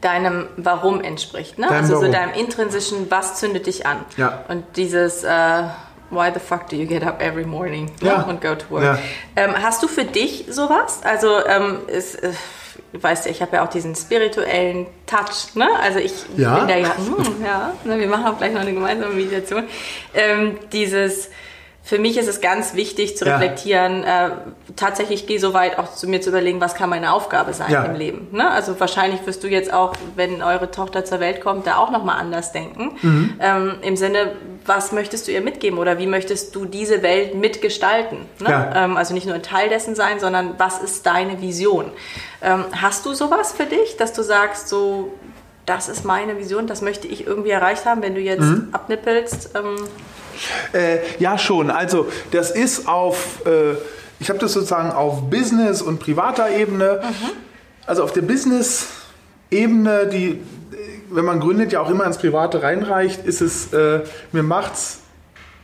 deinem 0.01 0.47
Warum 0.57 1.01
entspricht. 1.01 1.59
Ne? 1.59 1.69
also 1.69 1.95
Warum. 1.95 2.07
so 2.07 2.13
deinem 2.13 2.33
intrinsischen, 2.35 3.11
was 3.11 3.41
zündet 3.41 3.67
dich 3.67 3.85
an? 3.85 3.99
Ja. 4.17 4.45
Und 4.49 4.65
dieses 4.77 5.25
uh, 5.25 5.65
Why 6.11 6.31
the 6.33 6.41
fuck 6.41 6.69
do 6.69 6.77
you 6.77 6.87
get 6.87 7.05
up 7.05 7.21
every 7.21 7.45
morning 7.45 7.91
ne? 8.01 8.09
ja. 8.09 8.23
und 8.23 8.41
go 8.41 8.55
to 8.55 8.71
work? 8.71 8.83
Ja. 8.83 8.99
Ähm, 9.37 9.55
hast 9.61 9.83
du 9.83 9.89
für 9.89 10.05
dich 10.05 10.47
sowas? 10.49 11.01
Also 11.05 11.45
ähm, 11.47 11.81
ist, 11.87 12.19
weißt 12.93 13.27
du, 13.27 13.31
ich 13.31 13.43
habe 13.43 13.57
ja 13.57 13.65
auch 13.65 13.71
diesen 13.71 13.95
spirituellen 13.95 14.87
Touch, 15.07 15.55
ne? 15.55 15.69
Also 15.81 15.99
ich 15.99 16.13
ja? 16.37 16.59
bin 16.59 16.69
da 16.69 16.77
ja, 16.77 16.97
hm, 16.97 17.45
ja, 17.45 17.73
ne? 17.85 17.99
wir 17.99 18.07
machen 18.07 18.27
auch 18.27 18.39
gleich 18.39 18.53
noch 18.53 18.61
eine 18.61 18.73
gemeinsame 18.73 19.15
Meditation. 19.15 19.65
Ähm, 20.15 20.59
dieses 20.73 21.31
für 21.89 21.99
mich 21.99 22.19
ist 22.19 22.29
es 22.29 22.43
ganz 22.43 22.75
wichtig 22.75 23.17
zu 23.17 23.25
reflektieren, 23.25 24.03
ja. 24.03 24.27
äh, 24.27 24.31
tatsächlich 24.77 25.27
gehe 25.27 25.41
so 25.41 25.55
weit 25.55 25.79
auch 25.79 25.95
zu 25.95 26.07
mir 26.07 26.21
zu 26.21 26.29
überlegen, 26.29 26.61
was 26.61 26.75
kann 26.75 26.91
meine 26.91 27.15
Aufgabe 27.15 27.55
sein 27.55 27.71
ja. 27.71 27.83
im 27.85 27.95
Leben. 27.95 28.29
Ne? 28.31 28.51
Also 28.51 28.79
wahrscheinlich 28.79 29.25
wirst 29.25 29.43
du 29.43 29.49
jetzt 29.49 29.73
auch, 29.73 29.95
wenn 30.15 30.43
eure 30.43 30.71
Tochter 30.71 31.07
zur 31.07 31.19
Welt 31.21 31.41
kommt, 31.41 31.67
da 31.67 31.79
auch 31.79 31.91
nochmal 31.91 32.21
anders 32.21 32.53
denken. 32.53 32.91
Mhm. 33.01 33.35
Ähm, 33.41 33.77
Im 33.81 33.97
Sinne, 33.97 34.33
was 34.67 34.93
möchtest 34.93 35.29
du 35.29 35.33
ihr 35.33 35.41
mitgeben 35.41 35.79
oder 35.79 35.99
wie 35.99 36.07
möchtest 36.07 36.55
du 36.55 36.67
diese 36.67 37.01
Welt 37.03 37.35
mitgestalten? 37.35 38.27
Ne? 38.39 38.51
Ja. 38.51 38.85
Ähm, 38.85 38.99
also 38.99 39.15
nicht 39.15 39.25
nur 39.25 39.37
ein 39.37 39.43
Teil 39.43 39.71
dessen 39.71 39.95
sein, 39.95 40.21
sondern 40.21 40.57
was 40.59 40.83
ist 40.83 41.07
deine 41.07 41.41
Vision? 41.41 41.91
Ähm, 42.43 42.67
hast 42.73 43.07
du 43.07 43.15
sowas 43.15 43.53
für 43.53 43.65
dich, 43.65 43.97
dass 43.97 44.13
du 44.13 44.21
sagst, 44.21 44.69
so 44.69 45.15
das 45.69 45.89
ist 45.89 46.05
meine 46.05 46.39
Vision, 46.39 46.67
das 46.67 46.83
möchte 46.83 47.07
ich 47.07 47.27
irgendwie 47.27 47.51
erreicht 47.51 47.85
haben, 47.85 48.03
wenn 48.03 48.15
du 48.15 48.21
jetzt 48.21 48.41
mhm. 48.41 48.69
abnippelst? 48.73 49.51
Ähm, 49.55 49.77
äh, 50.73 50.99
ja, 51.19 51.39
schon. 51.39 51.71
Also 51.71 52.09
das 52.31 52.51
ist 52.51 52.89
auf, 52.89 53.45
äh, 53.47 53.75
ich 54.19 54.31
habe 54.31 54.39
das 54.39 54.53
sozusagen 54.53 54.91
auf 54.91 55.29
Business- 55.31 55.83
und 55.83 55.99
privater 55.99 56.51
Ebene. 56.51 57.01
Mhm. 57.03 57.31
Also 57.87 58.03
auf 58.03 58.13
der 58.13 58.23
Business-Ebene, 58.23 60.07
die, 60.07 60.41
wenn 61.11 61.25
man 61.25 61.41
gründet, 61.41 61.73
ja 61.73 61.81
auch 61.81 61.91
immer 61.91 62.05
ins 62.05 62.19
Private 62.19 62.63
reinreicht, 62.63 63.25
ist 63.25 63.41
es, 63.41 63.73
äh, 63.73 64.01
mir 64.33 64.43
macht's 64.43 65.01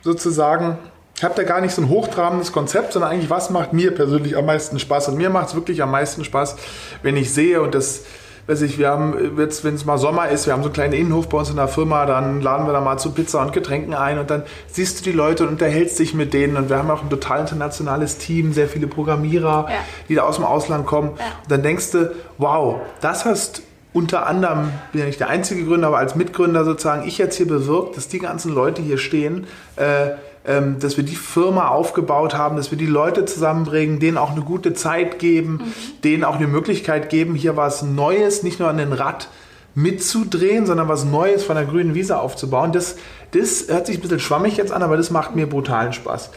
sozusagen, 0.03 0.79
ich 1.17 1.23
habe 1.23 1.35
da 1.35 1.45
gar 1.45 1.61
nicht 1.61 1.75
so 1.75 1.81
ein 1.81 1.89
hochtrabendes 1.89 2.53
Konzept, 2.53 2.93
sondern 2.93 3.13
eigentlich, 3.13 3.31
was 3.31 3.51
macht 3.51 3.73
mir 3.73 3.95
persönlich 3.95 4.37
am 4.37 4.47
meisten 4.47 4.79
Spaß? 4.79 5.09
Und 5.09 5.17
mir 5.17 5.31
macht 5.31 5.49
es 5.49 5.55
wirklich 5.55 5.83
am 5.83 5.91
meisten 5.91 6.25
Spaß, 6.25 6.57
wenn 7.03 7.17
ich 7.17 7.33
sehe 7.33 7.63
und 7.63 7.75
das 7.75 8.03
weiß 8.47 8.63
ich, 8.63 8.79
wir 8.79 8.89
haben 8.89 9.39
jetzt, 9.39 9.65
wenn 9.65 9.75
es 9.75 9.85
mal 9.85 9.97
Sommer 9.97 10.29
ist, 10.29 10.47
wir 10.47 10.53
haben 10.53 10.63
so 10.63 10.69
einen 10.69 10.75
kleinen 10.75 10.93
Innenhof 10.93 11.29
bei 11.29 11.39
uns 11.39 11.51
in 11.51 11.57
der 11.57 11.69
Firma, 11.69 12.05
dann 12.05 12.41
laden 12.41 12.67
wir 12.67 12.73
da 12.73 12.81
mal 12.81 12.99
zu 12.99 13.13
Pizza 13.13 13.41
und 13.41 13.53
Getränken 13.53 13.95
ein 13.95 14.19
und 14.19 14.31
dann 14.31 14.43
siehst 14.67 15.01
du 15.01 15.05
die 15.05 15.17
Leute 15.17 15.45
und 15.45 15.51
unterhältst 15.51 15.99
dich 15.99 16.15
mit 16.15 16.35
denen 16.35 16.57
und 16.57 16.69
wir 16.69 16.77
haben 16.77 16.91
auch 16.91 17.03
ein 17.03 17.11
total 17.11 17.41
internationales 17.41 18.19
Team, 18.19 18.53
sehr 18.53 18.69
viele 18.69 18.87
Programmierer, 18.87 19.67
ja. 19.69 19.77
die 20.09 20.15
da 20.15 20.23
aus 20.23 20.37
dem 20.37 20.45
Ausland 20.45 20.87
kommen. 20.87 21.13
Ja. 21.19 21.25
Und 21.43 21.51
dann 21.51 21.63
denkst 21.63 21.93
du, 21.93 22.15
wow, 22.39 22.81
das 23.01 23.25
hast 23.25 23.63
unter 23.95 24.27
anderem, 24.27 24.73
bin 24.91 25.01
ja 25.01 25.07
nicht 25.07 25.21
der 25.21 25.29
einzige 25.29 25.65
Gründer, 25.65 25.87
aber 25.87 25.99
als 25.99 26.17
Mitgründer 26.17 26.65
sozusagen, 26.65 27.07
ich 27.07 27.17
jetzt 27.17 27.37
hier 27.37 27.47
bewirkt, 27.47 27.97
dass 27.97 28.09
die 28.09 28.19
ganzen 28.19 28.53
Leute 28.53 28.83
hier 28.83 28.99
stehen, 28.99 29.47
äh, 29.77 30.11
ähm, 30.47 30.79
dass 30.79 30.97
wir 30.97 31.05
die 31.05 31.17
Firma 31.17 31.69
aufgebaut 31.69 32.35
haben, 32.35 32.57
dass 32.57 32.71
wir 32.71 32.79
die 32.79 32.87
Leute 32.87 33.25
zusammenbringen, 33.25 33.99
denen 33.99 34.19
auch 34.19 34.33
eine 34.33 34.43
gute 34.43 34.75
Zeit 34.75 35.19
geben, 35.19 35.53
mhm. 35.53 35.73
denen 36.03 36.25
auch 36.25 36.37
eine 36.37 36.47
Möglichkeit 36.47 37.09
geben, 37.09 37.35
hier 37.35 37.57
was 37.57 37.83
Neues, 37.83 38.43
nicht 38.43 38.61
nur 38.61 38.69
an 38.69 38.77
den 38.77 38.93
Rad 38.93 39.29
mitzudrehen, 39.75 40.67
sondern 40.67 40.89
was 40.89 41.05
Neues 41.05 41.45
von 41.45 41.57
der 41.57 41.65
grünen 41.65 41.95
Wiese 41.95 42.19
aufzubauen. 42.19 42.73
Das, 42.73 42.97
das 43.33 43.67
hört 43.69 43.87
sich 43.87 43.99
ein 43.99 44.03
bisschen 44.03 44.21
schwammig 44.21 44.57
jetzt 44.57 44.73
an, 44.73 44.83
aber 44.83 44.97
das 44.97 45.11
macht 45.11 45.35
mir 45.35 45.49
brutalen 45.49 45.93
Spaß. 45.93 46.31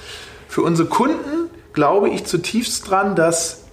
Für 0.47 0.61
unsere 0.61 0.87
Kunden 0.87 1.49
glaube 1.73 2.09
ich 2.09 2.25
zutiefst 2.25 2.89
dran, 2.89 3.15
dass 3.15 3.65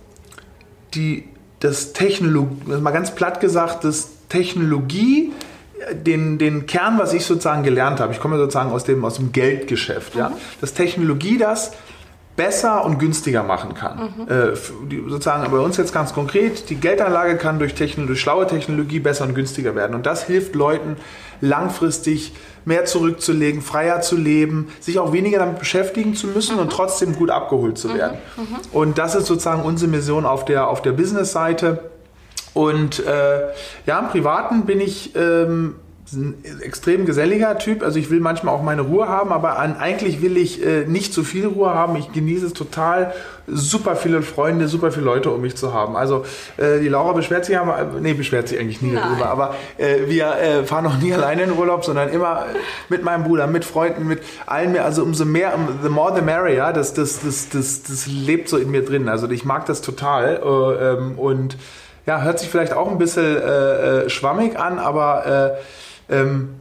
die, 0.95 1.29
das 1.61 1.93
Technologie, 1.93 2.73
mal 2.81 2.91
ganz 2.91 3.15
platt 3.15 3.41
gesagt, 3.41 3.85
das 3.85 4.11
Technologie 4.29 5.33
den, 5.93 6.39
den 6.39 6.67
Kern, 6.67 6.99
was 6.99 7.13
ich 7.13 7.25
sozusagen 7.25 7.63
gelernt 7.63 8.01
habe, 8.01 8.13
ich 8.13 8.21
komme 8.21 8.37
sozusagen 8.37 8.71
aus 8.71 8.85
dem, 8.85 9.05
aus 9.05 9.17
dem 9.17 9.33
Geldgeschäft, 9.33 10.15
mhm. 10.15 10.21
ja, 10.21 10.33
dass 10.61 10.75
Technologie 10.75 11.39
das 11.39 11.73
besser 12.37 12.85
und 12.85 12.99
günstiger 12.99 13.45
machen 13.45 13.75
kann. 13.75 14.13
Mhm. 14.17 14.29
Äh, 14.29 14.57
die, 14.91 15.05
sozusagen 15.09 15.49
bei 15.51 15.59
uns 15.59 15.77
jetzt 15.77 15.93
ganz 15.93 16.13
konkret, 16.13 16.69
die 16.69 16.77
Geldanlage 16.77 17.37
kann 17.37 17.59
durch, 17.59 17.75
durch 17.75 18.21
schlaue 18.21 18.47
Technologie 18.47 18.99
besser 18.99 19.25
und 19.25 19.35
günstiger 19.35 19.77
werden. 19.77 19.95
Und 19.95 20.07
das 20.07 20.25
hilft 20.25 20.55
Leuten 20.55 20.97
langfristig 21.41 22.33
mehr 22.65 22.87
zurückzulegen, 22.87 23.61
freier 23.63 24.01
zu 24.01 24.17
leben, 24.17 24.69
sich 24.81 24.99
auch 24.99 25.13
weniger 25.13 25.39
damit 25.39 25.59
beschäftigen 25.59 26.15
zu 26.15 26.27
müssen 26.27 26.57
mhm. 26.57 26.63
und 26.63 26.73
trotzdem 26.73 27.15
gut 27.15 27.31
abgeholt 27.31 27.79
zu 27.79 27.95
werden. 27.95 28.19
Mhm. 28.37 28.43
mhm. 28.43 28.57
Und 28.73 28.99
das 28.99 29.15
ist 29.15 29.27
sozusagen 29.27 29.63
unsere 29.63 29.91
Mission 29.91 30.27
auf 30.27 30.45
der, 30.45 30.69
auf 30.69 30.83
der 30.83 30.93
Business-Seite 30.93 31.91
und 32.55 33.05
äh, 33.05 33.49
ja, 33.87 33.99
im 33.99 34.09
Privaten 34.09 34.65
bin 34.65 34.81
ich 34.81 35.15
ähm, 35.17 35.75
ein 36.13 36.61
extrem 36.61 37.07
geselliger 37.07 37.59
Typ. 37.59 37.83
Also 37.83 37.99
ich 37.99 38.11
will 38.11 38.21
manchmal 38.21 38.55
auch 38.55 38.63
meine 38.63 38.83
Ruhe 38.83 39.09
haben, 39.09 39.33
aber 39.33 39.59
an, 39.59 39.77
eigentlich 39.77 40.23
will 40.23 40.37
ich 40.37 40.65
äh, 40.65 40.85
nicht 40.87 41.13
zu 41.13 41.25
viel 41.25 41.47
Ruhe 41.47 41.71
haben. 41.75 41.97
Ich 41.97 42.13
genieße 42.13 42.47
es 42.47 42.53
total, 42.53 43.13
super 43.47 43.97
viele 43.97 44.23
Freunde, 44.23 44.69
super 44.69 44.93
viele 44.93 45.07
Leute 45.07 45.31
um 45.31 45.41
mich 45.41 45.57
zu 45.57 45.73
haben. 45.73 45.97
Also 45.97 46.25
äh, 46.57 46.81
die 46.81 46.89
Laura 46.89 47.13
beschwert 47.13 47.45
sich 47.45 47.59
aber, 47.59 47.87
nee, 48.01 48.15
beschwert 48.15 48.49
sich 48.49 48.59
eigentlich 48.59 48.83
nie 48.83 48.93
Nein. 48.93 49.03
darüber, 49.05 49.31
aber 49.31 49.55
äh, 49.79 50.09
wir 50.09 50.37
äh, 50.37 50.65
fahren 50.65 50.87
auch 50.87 50.99
nie 50.99 51.13
alleine 51.13 51.43
in 51.45 51.53
Urlaub, 51.53 51.85
sondern 51.85 52.09
immer 52.11 52.47
mit 52.89 53.03
meinem 53.03 53.25
Bruder, 53.25 53.47
mit 53.47 53.65
Freunden, 53.65 54.07
mit 54.07 54.23
allen 54.47 54.73
mehr. 54.73 54.85
Also 54.85 55.03
umso 55.03 55.25
mehr, 55.25 55.53
the 55.83 55.89
more 55.89 56.15
the 56.15 56.23
merrier, 56.23 56.73
das, 56.73 56.95
das, 56.95 57.21
das, 57.21 57.49
das, 57.49 57.83
das 57.83 58.07
lebt 58.07 58.49
so 58.49 58.59
in 58.59 58.71
mir 58.71 58.85
drin. 58.85 59.09
Also 59.09 59.29
ich 59.31 59.45
mag 59.45 59.67
das 59.67 59.81
total 59.81 60.41
äh, 60.43 60.93
ähm, 60.93 61.19
und 61.19 61.57
ja, 62.07 62.23
hört 62.23 62.39
sich 62.39 62.49
vielleicht 62.49 62.73
auch 62.73 62.91
ein 62.91 62.99
bisschen 62.99 63.37
äh, 63.37 64.05
äh, 64.05 64.11
schwammig 64.11 64.59
an, 64.59 64.79
aber 64.79 65.57
äh, 66.09 66.15
ähm, 66.15 66.61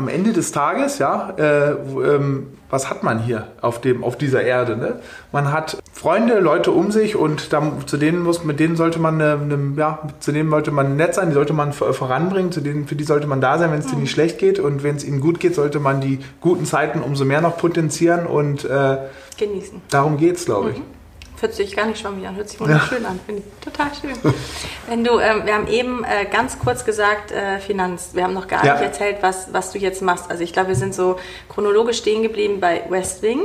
am 0.00 0.08
Ende 0.08 0.32
des 0.32 0.50
Tages, 0.50 0.98
ja, 0.98 1.34
äh, 1.36 1.72
ähm, 1.72 2.46
was 2.70 2.88
hat 2.88 3.02
man 3.02 3.18
hier 3.18 3.48
auf, 3.60 3.80
dem, 3.80 4.02
auf 4.02 4.16
dieser 4.16 4.42
Erde? 4.42 4.76
Ne? 4.76 5.00
Man 5.30 5.52
hat 5.52 5.76
Freunde, 5.92 6.38
Leute 6.38 6.70
um 6.70 6.90
sich 6.90 7.16
und 7.16 7.52
da, 7.52 7.62
zu 7.84 7.98
denen 7.98 8.22
muss, 8.22 8.42
mit 8.42 8.60
denen 8.60 8.76
sollte 8.76 8.98
man, 8.98 9.20
äh, 9.20 9.36
ne, 9.36 9.74
ja, 9.76 9.98
zu 10.20 10.32
denen 10.32 10.48
sollte 10.48 10.70
man 10.70 10.96
nett 10.96 11.14
sein, 11.14 11.28
die 11.28 11.34
sollte 11.34 11.52
man 11.52 11.74
voranbringen, 11.74 12.50
zu 12.50 12.62
denen, 12.62 12.86
für 12.86 12.94
die 12.94 13.04
sollte 13.04 13.26
man 13.26 13.42
da 13.42 13.58
sein, 13.58 13.72
wenn 13.72 13.80
es 13.80 13.86
mhm. 13.86 13.90
denen 13.90 14.02
nicht 14.02 14.12
schlecht 14.12 14.38
geht 14.38 14.58
und 14.58 14.82
wenn 14.82 14.96
es 14.96 15.04
ihnen 15.04 15.20
gut 15.20 15.38
geht, 15.38 15.54
sollte 15.54 15.80
man 15.80 16.00
die 16.00 16.20
guten 16.40 16.64
Zeiten 16.64 17.02
umso 17.02 17.26
mehr 17.26 17.42
noch 17.42 17.58
potenzieren 17.58 18.26
und 18.26 18.64
äh, 18.64 18.96
genießen. 19.36 19.82
Darum 19.90 20.16
geht 20.16 20.36
es, 20.36 20.46
glaube 20.46 20.70
ich. 20.70 20.78
Mhm. 20.78 20.99
Hört 21.40 21.54
sich 21.54 21.74
gar 21.74 21.86
nicht 21.86 21.98
schwammig 21.98 22.26
an, 22.26 22.36
hört 22.36 22.50
sich 22.50 22.60
wunderschön 22.60 23.02
ja. 23.02 23.08
an, 23.08 23.20
finde 23.24 23.42
ich 23.42 23.64
total 23.64 23.88
schön. 23.98 24.14
Wenn 24.86 25.04
du, 25.04 25.18
ähm, 25.18 25.46
wir 25.46 25.54
haben 25.54 25.66
eben 25.68 26.04
äh, 26.04 26.26
ganz 26.30 26.58
kurz 26.58 26.84
gesagt, 26.84 27.32
äh, 27.32 27.58
Finanz. 27.60 28.10
Wir 28.12 28.24
haben 28.24 28.34
noch 28.34 28.46
gar 28.46 28.64
ja. 28.64 28.74
nicht 28.74 28.82
erzählt, 28.82 29.18
was, 29.22 29.52
was 29.52 29.72
du 29.72 29.78
jetzt 29.78 30.02
machst. 30.02 30.30
Also 30.30 30.42
ich 30.42 30.52
glaube, 30.52 30.68
wir 30.68 30.76
sind 30.76 30.94
so 30.94 31.18
chronologisch 31.48 31.98
stehen 31.98 32.22
geblieben 32.22 32.60
bei 32.60 32.82
West 32.90 33.22
Wing. 33.22 33.40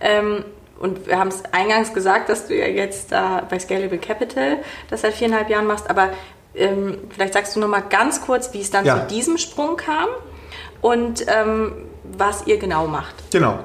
Ähm, 0.00 0.44
und 0.78 1.06
wir 1.06 1.18
haben 1.18 1.28
es 1.28 1.42
eingangs 1.52 1.94
gesagt, 1.94 2.28
dass 2.28 2.46
du 2.46 2.54
ja 2.54 2.66
jetzt 2.66 3.12
da 3.12 3.46
bei 3.48 3.58
Scalable 3.58 3.98
Capital 3.98 4.58
das 4.88 5.02
seit 5.02 5.14
viereinhalb 5.14 5.48
Jahren 5.48 5.66
machst. 5.66 5.88
Aber 5.88 6.10
ähm, 6.54 6.98
vielleicht 7.10 7.34
sagst 7.34 7.56
du 7.56 7.60
noch 7.60 7.68
mal 7.68 7.82
ganz 7.82 8.20
kurz, 8.20 8.52
wie 8.52 8.60
es 8.60 8.70
dann 8.70 8.84
ja. 8.84 9.00
zu 9.00 9.14
diesem 9.14 9.38
Sprung 9.38 9.76
kam 9.76 10.08
und 10.80 11.24
ähm, 11.28 11.72
was 12.18 12.46
ihr 12.46 12.58
genau 12.58 12.86
macht. 12.86 13.14
Genau. 13.32 13.60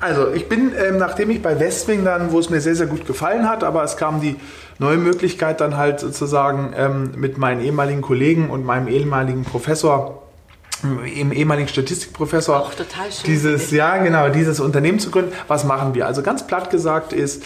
Also 0.00 0.32
ich 0.32 0.48
bin, 0.48 0.72
ähm, 0.76 0.98
nachdem 0.98 1.30
ich 1.30 1.42
bei 1.42 1.58
Westwing 1.58 2.04
dann, 2.04 2.32
wo 2.32 2.38
es 2.38 2.50
mir 2.50 2.60
sehr, 2.60 2.74
sehr 2.74 2.86
gut 2.86 3.06
gefallen 3.06 3.48
hat, 3.48 3.64
aber 3.64 3.82
es 3.82 3.96
kam 3.96 4.20
die 4.20 4.36
neue 4.78 4.98
Möglichkeit 4.98 5.60
dann 5.60 5.76
halt 5.76 6.00
sozusagen 6.00 6.72
ähm, 6.76 7.12
mit 7.16 7.38
meinen 7.38 7.60
ehemaligen 7.60 8.02
Kollegen 8.02 8.50
und 8.50 8.64
meinem 8.64 8.88
ehemaligen 8.88 9.44
Professor 9.44 10.22
im 10.82 11.32
ehemaligen 11.32 11.68
Statistikprofessor 11.68 12.60
Auch 12.60 12.74
total 12.74 13.10
schön, 13.10 13.24
dieses 13.24 13.70
ja 13.70 13.96
genau 13.96 14.28
dieses 14.28 14.60
Unternehmen 14.60 14.98
zu 14.98 15.10
gründen. 15.10 15.32
Was 15.48 15.64
machen 15.64 15.94
wir? 15.94 16.06
Also 16.06 16.22
ganz 16.22 16.46
platt 16.46 16.70
gesagt 16.70 17.14
ist 17.14 17.42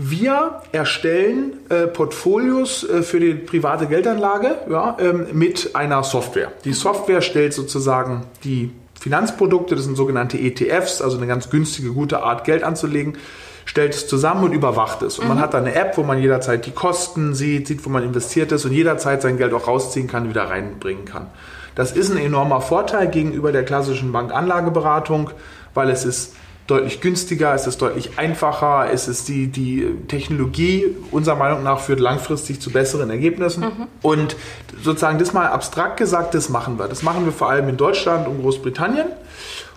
wir 0.00 0.62
erstellen 0.70 1.54
äh, 1.70 1.88
Portfolios 1.88 2.88
äh, 2.88 3.02
für 3.02 3.18
die 3.18 3.34
private 3.34 3.86
Geldanlage 3.86 4.56
ja, 4.70 4.96
ähm, 5.00 5.26
mit 5.32 5.74
einer 5.74 6.04
Software. 6.04 6.52
Die 6.64 6.72
Software 6.72 7.20
stellt 7.20 7.52
sozusagen 7.52 8.22
die 8.44 8.70
Finanzprodukte, 9.00 9.76
das 9.76 9.84
sind 9.84 9.96
sogenannte 9.96 10.38
ETFs, 10.38 11.00
also 11.00 11.16
eine 11.16 11.26
ganz 11.26 11.50
günstige, 11.50 11.92
gute 11.92 12.22
Art, 12.22 12.44
Geld 12.44 12.62
anzulegen, 12.62 13.16
stellt 13.64 13.94
es 13.94 14.08
zusammen 14.08 14.44
und 14.44 14.52
überwacht 14.52 15.02
es. 15.02 15.18
Und 15.18 15.28
man 15.28 15.40
hat 15.40 15.54
da 15.54 15.58
eine 15.58 15.74
App, 15.74 15.96
wo 15.98 16.02
man 16.02 16.20
jederzeit 16.20 16.66
die 16.66 16.70
Kosten 16.70 17.34
sieht, 17.34 17.68
sieht, 17.68 17.84
wo 17.84 17.90
man 17.90 18.02
investiert 18.02 18.50
ist 18.50 18.64
und 18.64 18.72
jederzeit 18.72 19.22
sein 19.22 19.36
Geld 19.36 19.52
auch 19.52 19.68
rausziehen 19.68 20.08
kann, 20.08 20.28
wieder 20.28 20.44
reinbringen 20.44 21.04
kann. 21.04 21.26
Das 21.74 21.92
ist 21.92 22.10
ein 22.10 22.18
enormer 22.18 22.60
Vorteil 22.60 23.08
gegenüber 23.08 23.52
der 23.52 23.64
klassischen 23.64 24.10
Bankanlageberatung, 24.10 25.30
weil 25.74 25.90
es 25.90 26.04
ist 26.04 26.34
deutlich 26.68 27.00
günstiger, 27.00 27.54
es 27.54 27.66
ist 27.66 27.80
deutlich 27.82 28.18
einfacher, 28.18 28.92
es 28.92 29.08
ist 29.08 29.26
die, 29.28 29.48
die 29.48 29.86
Technologie 30.06 30.94
unserer 31.10 31.34
Meinung 31.34 31.62
nach 31.62 31.80
führt 31.80 31.98
langfristig 31.98 32.60
zu 32.60 32.70
besseren 32.70 33.10
Ergebnissen. 33.10 33.62
Und 34.02 34.36
sozusagen 34.82 35.18
das 35.18 35.32
mal 35.32 35.48
abstrakt 35.48 35.96
gesagt, 35.96 36.34
das 36.34 36.50
machen 36.50 36.78
wir. 36.78 36.86
Das 36.86 37.02
machen 37.02 37.24
wir 37.24 37.32
vor 37.32 37.48
allem 37.48 37.68
in 37.68 37.78
Deutschland 37.78 38.28
und 38.28 38.42
Großbritannien. 38.42 39.08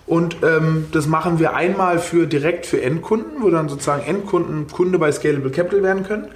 Und 0.06 0.36
ähm, 0.42 0.86
das 0.92 1.06
machen 1.06 1.38
wir 1.38 1.54
einmal 1.54 1.98
für 1.98 2.26
direkt 2.26 2.66
für 2.66 2.82
Endkunden, 2.82 3.42
wo 3.42 3.48
dann 3.48 3.68
sozusagen 3.70 4.04
Endkunden 4.04 4.66
Kunde 4.66 4.98
bei 4.98 5.10
Scalable 5.10 5.50
Capital 5.50 5.82
werden 5.82 6.04
können. 6.04 6.28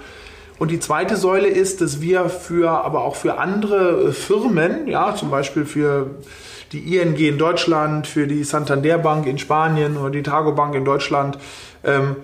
Und 0.57 0.71
die 0.71 0.79
zweite 0.79 1.17
Säule 1.17 1.47
ist, 1.47 1.81
dass 1.81 2.01
wir 2.01 2.29
für, 2.29 2.71
aber 2.71 3.03
auch 3.03 3.15
für 3.15 3.37
andere 3.37 4.11
Firmen, 4.11 4.87
ja, 4.87 5.15
zum 5.15 5.29
Beispiel 5.29 5.65
für 5.65 6.09
die 6.71 6.97
ING 6.97 7.15
in 7.15 7.37
Deutschland, 7.37 8.07
für 8.07 8.27
die 8.27 8.43
Santander 8.43 8.97
Bank 8.97 9.25
in 9.25 9.37
Spanien 9.37 9.97
oder 9.97 10.11
die 10.11 10.23
Targo 10.23 10.53
Bank 10.53 10.75
in 10.75 10.85
Deutschland, 10.85 11.37
ähm, 11.83 12.15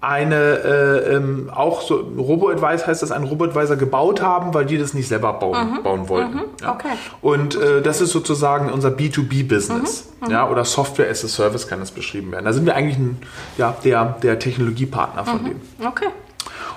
eine 0.00 0.34
äh, 0.36 1.16
ähm, 1.16 1.50
auch 1.54 1.82
so 1.82 1.96
Robo-Advice 1.96 2.86
heißt 2.86 3.02
das, 3.02 3.12
einen 3.12 3.24
Robo-Advisor 3.24 3.76
gebaut 3.76 4.22
haben, 4.22 4.54
weil 4.54 4.64
die 4.64 4.78
das 4.78 4.94
nicht 4.94 5.08
selber 5.08 5.34
bauen, 5.34 5.82
bauen 5.82 6.08
wollten. 6.08 6.40
Ja. 6.62 6.72
okay. 6.72 6.92
Und 7.20 7.54
äh, 7.56 7.82
das 7.82 8.00
ist 8.00 8.10
sozusagen 8.10 8.70
unser 8.70 8.88
B2B-Business. 8.88 10.08
Ja, 10.28 10.48
oder 10.48 10.64
Software 10.64 11.10
as 11.10 11.24
a 11.24 11.28
Service 11.28 11.68
kann 11.68 11.80
das 11.80 11.90
beschrieben 11.90 12.32
werden. 12.32 12.46
Da 12.46 12.52
sind 12.54 12.64
wir 12.64 12.76
eigentlich 12.76 12.98
ein, 12.98 13.18
ja, 13.58 13.76
der, 13.84 14.16
der 14.22 14.38
Technologiepartner 14.38 15.24
von 15.24 15.44
denen. 15.44 15.60
Okay. 15.86 16.08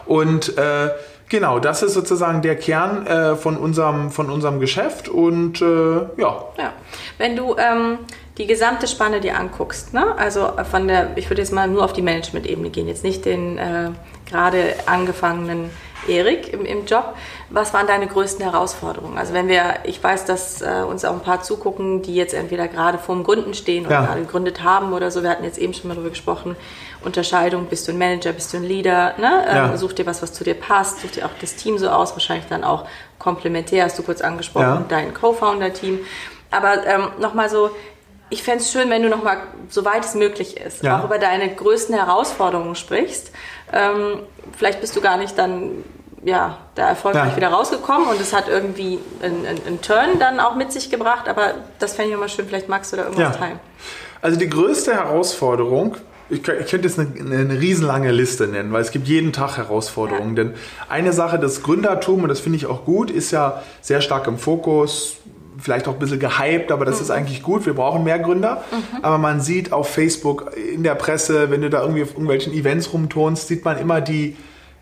Und 0.06 0.58
äh, 0.58 0.90
genau, 1.34 1.58
das 1.60 1.82
ist 1.82 1.94
sozusagen 1.96 2.42
der 2.44 2.56
Kern 2.56 3.08
äh, 3.08 3.36
von, 3.36 3.58
unserem, 3.58 4.12
von 4.12 4.30
unserem 4.30 4.60
Geschäft. 4.60 5.10
Und 5.10 5.62
äh, 5.62 5.96
ja, 6.22 6.44
Ja. 6.58 6.74
Wenn 7.18 7.36
du 7.36 7.56
ähm, 7.58 7.98
die 8.38 8.46
gesamte 8.48 8.88
Spanne 8.88 9.20
dir 9.20 9.38
anguckst, 9.38 9.94
ne? 9.94 10.16
also 10.18 10.50
von 10.70 10.88
der, 10.88 11.18
ich 11.18 11.30
würde 11.30 11.42
jetzt 11.42 11.52
mal 11.52 11.68
nur 11.68 11.84
auf 11.84 11.94
die 11.94 12.02
Management-Ebene 12.04 12.70
gehen, 12.70 12.88
jetzt 12.88 13.04
nicht 13.04 13.26
den 13.26 13.58
äh, 13.58 13.90
gerade 14.30 14.76
angefangenen 14.86 15.70
Erik 16.08 16.52
im, 16.54 16.66
im 16.66 16.86
Job. 16.86 17.16
Was 17.50 17.74
waren 17.74 17.88
deine 17.88 18.08
größten 18.08 18.44
Herausforderungen? 18.44 19.18
Also 19.18 19.34
wenn 19.34 19.48
wir, 19.48 19.64
ich 19.86 20.04
weiß, 20.04 20.26
dass 20.26 20.62
äh, 20.62 20.84
uns 20.88 21.06
auch 21.06 21.14
ein 21.14 21.22
paar 21.22 21.42
zugucken, 21.42 22.02
die 22.02 22.14
jetzt 22.16 22.34
entweder 22.34 22.68
gerade 22.68 22.98
vorm 22.98 23.24
Gründen 23.24 23.54
stehen 23.54 23.86
oder 23.86 23.96
Ja. 23.96 24.06
gerade 24.06 24.22
gegründet 24.22 24.64
haben 24.64 24.94
oder 24.94 25.12
so. 25.12 25.24
Wir 25.24 25.30
hatten 25.30 25.46
jetzt 25.46 25.58
eben 25.58 25.74
schon 25.74 25.88
mal 25.88 25.94
darüber 25.96 26.10
gesprochen. 26.10 26.56
Unterscheidung, 27.06 27.66
bist 27.66 27.88
du 27.88 27.92
ein 27.92 27.98
Manager, 27.98 28.32
bist 28.34 28.54
du 28.54 28.58
ein 28.58 28.64
Leader, 28.64 29.14
ne? 29.18 29.46
Ähm, 29.48 29.56
Ja. 29.56 29.78
Such 29.78 29.94
dir 29.94 30.06
was, 30.06 30.22
was 30.22 30.34
zu 30.34 30.44
dir 30.44 30.56
passt, 30.56 31.02
such 31.02 31.12
dir 31.12 31.26
auch 31.26 31.32
das 31.42 31.56
Team 31.56 31.78
so 31.78 31.90
aus, 31.90 32.14
wahrscheinlich 32.14 32.48
dann 32.48 32.64
auch 32.64 32.86
komplementär, 33.20 33.86
hast 33.86 33.98
du 34.00 34.04
kurz 34.04 34.22
angesprochen, 34.22 34.66
Ja. 34.66 34.86
dein 34.88 35.14
Co-Founder-Team. 35.14 36.00
Aber 36.52 36.86
ähm, 36.86 37.08
nochmal 37.20 37.50
so, 37.50 37.72
ich 38.30 38.44
fände 38.44 38.60
es 38.64 38.72
schön, 38.72 38.90
wenn 38.90 39.04
du 39.04 39.10
nochmal, 39.10 39.38
soweit 39.70 40.04
es 40.06 40.16
möglich 40.16 40.58
ist, 40.58 40.84
Ja. 40.84 41.00
auch 41.00 41.06
über 41.06 41.20
deine 41.20 41.54
größten 41.54 41.96
Herausforderungen 41.96 42.76
sprichst. 42.76 43.32
Ähm, 43.72 44.20
vielleicht 44.58 44.82
bist 44.82 44.96
du 44.96 45.02
gar 45.02 45.18
nicht 45.18 45.38
dann 45.38 45.84
ja, 46.26 46.58
da 46.76 46.88
erfolgreich 46.88 47.32
Ja. 47.32 47.36
wieder 47.36 47.50
rausgekommen 47.50 48.08
und 48.08 48.22
es 48.22 48.32
hat 48.32 48.48
irgendwie 48.48 48.98
einen, 49.22 49.46
einen, 49.46 49.68
einen 49.68 49.82
Turn 49.82 50.20
dann 50.20 50.40
auch 50.40 50.56
mit 50.56 50.72
sich 50.72 50.90
gebracht, 50.90 51.28
aber 51.28 51.56
das 51.80 51.94
fände 51.96 52.10
ich 52.10 52.14
nochmal 52.14 52.30
schön, 52.30 52.48
vielleicht 52.48 52.70
magst 52.70 52.94
du 52.94 52.98
da 52.98 53.04
irgendwas 53.04 53.36
Ja. 53.36 53.40
teilen. 53.42 53.60
Also 54.22 54.40
die 54.40 54.50
größte 54.50 54.94
Herausforderung, 54.94 55.98
ich, 56.30 56.42
kö- 56.42 56.60
ich 56.60 56.70
könnte 56.70 56.88
jetzt 56.88 57.00
eine, 57.00 57.10
eine 57.38 57.60
riesenlange 57.60 58.12
Liste 58.12 58.48
nennen, 58.48 58.72
weil 58.72 58.82
es 58.82 58.92
gibt 58.92 59.08
jeden 59.08 59.34
Tag 59.34 59.58
Herausforderungen. 59.58 60.36
Denn 60.36 60.54
eine 60.90 61.14
Sache, 61.14 61.40
das 61.40 61.64
Gründertum, 61.64 62.24
und 62.24 62.30
das 62.30 62.40
finde 62.40 62.58
ich 62.58 62.66
auch 62.66 62.86
gut, 62.86 63.12
ist 63.12 63.32
ja 63.32 63.62
sehr 63.82 64.02
stark 64.02 64.28
im 64.28 64.38
Fokus, 64.38 65.18
vielleicht 65.60 65.88
auch 65.88 65.94
ein 65.94 66.00
bisschen 66.00 66.20
gehypt, 66.20 66.72
aber 66.72 66.84
das 66.86 67.00
ist 67.00 67.12
eigentlich 67.12 67.44
gut. 67.44 67.66
Wir 67.66 67.74
brauchen 67.76 68.04
mehr 68.04 68.20
Gründer. 68.20 68.64
Aber 69.02 69.18
man 69.20 69.40
sieht 69.40 69.72
auf 69.72 69.90
Facebook, 69.90 70.52
in 70.74 70.84
der 70.84 70.96
Presse, 70.96 71.52
wenn 71.52 71.62
du 71.62 71.70
da 71.70 71.82
irgendwie 71.82 72.02
auf 72.04 72.12
irgendwelchen 72.12 72.54
Events 72.54 72.92
rumtonst, 72.92 73.48
sieht 73.48 73.64
man 73.64 73.78
immer 73.78 74.02
die 74.02 74.36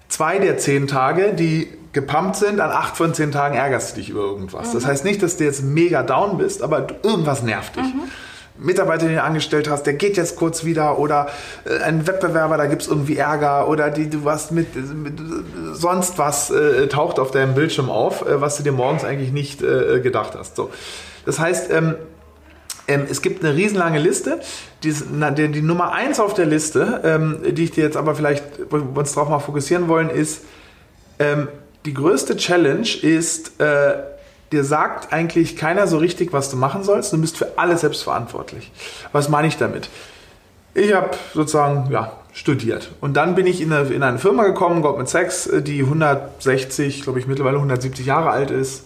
zwei 0.07 0.39
der 0.39 0.57
zehn 0.57 0.87
Tage, 0.87 1.33
die 1.33 1.67
gepumpt 1.93 2.37
sind, 2.37 2.61
an 2.61 2.71
acht 2.71 2.95
von 2.95 3.13
zehn 3.13 3.31
Tagen 3.33 3.55
ärgerst 3.55 3.91
du 3.91 3.99
dich 3.99 4.09
über 4.09 4.21
irgendwas. 4.21 4.71
Das 4.71 4.85
heißt 4.85 5.03
nicht, 5.03 5.21
dass 5.21 5.35
du 5.35 5.43
jetzt 5.43 5.61
mega 5.61 6.03
down 6.03 6.37
bist, 6.37 6.63
aber 6.63 6.87
irgendwas 7.03 7.43
nervt 7.43 7.75
dich. 7.75 7.83
Mitarbeiter, 8.61 9.07
den 9.07 9.15
du 9.15 9.23
angestellt 9.23 9.69
hast, 9.69 9.83
der 9.83 9.93
geht 9.93 10.17
jetzt 10.17 10.35
kurz 10.35 10.63
wieder 10.63 10.99
oder 10.99 11.27
äh, 11.65 11.81
ein 11.83 12.07
Wettbewerber, 12.07 12.57
da 12.57 12.67
gibt 12.67 12.83
es 12.83 12.87
irgendwie 12.87 13.17
Ärger 13.17 13.67
oder 13.67 13.89
die, 13.89 14.09
du 14.09 14.23
was 14.23 14.51
mit, 14.51 14.75
mit 14.75 15.13
sonst 15.73 16.17
was 16.17 16.51
äh, 16.51 16.87
taucht 16.87 17.19
auf 17.19 17.31
deinem 17.31 17.55
Bildschirm 17.55 17.89
auf, 17.89 18.25
äh, 18.25 18.39
was 18.39 18.57
du 18.57 18.63
dir 18.63 18.71
morgens 18.71 19.03
eigentlich 19.03 19.31
nicht 19.31 19.61
äh, 19.61 19.99
gedacht 19.99 20.33
hast. 20.37 20.55
So. 20.55 20.69
Das 21.25 21.39
heißt, 21.39 21.71
ähm, 21.71 21.95
ähm, 22.87 23.05
es 23.09 23.21
gibt 23.21 23.43
eine 23.43 23.55
riesenlange 23.55 23.99
Liste. 23.99 24.39
Die, 24.83 24.93
die, 24.93 25.47
die 25.49 25.61
Nummer 25.61 25.93
eins 25.93 26.19
auf 26.19 26.33
der 26.33 26.45
Liste, 26.45 27.01
ähm, 27.03 27.37
die 27.47 27.65
ich 27.65 27.71
dir 27.71 27.83
jetzt 27.83 27.97
aber 27.97 28.15
vielleicht, 28.15 28.43
uns 28.71 29.13
darauf 29.13 29.29
mal 29.29 29.39
fokussieren 29.39 29.87
wollen, 29.87 30.09
ist, 30.09 30.43
ähm, 31.19 31.47
die 31.85 31.93
größte 31.93 32.35
Challenge 32.37 32.87
ist, 33.01 33.59
äh, 33.59 33.93
dir 34.51 34.63
sagt 34.63 35.13
eigentlich 35.13 35.55
keiner 35.55 35.87
so 35.87 35.97
richtig, 35.97 36.33
was 36.33 36.49
du 36.49 36.57
machen 36.57 36.83
sollst. 36.83 37.13
Du 37.13 37.19
bist 37.19 37.37
für 37.37 37.57
alles 37.57 37.81
selbst 37.81 38.03
verantwortlich. 38.03 38.71
Was 39.11 39.29
meine 39.29 39.47
ich 39.47 39.57
damit? 39.57 39.89
Ich 40.73 40.93
habe 40.93 41.11
sozusagen 41.33 41.91
ja, 41.91 42.13
studiert 42.33 42.91
und 43.01 43.15
dann 43.15 43.35
bin 43.35 43.45
ich 43.45 43.61
in 43.61 43.73
eine, 43.73 43.89
in 43.89 44.03
eine 44.03 44.19
Firma 44.19 44.43
gekommen, 44.43 44.81
Goldman 44.81 45.05
Sachs, 45.05 45.49
die 45.51 45.81
160, 45.83 47.03
glaube 47.03 47.19
ich 47.19 47.27
mittlerweile 47.27 47.57
170 47.57 48.05
Jahre 48.05 48.29
alt 48.29 48.51
ist. 48.51 48.85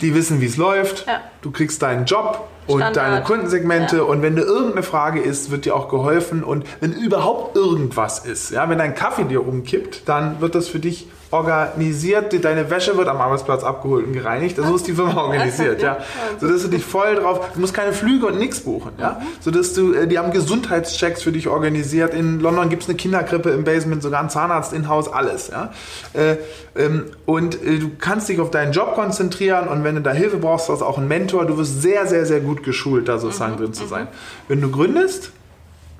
Die 0.00 0.14
wissen, 0.14 0.40
wie 0.40 0.46
es 0.46 0.56
läuft. 0.56 1.06
Ja. 1.06 1.20
Du 1.42 1.52
kriegst 1.52 1.82
deinen 1.82 2.04
Job 2.04 2.48
und 2.70 2.80
Standard. 2.80 2.96
deine 2.96 3.22
Kundensegmente. 3.22 3.98
Ja. 3.98 4.02
und 4.02 4.22
wenn 4.22 4.36
dir 4.36 4.42
irgendeine 4.42 4.82
Frage 4.82 5.20
ist, 5.20 5.50
wird 5.50 5.64
dir 5.64 5.74
auch 5.74 5.88
geholfen. 5.88 6.42
Und 6.44 6.64
wenn 6.80 6.92
überhaupt 6.92 7.56
irgendwas 7.56 8.20
ist, 8.20 8.50
ja, 8.50 8.68
wenn 8.68 8.78
dein 8.78 8.94
Kaffee 8.94 9.24
dir 9.24 9.46
umkippt, 9.46 10.08
dann 10.08 10.40
wird 10.40 10.54
das 10.54 10.68
für 10.68 10.78
dich 10.78 11.08
organisiert, 11.30 12.44
deine 12.44 12.70
Wäsche 12.70 12.96
wird 12.96 13.06
am 13.06 13.20
Arbeitsplatz 13.20 13.62
abgeholt 13.62 14.06
und 14.06 14.12
gereinigt, 14.14 14.56
so 14.56 14.74
ist 14.74 14.86
die 14.88 14.94
Firma 14.94 15.16
organisiert, 15.22 15.80
ja, 15.80 15.98
so 16.40 16.48
dass 16.48 16.62
du 16.62 16.68
dich 16.68 16.84
voll 16.84 17.16
drauf, 17.16 17.52
du 17.54 17.60
musst 17.60 17.72
keine 17.72 17.92
Flüge 17.92 18.26
und 18.26 18.38
nichts 18.38 18.60
buchen, 18.60 18.90
ja, 18.98 19.22
so 19.40 19.52
dass 19.52 19.72
du, 19.72 19.92
äh, 19.92 20.08
die 20.08 20.18
haben 20.18 20.32
Gesundheitschecks 20.32 21.22
für 21.22 21.30
dich 21.30 21.46
organisiert, 21.46 22.14
in 22.14 22.40
London 22.40 22.68
gibt 22.68 22.82
es 22.82 22.88
eine 22.88 22.96
Kinderkrippe 22.96 23.50
im 23.50 23.62
Basement, 23.62 24.02
sogar 24.02 24.20
einen 24.20 24.30
Zahnarzt 24.30 24.72
in 24.72 24.88
Haus, 24.88 25.12
alles, 25.12 25.52
ja, 25.52 25.72
äh, 26.14 26.36
ähm, 26.76 27.06
und 27.26 27.62
äh, 27.62 27.78
du 27.78 27.90
kannst 27.98 28.28
dich 28.28 28.40
auf 28.40 28.50
deinen 28.50 28.72
Job 28.72 28.94
konzentrieren. 28.94 29.68
Und 29.68 29.84
wenn 29.84 29.96
du 29.96 30.00
da 30.00 30.12
Hilfe 30.12 30.36
brauchst, 30.38 30.68
hast 30.68 30.80
du 30.80 30.84
auch 30.84 30.98
einen 30.98 31.08
Mentor, 31.08 31.44
du 31.46 31.56
wirst 31.58 31.82
sehr, 31.82 32.06
sehr, 32.06 32.26
sehr 32.26 32.40
gut 32.40 32.59
geschult, 32.62 33.08
da 33.08 33.18
sozusagen 33.18 33.56
drin 33.56 33.72
zu 33.74 33.86
sein. 33.86 34.08
Wenn 34.48 34.60
du 34.60 34.70
gründest, 34.70 35.32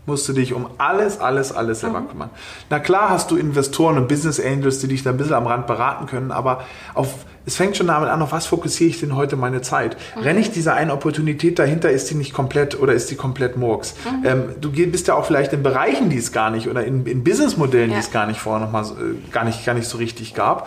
musst 0.07 0.27
du 0.29 0.33
dich 0.33 0.55
um 0.55 0.67
alles, 0.79 1.21
alles, 1.21 1.53
alles 1.53 1.81
selber 1.81 2.01
kümmern. 2.03 2.31
Na 2.71 2.79
klar 2.81 3.11
hast 3.11 3.31
du 3.31 3.37
Investoren 3.37 3.97
und 3.99 4.09
Business 4.09 4.41
Angels, 4.41 4.81
die 4.81 4.89
dich 4.89 5.03
da 5.03 5.11
ein 5.11 5.17
bisschen 5.19 5.35
am 5.35 5.47
Rand 5.47 5.67
beraten 5.67 6.07
können, 6.07 6.33
aber 6.33 6.65
auf, 6.95 7.27
es 7.47 7.57
fängt 7.57 7.77
schon 7.77 7.87
damit 7.89 8.09
an, 8.09 8.21
auf 8.23 8.33
was 8.33 8.47
fokussiere 8.47 8.89
ich 8.91 8.99
denn 8.99 9.15
heute 9.15 9.37
meine 9.37 9.61
Zeit? 9.61 9.97
Renne 10.17 10.41
ich 10.41 10.51
dieser 10.51 10.75
einen 10.75 10.91
Opportunität 10.91 11.59
dahinter, 11.59 11.91
ist 11.91 12.11
die 12.11 12.15
nicht 12.15 12.33
komplett 12.33 12.81
oder 12.81 12.93
ist 12.95 13.11
die 13.11 13.15
komplett 13.15 13.57
Murks? 13.57 13.95
Ähm, 14.25 14.45
du 14.61 14.73
bist 14.73 15.07
ja 15.07 15.15
auch 15.15 15.27
vielleicht 15.27 15.53
in 15.53 15.63
Bereichen, 15.63 16.09
die 16.09 16.19
es 16.19 16.33
gar 16.33 16.51
nicht 16.51 16.67
oder 16.69 16.85
in, 16.85 17.07
in 17.07 17.23
Businessmodellen, 17.23 17.91
Ja. 17.91 17.97
die 17.97 18.01
es 18.03 18.11
gar 18.11 18.27
nicht 18.27 18.41
vorher 18.41 18.65
noch 18.65 18.73
mal 18.73 18.85
so, 18.85 18.95
äh, 18.95 18.99
gar 19.31 19.45
nicht, 19.45 19.65
gar 19.65 19.75
nicht 19.75 19.87
so 19.87 19.99
richtig 19.99 20.35
gab. 20.35 20.67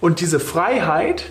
Und 0.00 0.20
diese 0.20 0.40
Freiheit, 0.40 1.24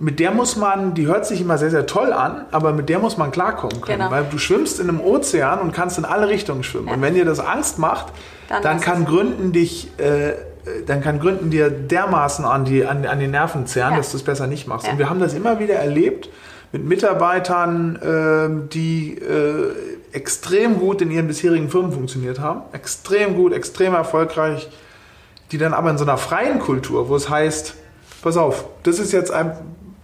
mit 0.00 0.20
der 0.20 0.30
muss 0.30 0.56
man, 0.56 0.94
die 0.94 1.06
hört 1.06 1.26
sich 1.26 1.40
immer 1.40 1.58
sehr, 1.58 1.70
sehr 1.70 1.86
toll 1.86 2.12
an, 2.12 2.46
aber 2.52 2.72
mit 2.72 2.88
der 2.88 2.98
muss 3.00 3.16
man 3.16 3.30
klarkommen 3.30 3.80
können. 3.80 3.98
Genau. 3.98 4.10
Weil 4.10 4.24
du 4.30 4.38
schwimmst 4.38 4.78
in 4.78 4.88
einem 4.88 5.00
Ozean 5.00 5.58
und 5.60 5.72
kannst 5.72 5.98
in 5.98 6.04
alle 6.04 6.28
Richtungen 6.28 6.62
schwimmen. 6.62 6.88
Und 6.88 7.02
wenn 7.02 7.14
dir 7.14 7.24
das 7.24 7.40
Angst 7.40 7.78
macht, 7.78 8.12
Dann 8.48 8.62
dann, 8.62 8.80
kann. 8.80 9.04
Gründen 9.04 9.52
dich, 9.52 9.88
äh, 9.98 10.34
dann 10.86 11.02
kann 11.02 11.18
Gründen 11.18 11.50
dir 11.50 11.70
dermaßen 11.70 12.44
an 12.44 12.64
die, 12.64 12.84
an, 12.86 13.04
an 13.06 13.18
die 13.18 13.26
Nerven 13.26 13.66
zerren, 13.66 13.92
Ja. 13.92 13.96
dass 13.98 14.10
du 14.12 14.18
es 14.18 14.22
besser 14.22 14.46
nicht 14.46 14.68
machst. 14.68 14.86
Ja. 14.86 14.92
Und 14.92 14.98
wir 14.98 15.10
haben 15.10 15.18
das 15.20 15.34
immer 15.34 15.58
wieder 15.58 15.74
erlebt 15.74 16.28
mit 16.70 16.84
Mitarbeitern, 16.84 17.98
ähm, 18.04 18.68
die 18.68 19.18
äh, 19.18 19.72
extrem 20.12 20.78
gut 20.78 21.02
in 21.02 21.10
ihren 21.10 21.26
bisherigen 21.26 21.70
Firmen 21.70 21.92
funktioniert 21.92 22.40
haben, 22.40 22.62
extrem 22.72 23.34
gut, 23.34 23.52
extrem 23.52 23.94
erfolgreich, 23.94 24.68
die 25.50 25.58
dann 25.58 25.72
aber 25.74 25.90
in 25.90 25.98
so 25.98 26.04
einer 26.04 26.18
freien 26.18 26.58
Kultur, 26.60 27.08
wo 27.08 27.16
es 27.16 27.28
heißt, 27.28 27.74
pass 28.22 28.36
auf, 28.36 28.64
das 28.82 28.98
ist 28.98 29.12
jetzt 29.12 29.30
ein, 29.30 29.52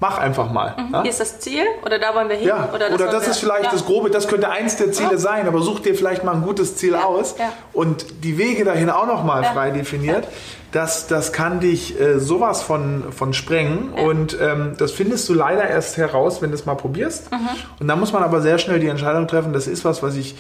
mach 0.01 0.18
einfach 0.18 0.51
mal. 0.51 0.74
Mhm. 0.76 0.92
Ja? 0.92 1.03
Hier 1.03 1.11
ist 1.11 1.20
das 1.20 1.40
Ziel 1.40 1.64
oder 1.84 1.99
da 1.99 2.14
wollen 2.14 2.28
wir 2.28 2.36
hin? 2.36 2.49
Ja, 2.49 2.68
oder 2.74 2.90
das, 2.90 3.01
oder 3.01 3.11
das 3.11 3.28
ist 3.28 3.38
vielleicht 3.38 3.64
ja. 3.64 3.70
das 3.70 3.84
Grobe, 3.84 4.11
das 4.11 4.28
könnte 4.28 4.51
eins 4.51 4.76
der 4.76 4.92
Ziele 4.92 5.12
ja. 5.12 5.18
sein, 5.18 5.47
aber 5.47 5.61
such 5.62 5.80
dir 5.80 5.95
vielleicht 5.95 6.24
mal 6.24 6.34
ein 6.34 6.42
gutes 6.42 6.76
Ziel 6.76 6.95
aus 6.95 7.36
und 7.72 8.24
die 8.24 8.38
Wege 8.38 8.64
dahin 8.64 8.90
auch 8.90 9.07
nochmal 9.07 9.45
frei 9.45 9.70
definiert. 9.70 10.28
Das, 10.72 11.07
das 11.07 11.32
kann 11.32 11.61
dich 11.61 12.01
äh, 12.01 12.18
sowas 12.18 12.61
von, 12.62 13.12
von 13.12 13.32
sprengen 13.32 13.92
und 13.92 14.36
ähm, 14.40 14.74
das 14.76 14.90
findest 14.90 15.28
du 15.28 15.34
leider 15.34 15.68
erst 15.68 15.97
heraus, 15.99 16.42
wenn 16.42 16.51
du 16.51 16.57
es 16.57 16.66
mal 16.66 16.74
probierst. 16.74 17.30
Mhm. 17.30 17.49
Und 17.78 17.86
dann 17.86 18.01
muss 18.01 18.12
man 18.12 18.24
aber 18.24 18.40
sehr 18.40 18.59
schnell 18.59 18.80
die 18.80 18.88
Entscheidung 18.88 19.28
treffen, 19.28 19.53
das 19.53 19.68
ist 19.68 19.84
was, 19.84 20.03
was 20.03 20.16
ich 20.16 20.34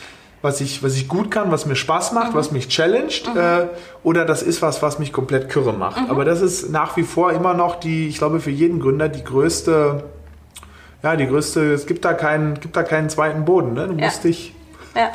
was 0.44 0.60
ich, 0.60 0.82
was 0.82 0.94
ich 0.94 1.08
gut 1.08 1.30
kann, 1.30 1.50
was 1.50 1.64
mir 1.64 1.74
Spaß 1.74 2.12
macht, 2.12 2.32
mhm. 2.32 2.36
was 2.36 2.52
mich 2.52 2.68
challenged, 2.68 3.34
mhm. 3.34 3.40
äh, 3.40 3.66
oder 4.02 4.26
das 4.26 4.42
ist 4.42 4.60
was, 4.60 4.82
was 4.82 4.98
mich 4.98 5.10
komplett 5.10 5.48
kürre 5.48 5.72
macht. 5.72 6.02
Mhm. 6.02 6.10
Aber 6.10 6.26
das 6.26 6.42
ist 6.42 6.70
nach 6.70 6.98
wie 6.98 7.02
vor 7.02 7.32
immer 7.32 7.54
noch 7.54 7.76
die, 7.76 8.08
ich 8.08 8.18
glaube, 8.18 8.40
für 8.40 8.50
jeden 8.50 8.78
Gründer 8.78 9.08
die 9.08 9.24
größte, 9.24 10.04
ja, 11.02 11.16
die 11.16 11.26
größte, 11.26 11.72
es 11.72 11.86
gibt 11.86 12.04
da 12.04 12.12
keinen, 12.12 12.60
gibt 12.60 12.76
da 12.76 12.82
keinen 12.82 13.08
zweiten 13.08 13.46
Boden. 13.46 13.72
Ne? 13.72 13.88
Du 13.88 13.94
musst 13.94 14.22
dich. 14.22 14.54
Ja. 14.94 15.10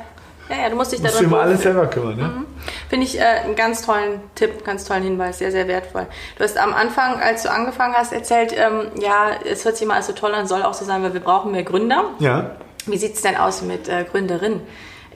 Ja, 0.49 0.63
ja, 0.63 0.69
du 0.69 0.75
musst 0.77 0.91
dich 0.91 0.99
darum 0.99 1.31
alles 1.35 1.61
selber 1.61 1.85
kümmern. 1.85 2.17
Ne? 2.17 2.23
Mhm. 2.23 2.45
Finde 2.89 3.05
ich 3.05 3.19
äh, 3.19 3.21
einen 3.21 3.55
ganz 3.55 3.83
tollen 3.83 4.19
Tipp, 4.33 4.65
ganz 4.65 4.83
tollen 4.83 5.03
Hinweis, 5.03 5.37
sehr, 5.37 5.51
sehr 5.51 5.67
wertvoll. 5.67 6.07
Du 6.39 6.43
hast 6.43 6.57
am 6.57 6.73
Anfang, 6.73 7.21
als 7.21 7.43
du 7.43 7.51
angefangen 7.51 7.93
hast, 7.93 8.11
erzählt, 8.11 8.55
ähm, 8.57 8.87
ja, 8.99 9.29
es 9.47 9.63
hört 9.63 9.77
sich 9.77 9.87
mal 9.87 10.01
so 10.01 10.13
toll 10.13 10.33
an, 10.33 10.47
soll 10.47 10.63
auch 10.63 10.73
so 10.73 10.85
sein, 10.85 11.03
weil 11.03 11.13
wir 11.13 11.19
brauchen 11.19 11.51
mehr 11.51 11.61
Gründer. 11.61 12.05
Ja. 12.17 12.55
Wie 12.87 12.97
sieht 12.97 13.13
es 13.13 13.21
denn 13.21 13.37
aus 13.37 13.61
mit 13.61 13.87
äh, 13.87 14.05
Gründerinnen? 14.09 14.61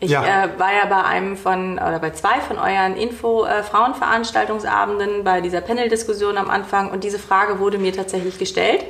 Ich 0.03 0.11
ja. 0.11 0.23
äh, 0.23 0.59
war 0.59 0.73
ja 0.73 0.85
bei 0.85 1.03
einem 1.03 1.37
von, 1.37 1.75
oder 1.75 1.99
bei 1.99 2.09
zwei 2.09 2.41
von 2.41 2.59
euren 2.59 2.97
Info-Frauenveranstaltungsabenden 2.97 5.21
äh, 5.21 5.23
bei 5.23 5.39
dieser 5.39 5.61
Panel-Diskussion 5.61 6.37
am 6.37 6.49
Anfang 6.49 6.91
und 6.91 7.05
diese 7.05 7.19
Frage 7.19 7.59
wurde 7.59 7.77
mir 7.77 7.93
tatsächlich 7.93 8.37
gestellt. 8.37 8.83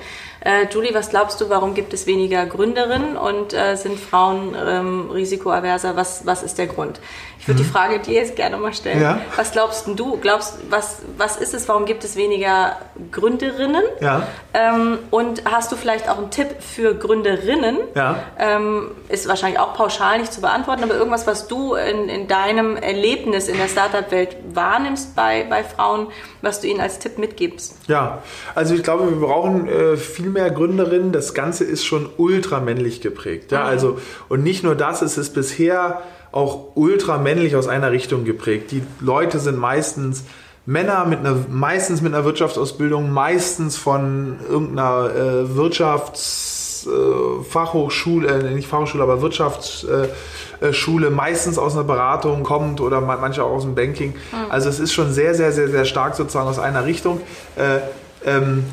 Äh, 0.46 0.68
Julie, 0.70 0.94
was 0.94 1.10
glaubst 1.10 1.40
du, 1.40 1.50
warum 1.50 1.74
gibt 1.74 1.94
es 1.94 2.06
weniger 2.06 2.46
Gründerinnen 2.46 3.16
und 3.16 3.54
äh, 3.54 3.76
sind 3.76 3.98
Frauen 3.98 4.56
ähm, 4.56 5.10
risikoaverser? 5.10 5.96
Was, 5.96 6.26
was 6.26 6.44
ist 6.44 6.58
der 6.58 6.68
Grund? 6.68 7.00
Ich 7.40 7.48
würde 7.48 7.62
mhm. 7.62 7.66
die 7.66 7.72
Frage 7.72 8.00
dir 8.00 8.14
jetzt 8.14 8.36
gerne 8.36 8.58
mal 8.58 8.74
stellen. 8.74 9.02
Ja. 9.02 9.20
Was 9.36 9.52
glaubst 9.52 9.88
du? 9.88 10.18
Glaubst, 10.18 10.60
was, 10.70 11.02
was 11.18 11.38
ist 11.38 11.54
es? 11.54 11.68
Warum 11.68 11.86
gibt 11.86 12.04
es 12.04 12.16
weniger 12.16 12.78
Gründerinnen? 13.12 13.84
Ja. 14.00 14.28
Ähm, 14.54 15.00
und 15.12 15.44
hast 15.44 15.72
du 15.72 15.76
vielleicht 15.76 16.10
auch 16.10 16.18
einen 16.18 16.32
Tipp 16.32 16.48
für 16.62 16.96
Gründerinnen? 16.96 17.80
Ja. 17.96 18.24
Ähm, 18.38 18.92
ist 19.10 19.28
wahrscheinlich 19.28 19.60
auch 19.60 19.74
pauschal 19.74 20.20
nicht 20.20 20.32
zu 20.32 20.42
beantworten, 20.42 20.84
aber 20.84 20.96
irgendwas, 20.96 21.28
was 21.28 21.48
du 21.48 21.76
in, 21.76 22.10
in 22.10 22.28
deinem 22.28 22.78
Erlebnis 22.78 23.50
in 23.50 23.58
der 23.58 23.68
Startup-Welt 23.68 24.38
wahrnimmst 24.54 25.16
bei, 25.16 25.46
bei 25.50 25.64
Frauen, 25.64 26.08
was 26.42 26.62
du 26.62 26.68
ihnen 26.68 26.80
als 26.80 27.00
Tipp 27.00 27.18
mitgibst? 27.18 27.76
Ja, 27.88 28.20
also 28.56 28.74
ich 28.74 28.84
glaube, 28.84 29.10
wir 29.10 29.28
brauchen 29.28 29.68
äh, 29.68 29.98
viel 29.98 30.33
mehr 30.34 30.52
Gründerinnen. 30.52 31.12
Das 31.12 31.34
Ganze 31.34 31.64
ist 31.64 31.86
schon 31.86 32.08
ultramännlich 32.18 33.02
geprägt. 33.02 33.52
Ja? 33.52 33.62
Mhm. 33.62 33.66
Also, 33.66 33.98
und 34.30 34.44
nicht 34.44 34.64
nur 34.64 34.76
das, 34.76 35.02
es 35.02 35.18
ist 35.18 35.34
bisher 35.34 36.04
auch 36.32 36.76
ultramännlich 36.76 37.56
aus 37.56 37.68
einer 37.68 37.92
Richtung 37.92 38.26
geprägt. 38.26 38.70
Die 38.72 38.84
Leute 39.00 39.40
sind 39.40 39.58
meistens 39.58 40.24
Männer 40.66 41.06
mit 41.06 41.20
einer, 41.20 41.36
meistens 41.50 42.02
mit 42.02 42.14
einer 42.14 42.26
Wirtschaftsausbildung, 42.26 43.12
meistens 43.12 43.78
von 43.78 44.40
irgendeiner 44.50 45.12
äh, 45.14 45.56
Wirtschaftsfachhochschule, 45.56 48.28
äh, 48.28 48.48
äh, 48.48 48.56
nicht 48.56 48.68
Fachhochschule, 48.68 49.04
aber 49.04 49.22
Wirtschaftsschule, 49.22 51.08
äh, 51.08 51.10
meistens 51.10 51.58
aus 51.58 51.74
einer 51.74 51.84
Beratung 51.84 52.44
kommt 52.44 52.80
oder 52.80 53.02
manche 53.02 53.44
auch 53.44 53.52
aus 53.52 53.64
dem 53.64 53.76
Banking. 53.76 54.12
Mhm. 54.12 54.50
Also 54.50 54.70
es 54.70 54.80
ist 54.80 54.94
schon 54.94 55.12
sehr, 55.12 55.36
sehr, 55.36 55.52
sehr, 55.52 55.68
sehr 55.68 55.84
stark 55.86 56.16
sozusagen 56.16 56.48
aus 56.48 56.60
einer 56.60 56.86
Richtung. 56.86 57.20
Äh, 57.58 57.80
ähm, 58.26 58.64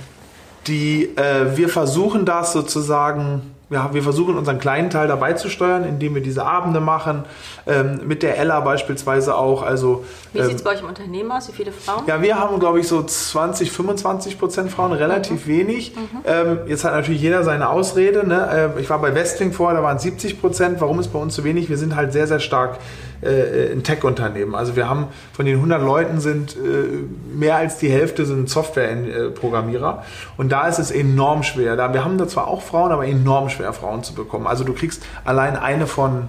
die, 0.67 1.17
äh, 1.17 1.57
wir 1.57 1.69
versuchen 1.69 2.25
das 2.25 2.53
sozusagen 2.53 3.43
ja, 3.71 3.95
wir 3.95 4.03
versuchen 4.03 4.37
unseren 4.37 4.59
kleinen 4.59 4.91
Teil 4.91 5.07
dabei 5.07 5.35
zu 5.35 5.49
steuern, 5.49 5.85
indem 5.85 6.17
wir 6.17 6.23
diese 6.23 6.45
Abende 6.45 6.81
machen, 6.81 7.25
ähm, 7.69 8.01
mit 8.05 8.25
der 8.25 8.37
Ella 8.37 8.59
beispielsweise 8.61 9.37
auch. 9.37 9.63
Also, 9.63 10.05
Wie 10.33 10.41
ähm, 10.41 10.47
sieht 10.47 10.57
es 10.57 10.63
bei 10.65 10.73
euch 10.73 10.81
im 10.81 10.89
Unternehmen 10.89 11.31
aus? 11.31 11.47
Wie 11.49 11.53
viele 11.53 11.71
Frauen? 11.71 12.03
Ja, 12.09 12.21
wir 12.21 12.37
haben, 12.37 12.59
glaube 12.59 12.81
ich, 12.81 12.89
so 12.89 13.01
20, 13.01 13.71
25 13.71 14.41
Prozent 14.41 14.73
Frauen, 14.73 14.93
relativ 14.93 15.47
mhm. 15.47 15.51
wenig. 15.51 15.95
Mhm. 15.95 16.19
Ähm, 16.25 16.59
jetzt 16.67 16.85
hat 16.85 16.95
natürlich 16.95 17.23
jeder 17.23 17.45
seine 17.45 17.69
Ausrede. 17.69 18.27
Ne? 18.27 18.73
Äh, 18.77 18.81
ich 18.81 18.91
war 18.91 19.01
bei 19.01 19.15
Westwing 19.15 19.53
vorher, 19.53 19.79
da 19.79 19.85
waren 19.85 20.01
70 20.01 20.41
Prozent. 20.41 20.81
Warum 20.81 20.99
ist 20.99 21.13
bei 21.13 21.21
uns 21.21 21.37
so 21.37 21.45
wenig? 21.45 21.71
Wir 21.71 21.79
sind 21.79 21.95
halt 21.95 22.13
sehr, 22.13 22.27
sehr 22.27 22.41
stark 22.41 22.79
äh, 23.23 23.73
ein 23.73 23.83
Tech-Unternehmen. 23.83 24.55
Also 24.55 24.77
wir 24.77 24.89
haben 24.89 25.09
von 25.33 25.47
den 25.47 25.57
100 25.57 25.83
Leuten 25.83 26.21
sind 26.21 26.57
äh, 26.57 27.37
mehr 27.37 27.57
als 27.57 27.79
die 27.79 27.91
Hälfte 27.91 28.25
sind 28.25 28.49
Software-Programmierer 28.49 30.05
und 30.37 30.51
da 30.51 30.67
ist 30.69 30.79
es 30.79 30.91
enorm 30.91 31.43
schwer. 31.43 31.77
Da, 31.77 31.93
wir 31.93 32.05
haben 32.05 32.19
da 32.19 32.29
zwar 32.29 32.49
auch 32.49 32.63
Frauen, 32.63 32.93
aber 32.93 33.07
enorm 33.07 33.49
schwer 33.49 33.73
Frauen 33.73 34.03
zu 34.03 34.15
bekommen. 34.15 34.47
Also 34.47 34.65
du 34.65 34.73
kriegst 34.73 35.03
allein 35.25 35.57
eine 35.57 35.87
von 35.87 36.29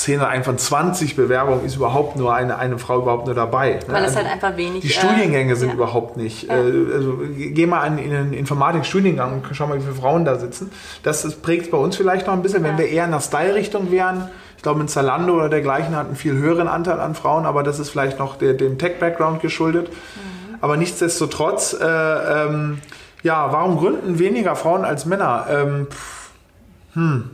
10 0.00 0.18
oder 0.20 0.28
ein 0.28 0.44
von 0.44 0.56
20 0.56 1.16
Bewerbungen 1.16 1.64
ist 1.64 1.76
überhaupt 1.76 2.16
nur 2.16 2.34
eine, 2.34 2.56
eine 2.56 2.78
Frau 2.78 3.02
überhaupt 3.02 3.26
nur 3.26 3.34
dabei. 3.34 3.80
Ne? 3.86 3.92
Weil 3.92 4.04
es 4.04 4.16
halt 4.16 4.26
einfach 4.26 4.56
wenig. 4.56 4.80
Die 4.80 4.88
äh, 4.88 4.90
Studiengänge 4.90 5.56
sind 5.56 5.68
ja. 5.68 5.74
überhaupt 5.74 6.16
nicht. 6.16 6.44
Ja. 6.44 6.54
Äh, 6.56 6.92
also, 6.94 7.18
geh 7.36 7.66
mal 7.66 7.80
an, 7.80 7.98
in 7.98 8.14
einen 8.14 8.32
Informatik-Studiengang 8.32 9.34
und 9.34 9.42
schau 9.52 9.66
mal, 9.66 9.78
wie 9.78 9.82
viele 9.82 9.94
Frauen 9.94 10.24
da 10.24 10.38
sitzen. 10.38 10.70
Das, 11.02 11.22
das 11.22 11.34
prägt 11.34 11.70
bei 11.70 11.78
uns 11.78 11.96
vielleicht 11.96 12.26
noch 12.26 12.34
ein 12.34 12.42
bisschen, 12.42 12.62
wenn 12.62 12.78
wir 12.78 12.88
eher 12.88 13.04
in 13.04 13.10
der 13.10 13.20
Style-Richtung 13.20 13.90
wären 13.90 14.30
ich 14.60 14.62
glaube, 14.62 14.82
in 14.82 14.88
Zalando 14.88 15.36
oder 15.36 15.48
dergleichen 15.48 15.96
hat 15.96 16.08
einen 16.08 16.16
viel 16.16 16.34
höheren 16.34 16.68
Anteil 16.68 17.00
an 17.00 17.14
Frauen, 17.14 17.46
aber 17.46 17.62
das 17.62 17.78
ist 17.78 17.88
vielleicht 17.88 18.18
noch 18.18 18.36
der, 18.36 18.52
dem 18.52 18.76
Tech-Background 18.76 19.40
geschuldet. 19.40 19.88
Mhm. 19.88 20.56
Aber 20.60 20.76
nichtsdestotrotz, 20.76 21.72
äh, 21.72 21.86
ähm, 21.86 22.82
ja, 23.22 23.50
warum 23.52 23.78
gründen 23.78 24.18
weniger 24.18 24.56
Frauen 24.56 24.84
als 24.84 25.06
Männer? 25.06 25.46
Ähm, 25.48 25.86
hm. 26.92 27.30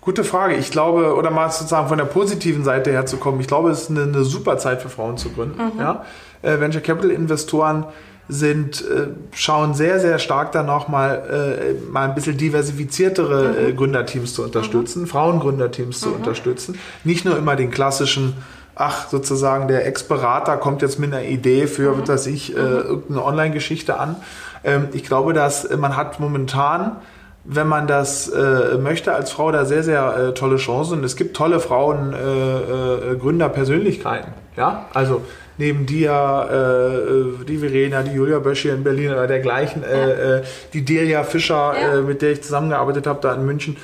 Gute 0.00 0.22
Frage. 0.22 0.54
Ich 0.54 0.70
glaube, 0.70 1.16
oder 1.16 1.32
mal 1.32 1.50
sozusagen 1.50 1.88
von 1.88 1.98
der 1.98 2.04
positiven 2.04 2.62
Seite 2.62 2.92
her 2.92 3.04
zu 3.04 3.16
kommen, 3.16 3.40
ich 3.40 3.48
glaube, 3.48 3.70
es 3.70 3.82
ist 3.82 3.90
eine, 3.90 4.04
eine 4.04 4.22
super 4.22 4.56
Zeit 4.56 4.80
für 4.80 4.88
Frauen 4.88 5.18
zu 5.18 5.30
gründen. 5.30 5.60
Mhm. 5.60 5.80
Ja? 5.80 6.04
Äh, 6.42 6.60
Venture 6.60 6.82
Capital 6.82 7.10
Investoren 7.10 7.84
sind, 8.28 8.80
äh, 8.82 9.08
schauen 9.32 9.74
sehr, 9.74 10.00
sehr 10.00 10.18
stark 10.18 10.52
danach 10.52 10.88
mal, 10.88 11.58
äh, 11.60 11.90
mal 11.90 12.08
ein 12.08 12.14
bisschen 12.14 12.36
diversifiziertere 12.36 13.48
mhm. 13.48 13.68
äh, 13.68 13.72
Gründerteams 13.72 14.34
zu 14.34 14.42
unterstützen, 14.42 15.02
mhm. 15.02 15.06
Frauengründerteams 15.08 16.00
zu 16.00 16.08
mhm. 16.08 16.16
unterstützen. 16.16 16.78
Nicht 17.04 17.24
nur 17.24 17.36
immer 17.36 17.54
den 17.56 17.70
klassischen, 17.70 18.34
ach, 18.74 19.08
sozusagen 19.08 19.68
der 19.68 19.86
Ex-Berater 19.86 20.56
kommt 20.56 20.82
jetzt 20.82 20.98
mit 20.98 21.12
einer 21.12 21.24
Idee 21.24 21.66
für, 21.66 21.92
mhm. 21.94 22.08
was 22.08 22.26
ich, 22.26 22.56
äh, 22.56 22.60
mhm. 22.60 22.66
irgendeine 22.66 23.24
Online-Geschichte 23.24 23.98
an. 23.98 24.16
Ähm, 24.64 24.88
ich 24.92 25.04
glaube, 25.04 25.34
dass 25.34 25.68
man 25.76 25.96
hat 25.96 26.18
momentan 26.18 26.96
wenn 27.44 27.68
man 27.68 27.86
das 27.86 28.28
äh, 28.28 28.78
möchte 28.78 29.12
als 29.12 29.30
Frau, 29.30 29.52
da 29.52 29.66
sehr, 29.66 29.82
sehr 29.82 30.16
äh, 30.16 30.32
tolle 30.34 30.56
Chancen. 30.56 30.98
Und 30.98 31.04
es 31.04 31.14
gibt 31.14 31.36
tolle 31.36 31.60
Frauen, 31.60 32.14
äh, 32.14 33.12
äh, 33.12 33.16
Gründerpersönlichkeiten. 33.16 34.32
Ja, 34.56 34.86
also 34.94 35.20
neben 35.58 35.86
dir, 35.86 36.48
äh, 36.50 37.42
äh, 37.42 37.44
die 37.44 37.58
Verena, 37.58 38.02
die 38.02 38.12
Julia 38.12 38.38
Bösch 38.38 38.62
hier 38.62 38.74
in 38.74 38.84
Berlin 38.84 39.12
oder 39.12 39.26
dergleichen, 39.26 39.82
ja. 39.82 39.88
äh, 39.88 40.38
äh 40.38 40.42
die 40.72 40.84
Delia 40.84 41.24
Fischer, 41.24 41.74
ja. 41.80 41.98
äh, 41.98 42.00
mit 42.02 42.22
der 42.22 42.32
ich 42.32 42.42
zusammengearbeitet 42.42 43.06
habe 43.06 43.20
da 43.20 43.34
in 43.34 43.44
München 43.44 43.76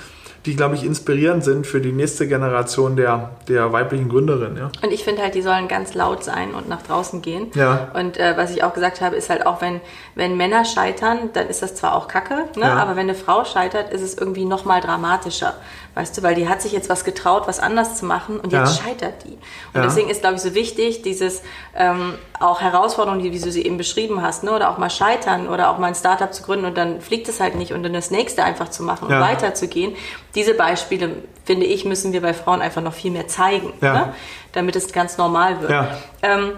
die, 0.46 0.56
glaube 0.56 0.74
ich, 0.74 0.84
inspirierend 0.84 1.44
sind 1.44 1.66
für 1.66 1.80
die 1.80 1.92
nächste 1.92 2.26
Generation 2.26 2.96
der, 2.96 3.30
der 3.46 3.72
weiblichen 3.72 4.08
Gründerin. 4.08 4.56
Ja. 4.56 4.70
Und 4.82 4.90
ich 4.90 5.04
finde 5.04 5.20
halt, 5.20 5.34
die 5.34 5.42
sollen 5.42 5.68
ganz 5.68 5.92
laut 5.92 6.24
sein 6.24 6.54
und 6.54 6.66
nach 6.66 6.82
draußen 6.82 7.20
gehen. 7.20 7.50
Ja. 7.54 7.90
Und 7.92 8.16
äh, 8.16 8.36
was 8.38 8.50
ich 8.50 8.64
auch 8.64 8.72
gesagt 8.72 9.02
habe, 9.02 9.16
ist 9.16 9.28
halt 9.28 9.44
auch, 9.44 9.60
wenn, 9.60 9.82
wenn 10.14 10.38
Männer 10.38 10.64
scheitern, 10.64 11.30
dann 11.34 11.48
ist 11.48 11.62
das 11.62 11.74
zwar 11.74 11.94
auch 11.94 12.08
Kacke, 12.08 12.46
ne? 12.56 12.62
Ja. 12.62 12.76
aber 12.76 12.92
wenn 12.92 13.02
eine 13.02 13.14
Frau 13.14 13.44
scheitert, 13.44 13.92
ist 13.92 14.00
es 14.00 14.16
irgendwie 14.16 14.46
noch 14.46 14.64
mal 14.64 14.80
dramatischer. 14.80 15.54
Weißt 15.94 16.16
du, 16.16 16.22
weil 16.22 16.36
die 16.36 16.48
hat 16.48 16.62
sich 16.62 16.72
jetzt 16.72 16.88
was 16.88 17.04
getraut, 17.04 17.44
was 17.46 17.58
anders 17.58 17.96
zu 17.96 18.04
machen 18.04 18.38
und 18.38 18.52
jetzt 18.52 18.78
ja. 18.78 18.84
scheitert 18.84 19.24
die. 19.24 19.32
Und 19.32 19.40
ja. 19.74 19.82
deswegen 19.82 20.08
ist, 20.08 20.20
glaube 20.20 20.36
ich, 20.36 20.42
so 20.42 20.54
wichtig, 20.54 21.02
dieses 21.02 21.42
ähm, 21.74 22.14
auch 22.38 22.60
Herausforderungen, 22.60 23.22
die, 23.22 23.32
wie 23.32 23.40
du 23.40 23.50
sie 23.50 23.64
eben 23.64 23.76
beschrieben 23.76 24.22
hast, 24.22 24.44
ne? 24.44 24.52
oder 24.52 24.70
auch 24.70 24.78
mal 24.78 24.90
scheitern 24.90 25.48
oder 25.48 25.70
auch 25.70 25.78
mal 25.78 25.88
ein 25.88 25.94
Startup 25.94 26.32
zu 26.32 26.44
gründen 26.44 26.64
und 26.66 26.78
dann 26.78 27.00
fliegt 27.00 27.28
es 27.28 27.40
halt 27.40 27.56
nicht 27.56 27.72
und 27.72 27.82
dann 27.82 27.92
das 27.92 28.10
nächste 28.12 28.44
einfach 28.44 28.68
zu 28.68 28.84
machen 28.84 29.08
und 29.08 29.20
weiterzugehen. 29.20 29.96
Diese 30.36 30.54
Beispiele, 30.54 31.10
finde 31.44 31.66
ich, 31.66 31.84
müssen 31.84 32.12
wir 32.12 32.22
bei 32.22 32.34
Frauen 32.34 32.62
einfach 32.62 32.82
noch 32.82 32.94
viel 32.94 33.10
mehr 33.10 33.26
zeigen, 33.26 33.72
ne? 33.80 34.14
damit 34.52 34.76
es 34.76 34.92
ganz 34.92 35.18
normal 35.18 35.60
wird. 35.60 35.72
Ähm, 36.22 36.52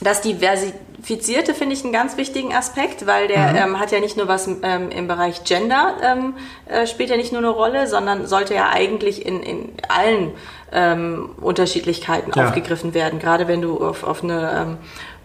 das 0.00 0.20
Diversifizierte 0.20 1.54
finde 1.54 1.74
ich 1.74 1.82
einen 1.82 1.92
ganz 1.92 2.16
wichtigen 2.16 2.54
Aspekt, 2.54 3.06
weil 3.06 3.28
der 3.28 3.48
mhm. 3.48 3.56
ähm, 3.56 3.80
hat 3.80 3.92
ja 3.92 4.00
nicht 4.00 4.16
nur 4.16 4.28
was 4.28 4.46
ähm, 4.46 4.90
im 4.90 5.08
Bereich 5.08 5.44
Gender, 5.44 5.96
ähm, 6.02 6.34
äh, 6.66 6.86
spielt 6.86 7.10
ja 7.10 7.16
nicht 7.16 7.32
nur 7.32 7.40
eine 7.40 7.50
Rolle, 7.50 7.86
sondern 7.86 8.26
sollte 8.26 8.54
ja 8.54 8.68
eigentlich 8.70 9.24
in, 9.24 9.42
in 9.42 9.72
allen 9.88 10.32
ähm, 10.72 11.30
Unterschiedlichkeiten 11.40 12.32
ja. 12.34 12.46
aufgegriffen 12.46 12.92
werden. 12.92 13.18
Gerade 13.18 13.48
wenn 13.48 13.62
du 13.62 13.78
auf, 13.78 14.04
auf 14.04 14.22
eine 14.22 14.50
ähm, 14.52 14.78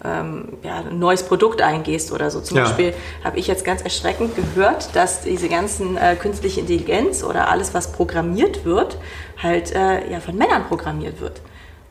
ähm, 0.04 0.58
ja, 0.64 0.78
ein 0.80 1.00
neues 1.00 1.24
Produkt 1.24 1.62
eingehst 1.62 2.12
oder 2.12 2.32
so. 2.32 2.42
Zum 2.42 2.58
Ja. 2.58 2.64
Beispiel 2.64 2.94
habe 3.24 3.38
ich 3.38 3.48
jetzt 3.48 3.64
ganz 3.66 3.82
erschreckend 3.82 4.36
gehört, 4.36 4.96
dass 4.96 5.22
diese 5.22 5.48
ganzen 5.48 5.98
äh, 5.98 6.16
künstliche 6.16 6.62
Intelligenz 6.62 7.24
oder 7.24 7.50
alles, 7.50 7.74
was 7.74 7.92
programmiert 7.92 8.66
wird, 8.66 8.98
halt 9.42 9.74
äh, 9.76 10.12
ja, 10.12 10.20
von 10.20 10.36
Männern 10.36 10.66
programmiert 10.68 11.20
wird. 11.22 11.42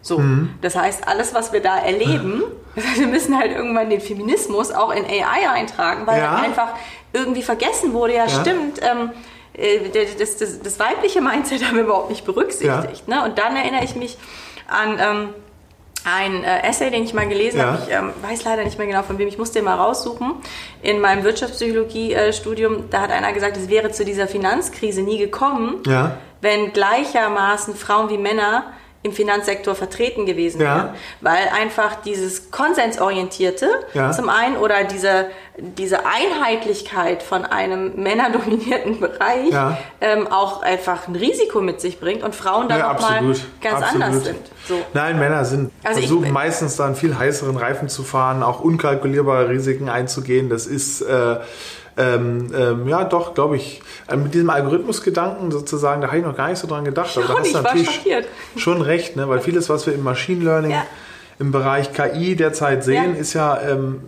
So, 0.03 0.19
Mhm. 0.19 0.55
das 0.63 0.77
heißt, 0.77 1.07
alles, 1.07 1.35
was 1.35 1.53
wir 1.53 1.61
da 1.61 1.79
erleben, 1.79 2.43
wir 2.97 3.07
müssen 3.07 3.37
halt 3.39 3.53
irgendwann 3.53 3.91
den 3.91 4.01
Feminismus 4.01 4.71
auch 4.73 4.91
in 4.95 5.05
AI 5.05 5.51
eintragen, 5.53 6.07
weil 6.07 6.21
Ja. 6.21 6.37
einfach 6.37 6.75
irgendwie 7.13 7.43
vergessen 7.43 7.93
wurde, 7.93 8.15
ja, 8.15 8.27
Ja. 8.27 8.41
stimmt, 8.41 8.81
ähm, 8.83 9.11
äh, 9.53 9.91
das, 10.19 10.37
das, 10.39 10.61
das 10.63 10.79
weibliche 10.79 11.21
Mindset 11.21 11.65
haben 11.67 11.77
wir 11.77 11.85
überhaupt 11.85 12.09
nicht 12.11 12.25
berücksichtigt. 12.25 13.09
Ne? 13.09 13.23
Und 13.25 13.39
dann 13.39 13.57
erinnere 13.57 13.85
ich 13.85 13.95
mich 13.97 14.17
an 14.69 14.99
ähm, 15.01 15.29
ein 16.05 16.45
äh, 16.45 16.63
Essay, 16.67 16.91
den 16.91 17.03
ich 17.05 17.13
mal 17.13 17.29
gelesen 17.29 17.59
Ja. 17.59 17.67
habe. 17.73 17.83
Ich 17.87 17.93
ähm, 17.93 18.11
weiß 18.23 18.45
leider 18.45 18.65
nicht 18.65 18.79
mehr 18.79 18.87
genau 18.87 19.03
von 19.03 19.19
wem, 19.19 19.29
ich 19.29 19.37
musste 19.37 19.59
den 19.59 19.67
mal 19.67 19.75
raussuchen. 19.75 20.33
In 20.81 21.01
meinem 21.01 21.25
Wirtschaftspsychologie-Studium, 21.25 22.89
da 22.91 23.03
hat 23.03 23.11
einer 23.11 23.33
gesagt, 23.33 23.57
es 23.57 23.69
wäre 23.69 23.91
zu 23.91 24.05
dieser 24.05 24.27
Finanzkrise 24.27 25.03
nie 25.03 25.19
gekommen, 25.19 25.83
Ja. 25.87 26.17
wenn 26.41 26.73
gleichermaßen 26.73 27.75
Frauen 27.75 28.09
wie 28.09 28.17
Männer 28.19 28.65
im 29.03 29.13
Finanzsektor 29.13 29.75
vertreten 29.75 30.27
gewesen 30.27 30.61
Ja. 30.61 30.77
wären. 30.77 30.89
Weil 31.23 31.49
einfach 31.59 31.97
dieses 32.03 32.51
Konsensorientierte 32.51 33.67
Ja. 33.95 34.11
zum 34.13 34.29
einen 34.29 34.59
oder 34.59 34.85
diese, 34.85 35.27
diese 35.57 36.01
Einheitlichkeit 36.05 37.23
von 37.23 37.45
einem 37.47 37.95
männerdominierten 38.03 39.01
Bereich 39.01 39.51
Ja. 39.51 39.79
ähm, 40.03 40.27
auch 40.27 40.63
einfach 40.63 41.09
ein 41.09 41.17
Risiko 41.17 41.63
mit 41.63 41.81
sich 41.81 41.99
bringt 41.99 42.23
und 42.23 42.35
Frauen 42.35 42.69
dann 42.69 42.79
Ja, 42.79 42.93
nochmal 42.93 43.23
ganz 43.63 43.83
absolut. 43.83 44.03
anders 44.05 44.25
sind. 44.25 44.39
So. 44.69 44.75
Nein, 44.93 45.19
Männer 45.19 45.45
sind 45.47 45.71
Also 45.83 46.01
ich- 46.01 46.07
versuchen 46.07 46.31
meistens 46.33 46.77
dann 46.77 46.95
viel 46.95 47.17
heißeren 47.19 47.57
Reifen 47.57 47.89
zu 47.89 48.03
fahren, 48.03 48.43
auch 48.43 48.61
unkalkulierbare 48.61 49.49
Risiken 49.49 49.89
einzugehen. 49.89 50.51
Das 50.51 50.67
ist 50.67 51.01
äh, 51.01 51.37
ähm, 52.01 52.47
ähm, 52.57 52.89
ja 52.89 53.05
doch, 53.05 53.35
glaube 53.35 53.57
ich, 53.57 53.83
äh, 54.09 54.17
mit 54.17 54.33
diesem 54.35 54.51
Algorithmusgedanken 54.51 55.51
sozusagen, 55.51 56.01
da 56.01 56.09
habe 56.09 56.19
ich 56.19 56.25
noch 56.25 56.37
gar 56.37 56.49
nicht 56.49 56.59
so 56.59 56.67
dran 56.67 56.85
gedacht. 56.85 57.17
Aber 57.17 57.27
da 57.27 57.39
hast 57.39 57.55
du 57.55 57.61
natürlich 57.61 58.01
schon 58.57 58.81
recht, 58.83 59.17
ne? 59.17 59.29
weil 59.29 59.41
vieles, 59.41 59.69
was 59.69 59.87
wir 59.87 59.95
im 59.95 60.03
Machine 60.03 60.45
Learning 60.45 60.71
Ja. 60.73 60.85
im 61.39 61.53
Bereich 61.53 61.93
KI 61.93 62.37
derzeit 62.37 62.85
sehen, 62.85 63.15
Ja. 63.15 63.21
ist 63.21 63.35
ja 63.35 63.61
ähm, 63.61 64.01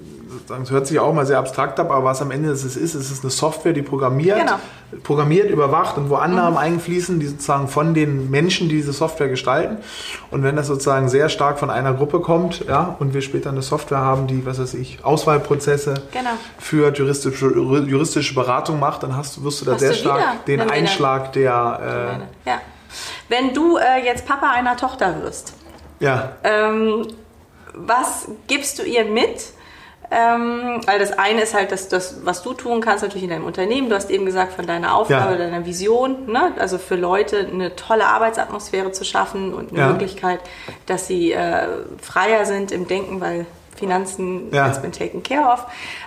es 0.62 0.70
hört 0.70 0.86
sich 0.86 0.98
auch 1.00 1.12
mal 1.12 1.26
sehr 1.26 1.38
abstrakt 1.38 1.78
ab, 1.80 1.90
aber 1.90 2.04
was 2.04 2.20
am 2.22 2.30
Ende 2.30 2.50
es 2.50 2.64
ist, 2.64 2.76
ist, 2.76 2.94
es 2.94 3.10
ist 3.10 3.22
eine 3.24 3.30
Software, 3.30 3.72
die 3.72 3.82
programmiert, 3.82 4.38
Genau. 4.38 4.54
programmiert, 5.02 5.50
überwacht 5.50 5.96
und 5.98 6.10
wo 6.10 6.16
Annahmen 6.16 6.58
einfließen, 6.58 7.20
die 7.20 7.26
sozusagen 7.26 7.68
von 7.68 7.94
den 7.94 8.30
Menschen, 8.30 8.68
die 8.68 8.76
diese 8.76 8.92
Software 8.92 9.28
gestalten. 9.28 9.78
Und 10.30 10.42
wenn 10.42 10.56
das 10.56 10.66
sozusagen 10.66 11.08
sehr 11.08 11.28
stark 11.28 11.58
von 11.58 11.70
einer 11.70 11.94
Gruppe 11.94 12.20
kommt, 12.20 12.64
ja, 12.66 12.96
und 12.98 13.14
wir 13.14 13.22
später 13.22 13.50
eine 13.50 13.62
Software 13.62 13.98
haben, 13.98 14.26
die, 14.26 14.44
was 14.46 14.58
weiß 14.60 14.74
ich, 14.74 15.04
Auswahlprozesse 15.04 15.94
Genau. 16.12 16.30
für 16.58 16.92
juristische, 16.92 17.46
juristische 17.46 18.34
Beratung 18.34 18.80
macht, 18.80 19.02
dann 19.02 19.16
hast, 19.16 19.42
wirst 19.44 19.60
du 19.60 19.64
da 19.64 19.72
Hast 19.72 19.80
sehr 19.80 19.94
stark 19.94 20.44
den 20.46 20.60
Einschlag 20.60 21.32
der, 21.32 22.20
Ja. 22.44 22.60
Wenn 23.28 23.54
du 23.54 23.78
äh, 23.78 24.04
jetzt 24.04 24.26
Papa 24.26 24.50
einer 24.50 24.76
Tochter 24.76 25.22
wirst, 25.22 25.54
äh, 26.00 26.04
ja, 26.04 26.32
ähm, 26.44 27.06
was 27.74 28.28
gibst 28.48 28.78
du 28.78 28.82
ihr 28.82 29.04
mit? 29.04 29.52
Ähm, 30.14 30.80
weil 30.86 30.98
das 30.98 31.12
eine 31.18 31.40
ist 31.42 31.54
halt 31.54 31.72
das, 31.72 31.88
das, 31.88 32.16
was 32.24 32.42
du 32.42 32.52
tun 32.52 32.80
kannst, 32.82 33.02
natürlich 33.02 33.24
in 33.24 33.30
deinem 33.30 33.46
Unternehmen. 33.46 33.88
Du 33.88 33.94
hast 33.96 34.10
eben 34.10 34.26
gesagt, 34.26 34.52
von 34.52 34.66
deiner 34.66 34.94
Aufgabe, 34.94 35.32
Ja. 35.32 35.38
deiner 35.38 35.64
Vision, 35.64 36.26
ne? 36.30 36.52
also 36.58 36.76
für 36.78 36.96
Leute 36.96 37.48
eine 37.50 37.74
tolle 37.76 38.04
Arbeitsatmosphäre 38.06 38.92
zu 38.92 39.04
schaffen 39.04 39.54
und 39.54 39.70
eine 39.70 39.80
Ja. 39.80 39.86
Möglichkeit, 39.88 40.40
dass 40.86 41.06
sie 41.06 41.32
äh, 41.32 41.66
freier 42.00 42.44
sind 42.44 42.72
im 42.72 42.86
Denken, 42.86 43.20
weil 43.22 43.46
Finanzen 43.74 44.52
Ja. 44.52 44.66
has 44.68 44.82
been 44.82 44.92
taken 44.92 45.22
care 45.22 45.50
of. 45.50 45.64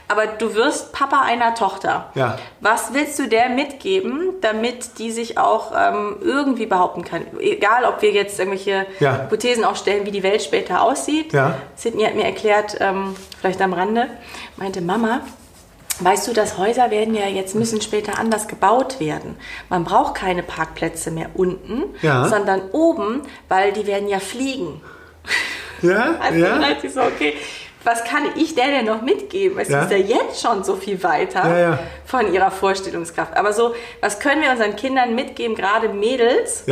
Aber 0.07 0.27
du 0.27 0.53
wirst 0.53 0.91
Papa 0.93 1.21
einer 1.21 1.55
Tochter. 1.55 2.11
Ja. 2.13 2.37
Was 2.61 2.93
willst 2.93 3.17
du 3.17 3.27
der 3.27 3.49
mitgeben, 3.49 4.35
damit 4.41 4.99
die 4.99 5.11
sich 5.11 5.37
auch 5.39 5.71
ähm, 5.75 6.17
irgendwie 6.21 6.67
behaupten 6.67 7.03
kann? 7.03 7.23
Egal, 7.39 7.85
ob 7.85 8.01
wir 8.03 8.11
jetzt 8.11 8.37
irgendwelche 8.37 8.85
Ja. 8.99 9.23
Hypothesen 9.23 9.65
aufstellen, 9.65 10.05
wie 10.05 10.11
die 10.11 10.21
Welt 10.23 10.43
später 10.43 10.81
aussieht. 10.83 11.33
Ja. 11.33 11.55
Sydney 11.75 12.03
hat 12.03 12.13
mir 12.15 12.25
erklärt, 12.25 12.77
ähm, 12.79 13.15
vielleicht 13.41 13.61
am 13.61 13.73
Rande, 13.73 14.07
meinte 14.57 14.81
Mama, 14.81 15.21
weißt 16.01 16.27
du, 16.27 16.33
dass 16.33 16.57
Häuser 16.59 16.91
werden 16.91 17.15
ja 17.15 17.25
jetzt 17.27 17.55
müssen 17.55 17.81
später 17.81 18.19
anders 18.19 18.47
gebaut 18.47 18.99
werden. 18.99 19.37
Man 19.69 19.85
braucht 19.85 20.13
keine 20.15 20.43
Parkplätze 20.43 21.09
mehr 21.09 21.29
unten, 21.33 21.83
Ja. 22.03 22.27
sondern 22.27 22.69
oben, 22.73 23.21
weil 23.49 23.71
die 23.71 23.87
werden 23.87 24.07
ja 24.07 24.19
fliegen. 24.19 24.81
ja, 25.81 26.15
Also 26.21 26.39
ja. 26.39 26.59
dann 26.59 26.75
ich 26.83 26.93
so, 26.93 27.01
okay, 27.01 27.33
was 27.85 28.03
kann 28.03 28.23
ich 28.35 28.55
der 28.55 28.65
denn 28.67 28.85
noch 28.85 29.01
mitgeben? 29.01 29.57
Es 29.59 29.69
Ja. 29.69 29.83
ist 29.83 29.91
ja 29.91 29.97
jetzt 29.97 30.41
schon 30.41 30.63
so 30.63 30.75
viel 30.75 31.01
weiter 31.03 31.47
Ja, 31.47 31.57
ja. 31.57 31.79
von 32.05 32.33
ihrer 32.33 32.51
Vorstellungskraft. 32.51 33.37
Aber 33.37 33.53
so, 33.53 33.73
was 34.01 34.19
können 34.19 34.41
wir 34.41 34.51
unseren 34.51 34.75
Kindern 34.75 35.15
mitgeben, 35.15 35.55
gerade 35.55 35.87
Mädels, 35.89 36.65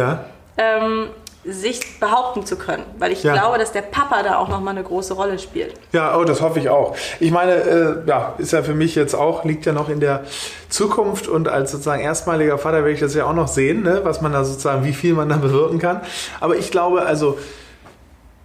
ähm, 0.57 1.07
sich 1.45 1.99
behaupten 1.99 2.45
zu 2.45 2.55
können? 2.55 2.83
Weil 2.99 3.11
ich 3.11 3.21
glaube, 3.21 3.57
dass 3.59 3.71
der 3.73 3.81
Papa 3.81 4.23
da 4.23 4.37
auch 4.37 4.47
nochmal 4.47 4.73
eine 4.75 4.83
große 4.83 5.13
Rolle 5.13 5.37
spielt. 5.39 5.73
Ja, 5.91 6.17
oh, 6.17 6.23
das 6.23 6.41
hoffe 6.41 6.59
ich 6.59 6.69
auch. 6.69 6.95
Ich 7.19 7.31
meine, 7.31 7.53
äh, 7.53 7.95
ja, 8.07 8.33
ist 8.37 8.53
ja 8.53 8.63
für 8.63 8.73
mich 8.73 8.95
jetzt 8.95 9.13
auch, 9.13 9.43
liegt 9.43 9.65
ja 9.65 9.73
noch 9.73 9.89
in 9.89 9.99
der 9.99 10.23
Zukunft 10.69 11.27
und 11.27 11.47
als 11.47 11.71
sozusagen 11.71 12.01
erstmaliger 12.01 12.57
Vater 12.57 12.77
werde 12.77 12.91
ich 12.91 12.99
das 13.01 13.13
ja 13.13 13.25
auch 13.25 13.33
noch 13.33 13.47
sehen, 13.49 13.83
ne, 13.83 14.01
was 14.03 14.21
man 14.21 14.31
da 14.31 14.43
sozusagen, 14.45 14.83
wie 14.85 14.93
viel 14.93 15.13
man 15.13 15.29
da 15.29 15.35
bewirken 15.37 15.79
kann. 15.79 16.01
Aber 16.39 16.55
ich 16.55 16.71
glaube, 16.71 17.01
also 17.03 17.37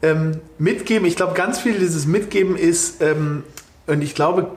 ähm, 0.03 0.41
mitgeben, 0.59 1.07
ich 1.07 1.17
glaube, 1.17 1.35
ganz 1.35 1.59
viel 1.59 1.79
dieses 1.79 2.07
Mitgeben 2.07 2.57
ist, 2.57 3.03
ähm, 3.03 3.43
und 3.87 4.03
ich 4.03 4.15
glaube, 4.15 4.51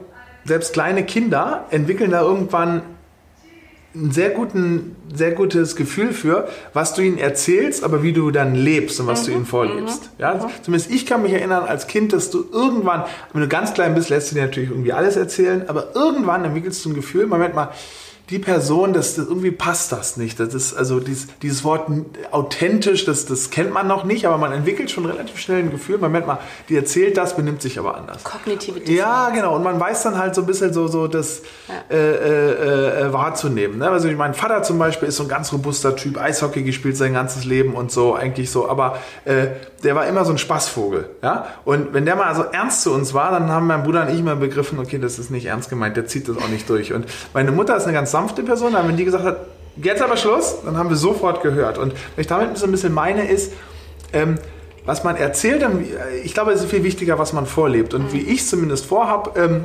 selbst 0.44 0.72
kleine 0.72 1.04
Kinder 1.04 1.66
entwickeln 1.70 2.10
da 2.10 2.20
irgendwann 2.20 2.82
ein 3.94 4.10
sehr, 4.10 4.30
guten, 4.30 4.96
sehr 5.14 5.32
gutes 5.32 5.76
Gefühl 5.76 6.12
für, 6.12 6.48
was 6.72 6.94
du 6.94 7.02
ihnen 7.02 7.18
erzählst, 7.18 7.84
aber 7.84 8.02
wie 8.02 8.12
du 8.12 8.30
dann 8.30 8.54
lebst 8.54 8.98
und 9.00 9.06
was 9.06 9.24
du 9.24 9.32
ihnen 9.32 9.44
vorlebst. 9.44 10.10
Ja, 10.18 10.48
zumindest 10.62 10.90
ich 10.90 11.04
kann 11.04 11.22
mich 11.22 11.32
erinnern 11.32 11.64
als 11.64 11.86
Kind, 11.86 12.12
dass 12.12 12.30
du 12.30 12.44
irgendwann, 12.50 13.04
wenn 13.32 13.42
du 13.42 13.48
ganz 13.48 13.74
klein 13.74 13.94
bist, 13.94 14.08
lässt 14.08 14.30
du 14.30 14.34
dir 14.34 14.42
natürlich 14.42 14.70
irgendwie 14.70 14.94
alles 14.94 15.16
erzählen, 15.16 15.68
aber 15.68 15.94
irgendwann 15.94 16.44
entwickelst 16.44 16.84
du 16.84 16.90
ein 16.90 16.94
Gefühl, 16.94 17.26
Moment 17.26 17.54
mal, 17.54 17.70
die 18.30 18.38
Person, 18.38 18.92
das, 18.92 19.16
das 19.16 19.26
irgendwie 19.26 19.50
passt 19.50 19.92
das 19.92 20.16
nicht. 20.16 20.38
Das 20.40 20.54
ist 20.54 20.74
also 20.74 21.00
dieses, 21.00 21.26
dieses 21.42 21.64
Wort 21.64 21.88
authentisch, 22.30 23.04
das, 23.04 23.26
das 23.26 23.50
kennt 23.50 23.72
man 23.72 23.86
noch 23.86 24.04
nicht, 24.04 24.26
aber 24.26 24.38
man 24.38 24.52
entwickelt 24.52 24.90
schon 24.90 25.04
relativ 25.04 25.38
schnell 25.38 25.58
ein 25.58 25.70
Gefühl. 25.70 25.98
Moment 25.98 26.26
mal, 26.26 26.38
die 26.68 26.76
erzählt 26.76 27.16
das, 27.16 27.36
benimmt 27.36 27.60
sich 27.60 27.78
aber 27.78 27.96
anders. 27.96 28.24
Kognitive 28.24 28.80
Ja, 28.90 29.30
genau. 29.30 29.56
Und 29.56 29.62
man 29.62 29.78
weiß 29.78 30.04
dann 30.04 30.18
halt 30.18 30.34
so 30.34 30.42
ein 30.42 30.46
bisschen 30.46 30.72
so, 30.72 30.88
so 30.88 31.08
das 31.08 31.42
äh, 31.90 31.96
äh, 31.96 33.00
äh, 33.08 33.12
wahrzunehmen. 33.12 33.78
Ne? 33.78 33.88
Also 33.90 34.08
mein 34.12 34.34
Vater 34.34 34.62
zum 34.62 34.78
Beispiel 34.78 35.08
ist 35.08 35.16
so 35.16 35.24
ein 35.24 35.28
ganz 35.28 35.52
robuster 35.52 35.96
Typ, 35.96 36.18
Eishockey 36.18 36.62
gespielt 36.62 36.96
sein 36.96 37.12
ganzes 37.12 37.44
Leben 37.44 37.74
und 37.74 37.90
so, 37.90 38.14
eigentlich 38.14 38.50
so. 38.50 38.68
Aber 38.68 38.98
äh, 39.24 39.48
der 39.82 39.96
war 39.96 40.06
immer 40.06 40.24
so 40.24 40.32
ein 40.32 40.38
Spaßvogel. 40.38 41.10
Ja? 41.22 41.48
Und 41.64 41.92
wenn 41.92 42.06
der 42.06 42.16
mal 42.16 42.34
so 42.34 42.44
ernst 42.44 42.82
zu 42.82 42.92
uns 42.92 43.14
war, 43.14 43.32
dann 43.32 43.50
haben 43.50 43.66
mein 43.66 43.82
Bruder 43.82 44.02
und 44.02 44.10
ich 44.10 44.20
immer 44.20 44.36
begriffen, 44.36 44.78
okay, 44.78 44.98
das 44.98 45.18
ist 45.18 45.30
nicht 45.30 45.46
ernst 45.46 45.68
gemeint, 45.68 45.96
der 45.96 46.06
zieht 46.06 46.28
das 46.28 46.36
auch 46.36 46.48
nicht 46.48 46.68
durch. 46.68 46.92
Und 46.92 47.06
meine 47.34 47.50
Mutter 47.50 47.76
ist 47.76 47.84
eine 47.84 47.92
ganz 47.92 48.11
sanfte 48.12 48.42
Person, 48.42 48.76
aber 48.76 48.88
wenn 48.88 48.96
die 48.96 49.04
gesagt 49.04 49.24
hat, 49.24 49.46
jetzt 49.76 50.02
aber 50.02 50.16
Schluss, 50.16 50.56
dann 50.64 50.76
haben 50.76 50.88
wir 50.88 50.96
sofort 50.96 51.42
gehört. 51.42 51.78
Und 51.78 51.92
was 51.92 52.18
ich 52.18 52.26
damit 52.26 52.56
so 52.56 52.66
ein 52.66 52.70
bisschen 52.70 52.92
meine 52.92 53.28
ist, 53.28 53.52
ähm, 54.12 54.36
was 54.84 55.04
man 55.04 55.16
erzählt, 55.16 55.62
dann, 55.62 55.84
ich 56.24 56.34
glaube, 56.34 56.52
es 56.52 56.62
ist 56.62 56.70
viel 56.70 56.84
wichtiger, 56.84 57.18
was 57.18 57.32
man 57.32 57.46
vorlebt. 57.46 57.94
Und 57.94 58.12
wie 58.12 58.20
ich 58.20 58.40
es 58.40 58.50
zumindest 58.50 58.86
vorhab, 58.86 59.36
ähm, 59.38 59.64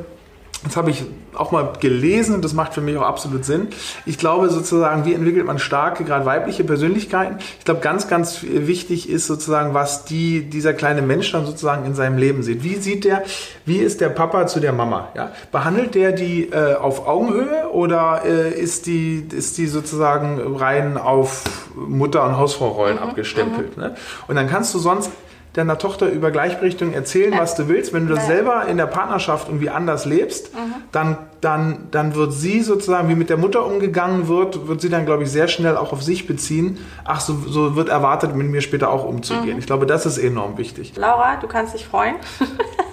das 0.64 0.76
habe 0.76 0.90
ich 0.90 1.04
auch 1.36 1.52
mal 1.52 1.74
gelesen 1.80 2.36
und 2.36 2.44
das 2.44 2.54
macht 2.54 2.74
für 2.74 2.82
mich 2.82 2.98
auch 2.98 3.04
absolut 3.04 3.46
Sinn. 3.46 3.68
Ich 4.06 4.18
glaube 4.18 4.50
sozusagen, 4.50 5.06
wie 5.06 5.14
entwickelt 5.14 5.46
man 5.46 5.60
starke, 5.60 6.04
gerade 6.04 6.26
weibliche 6.26 6.64
Persönlichkeiten? 6.64 7.38
Ich 7.60 7.66
glaube, 7.66 7.82
ganz, 7.82 8.08
ganz 8.08 8.44
wichtig 8.44 9.08
ist 9.10 9.28
sozusagen, 9.28 9.74
was 9.74 10.06
die, 10.06 10.42
dieser 10.42 10.74
kleine 10.74 11.02
Mensch 11.02 11.32
dann 11.32 11.46
sozusagen 11.46 11.86
in 11.86 11.94
seinem 11.94 12.18
Leben 12.18 12.42
sieht. 12.42 12.64
Wie 12.64 12.76
sieht 12.76 13.06
der, 13.06 13.24
wie 13.66 13.78
ist 13.78 14.02
der 14.02 14.10
Papa 14.10 14.48
zu 14.48 14.60
der 14.60 14.74
Mama? 14.74 15.10
Ja? 15.16 15.32
Behandelt 15.52 15.96
der 15.96 16.12
die 16.12 16.50
äh, 16.50 16.76
auf 16.76 17.08
Augenhöhe 17.08 17.70
oder 17.72 18.24
äh, 18.26 18.50
ist, 18.50 18.88
die, 18.88 19.28
ist 19.32 19.58
die 19.58 19.68
sozusagen 19.68 20.58
rein 20.58 20.98
auf 20.98 21.44
Mutter- 21.76 22.26
und 22.26 22.38
Hausfrau-Rollen 22.38 22.98
abgestempelt? 22.98 23.78
Ne? 23.78 23.96
Und 24.28 24.36
dann 24.36 24.50
kannst 24.50 24.74
du 24.74 24.80
sonst 24.80 25.12
deiner 25.58 25.78
Tochter 25.78 26.08
über 26.10 26.32
Gleichberechtigung 26.32 26.94
erzählen, 26.94 27.34
was 27.38 27.56
du 27.56 27.68
willst. 27.68 27.92
Wenn 27.94 28.08
du 28.08 28.14
das 28.14 28.24
Ja. 28.28 28.36
selber 28.36 28.66
in 28.68 28.78
der 28.78 28.86
Partnerschaft 28.86 29.48
irgendwie 29.50 29.70
anders 29.70 30.06
lebst, 30.06 30.52
dann, 30.92 31.18
dann, 31.42 31.88
dann 31.92 32.16
wird 32.16 32.34
sie 32.34 32.62
sozusagen, 32.62 33.10
wie 33.10 33.16
mit 33.16 33.30
der 33.30 33.38
Mutter 33.38 33.66
umgegangen 33.66 34.28
wird, 34.28 34.68
wird 34.68 34.82
sie 34.82 34.90
dann, 34.90 35.06
glaube 35.06 35.24
ich, 35.24 35.32
sehr 35.32 35.48
schnell 35.48 35.76
auch 35.78 35.92
auf 35.94 36.04
sich 36.04 36.28
beziehen. 36.28 36.78
Ach, 37.06 37.20
so, 37.20 37.34
so 37.48 37.76
wird 37.76 37.90
erwartet, 37.90 38.36
mit 38.36 38.48
mir 38.48 38.62
später 38.62 38.90
auch 38.92 39.04
umzugehen. 39.04 39.58
Ich 39.58 39.66
glaube, 39.66 39.86
das 39.86 40.06
ist 40.06 40.18
enorm 40.18 40.58
wichtig. 40.58 40.94
Laura, 40.96 41.38
du 41.42 41.48
kannst 41.48 41.74
dich 41.74 41.86
freuen. 41.86 42.16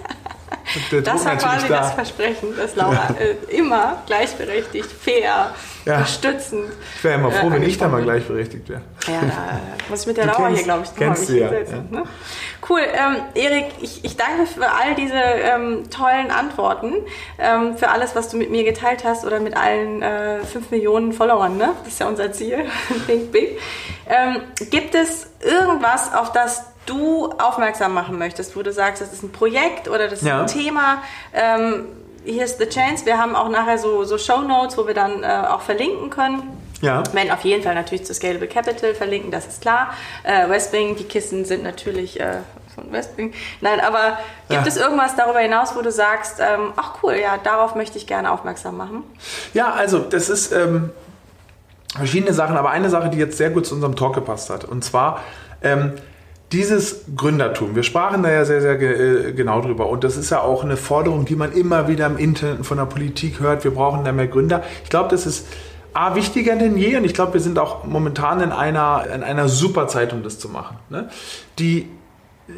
das 1.03 1.25
war 1.25 1.35
quasi 1.37 1.67
da. 1.67 1.79
das 1.79 1.93
Versprechen, 1.93 2.55
dass 2.55 2.75
Laura 2.75 3.09
äh, 3.19 3.55
immer 3.55 4.03
gleichberechtigt, 4.05 4.91
fair, 4.91 5.53
ja. 5.85 5.93
unterstützend. 5.93 6.71
Ich 6.97 7.03
wäre 7.03 7.15
immer 7.19 7.31
froh, 7.31 7.47
äh, 7.47 7.51
wenn 7.53 7.63
ich 7.63 7.77
da 7.77 7.87
mal 7.87 8.01
gleichberechtigt 8.01 8.69
wäre. 8.69 8.81
Ja, 9.07 9.21
da 9.21 9.59
muss 9.89 10.01
ich 10.01 10.07
mit 10.07 10.17
der 10.17 10.25
du 10.25 10.31
Laura 10.31 10.47
kennst, 10.47 10.57
hier, 10.57 10.65
glaube 10.65 10.83
ich, 10.85 10.95
kennst 10.95 11.29
du 11.29 11.39
ja. 11.39 11.49
Ne? 11.49 12.03
Cool, 12.67 12.81
ähm, 12.81 13.17
Erik, 13.35 13.65
ich, 13.81 14.03
ich 14.03 14.17
danke 14.17 14.47
für 14.47 14.65
all 14.65 14.95
diese 14.95 15.13
ähm, 15.13 15.89
tollen 15.89 16.31
Antworten, 16.31 16.93
ähm, 17.37 17.77
für 17.77 17.89
alles, 17.89 18.15
was 18.15 18.29
du 18.29 18.37
mit 18.37 18.49
mir 18.49 18.63
geteilt 18.63 19.03
hast 19.03 19.25
oder 19.25 19.39
mit 19.39 19.55
allen 19.55 20.01
äh, 20.01 20.39
5 20.43 20.71
Millionen 20.71 21.13
Followern. 21.13 21.57
Ne? 21.57 21.73
Das 21.83 21.93
ist 21.93 21.99
ja 21.99 22.07
unser 22.07 22.31
Ziel. 22.31 22.65
Think 23.05 23.31
big. 23.31 23.59
Ähm, 24.07 24.41
gibt 24.71 24.95
es 24.95 25.27
irgendwas, 25.41 26.13
auf 26.13 26.31
das 26.31 26.63
du 26.85 27.31
aufmerksam 27.37 27.93
machen 27.93 28.17
möchtest, 28.17 28.55
wo 28.55 28.61
du 28.63 28.71
sagst, 28.71 29.01
das 29.01 29.13
ist 29.13 29.23
ein 29.23 29.31
Projekt 29.31 29.87
oder 29.87 30.07
das 30.07 30.21
ist 30.21 30.27
ja. 30.27 30.41
ein 30.41 30.47
Thema? 30.47 31.01
Ähm, 31.33 31.85
here's 32.25 32.57
the 32.57 32.67
chance. 32.67 33.05
Wir 33.05 33.17
haben 33.17 33.35
auch 33.35 33.49
nachher 33.49 33.77
so, 33.77 34.03
so 34.03 34.17
Show 34.17 34.41
Notes, 34.41 34.77
wo 34.77 34.87
wir 34.87 34.93
dann 34.93 35.23
äh, 35.23 35.27
auch 35.47 35.61
verlinken 35.61 36.09
können. 36.09 36.43
Ja. 36.81 37.03
Wir 37.05 37.13
werden 37.13 37.31
auf 37.31 37.43
jeden 37.43 37.63
Fall 37.63 37.75
natürlich 37.75 38.05
zu 38.05 38.13
Scalable 38.13 38.47
Capital 38.47 38.93
verlinken, 38.93 39.31
das 39.31 39.47
ist 39.47 39.61
klar. 39.61 39.93
Äh, 40.23 40.49
Westwing, 40.49 40.95
die 40.95 41.05
Kissen 41.05 41.45
sind 41.45 41.63
natürlich 41.63 42.19
äh, 42.19 42.39
von 42.73 42.91
Westwing. 42.91 43.33
Nein, 43.61 43.79
aber 43.79 44.19
gibt 44.49 44.61
ja. 44.61 44.67
es 44.67 44.77
irgendwas 44.77 45.15
darüber 45.15 45.39
hinaus, 45.39 45.75
wo 45.75 45.81
du 45.81 45.91
sagst, 45.91 46.39
ähm, 46.39 46.73
ach 46.75 46.95
cool, 47.01 47.15
ja, 47.15 47.37
darauf 47.41 47.75
möchte 47.75 47.97
ich 47.97 48.07
gerne 48.07 48.31
aufmerksam 48.31 48.77
machen? 48.77 49.03
Ja, 49.53 49.71
also 49.71 49.99
das 49.99 50.29
ist 50.29 50.51
ähm, 50.51 50.91
verschiedene 51.95 52.33
Sachen, 52.33 52.57
aber 52.57 52.71
eine 52.71 52.89
Sache, 52.89 53.09
die 53.09 53.17
jetzt 53.17 53.37
sehr 53.37 53.49
gut 53.49 53.65
zu 53.65 53.75
unserem 53.75 53.95
Talk 53.95 54.13
gepasst 54.13 54.49
hat. 54.49 54.65
Und 54.65 54.83
zwar 54.83 55.21
ähm, 55.63 55.93
dieses 56.51 57.01
Gründertum, 57.15 57.75
wir 57.75 57.83
sprachen 57.83 58.23
da 58.23 58.31
ja 58.31 58.45
sehr, 58.45 58.61
sehr 58.61 58.77
ge 58.77 59.29
äh, 59.29 59.33
genau 59.33 59.61
drüber 59.61 59.89
und 59.89 60.03
das 60.03 60.15
ist 60.15 60.29
ja 60.29 60.41
auch 60.41 60.63
eine 60.63 60.77
Forderung, 60.77 61.25
die 61.25 61.35
man 61.35 61.51
immer 61.53 61.87
wieder 61.87 62.05
im 62.05 62.17
Internet 62.17 62.65
von 62.65 62.77
der 62.77 62.85
Politik 62.85 63.39
hört, 63.39 63.63
wir 63.63 63.71
brauchen 63.71 64.05
da 64.05 64.11
mehr 64.11 64.27
Gründer. 64.27 64.63
Ich 64.83 64.89
glaube, 64.89 65.09
das 65.09 65.25
ist 65.25 65.47
A, 65.93 66.13
wichtiger 66.15 66.55
denn 66.57 66.77
je 66.77 66.97
und 66.97 67.05
ich 67.05 67.13
glaube, 67.13 67.35
wir 67.35 67.41
sind 67.41 67.57
auch 67.57 67.85
momentan 67.85 68.41
in 68.41 68.51
einer, 68.51 69.05
in 69.13 69.23
einer 69.23 69.47
super 69.47 69.87
Zeit, 69.87 70.11
um 70.11 70.23
das 70.23 70.39
zu 70.39 70.49
machen. 70.49 70.77
Ne? 70.89 71.09
Die 71.57 71.87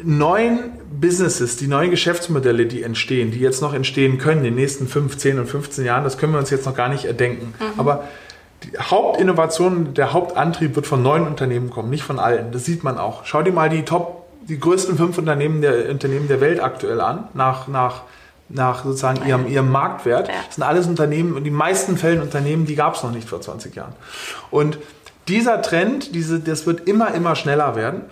neuen 0.02 0.58
Businesses, 1.00 1.56
die 1.56 1.66
neuen 1.66 1.90
Geschäftsmodelle, 1.90 2.66
die 2.66 2.82
entstehen, 2.82 3.30
die 3.30 3.38
jetzt 3.38 3.62
noch 3.62 3.74
entstehen 3.74 4.18
können 4.18 4.38
in 4.38 4.44
den 4.44 4.54
nächsten 4.56 4.86
5, 4.86 5.16
10 5.16 5.38
und 5.38 5.46
15 5.46 5.84
Jahren, 5.84 6.04
das 6.04 6.18
können 6.18 6.32
wir 6.32 6.40
uns 6.40 6.50
jetzt 6.50 6.66
noch 6.66 6.74
gar 6.74 6.88
nicht 6.88 7.04
erdenken. 7.04 7.54
Mhm. 7.58 7.80
Aber 7.80 8.04
die 8.64 8.78
Hauptinnovation, 8.78 9.94
der 9.94 10.12
Hauptantrieb 10.12 10.74
wird 10.74 10.86
von 10.86 11.02
neuen 11.02 11.26
Unternehmen 11.26 11.70
kommen, 11.70 11.90
nicht 11.90 12.02
von 12.02 12.18
alten. 12.18 12.52
Das 12.52 12.64
sieht 12.64 12.84
man 12.84 12.98
auch. 12.98 13.24
Schau 13.24 13.42
dir 13.42 13.52
mal 13.52 13.68
die 13.68 13.84
Top, 13.84 14.26
die 14.48 14.58
größten 14.58 14.96
fünf 14.96 15.18
Unternehmen 15.18 15.60
der, 15.60 15.88
Unternehmen 15.90 16.28
der 16.28 16.40
Welt 16.40 16.60
aktuell 16.62 17.00
an, 17.00 17.28
nach, 17.34 17.68
nach, 17.68 18.02
nach 18.48 18.84
sozusagen 18.84 19.26
ihrem, 19.26 19.46
ihrem 19.46 19.70
Marktwert. 19.70 20.28
Das 20.28 20.56
sind 20.56 20.64
alles 20.64 20.86
Unternehmen, 20.86 21.36
in 21.36 21.44
den 21.44 21.54
meisten 21.54 21.96
Fällen 21.96 22.20
Unternehmen, 22.20 22.66
die 22.66 22.74
gab 22.74 22.96
es 22.96 23.02
noch 23.02 23.12
nicht 23.12 23.28
vor 23.28 23.40
20 23.40 23.74
Jahren. 23.74 23.92
Und 24.50 24.78
dieser 25.28 25.62
Trend, 25.62 26.14
diese, 26.14 26.40
das 26.40 26.66
wird 26.66 26.88
immer, 26.88 27.14
immer 27.14 27.36
schneller 27.36 27.76
werden. 27.76 28.02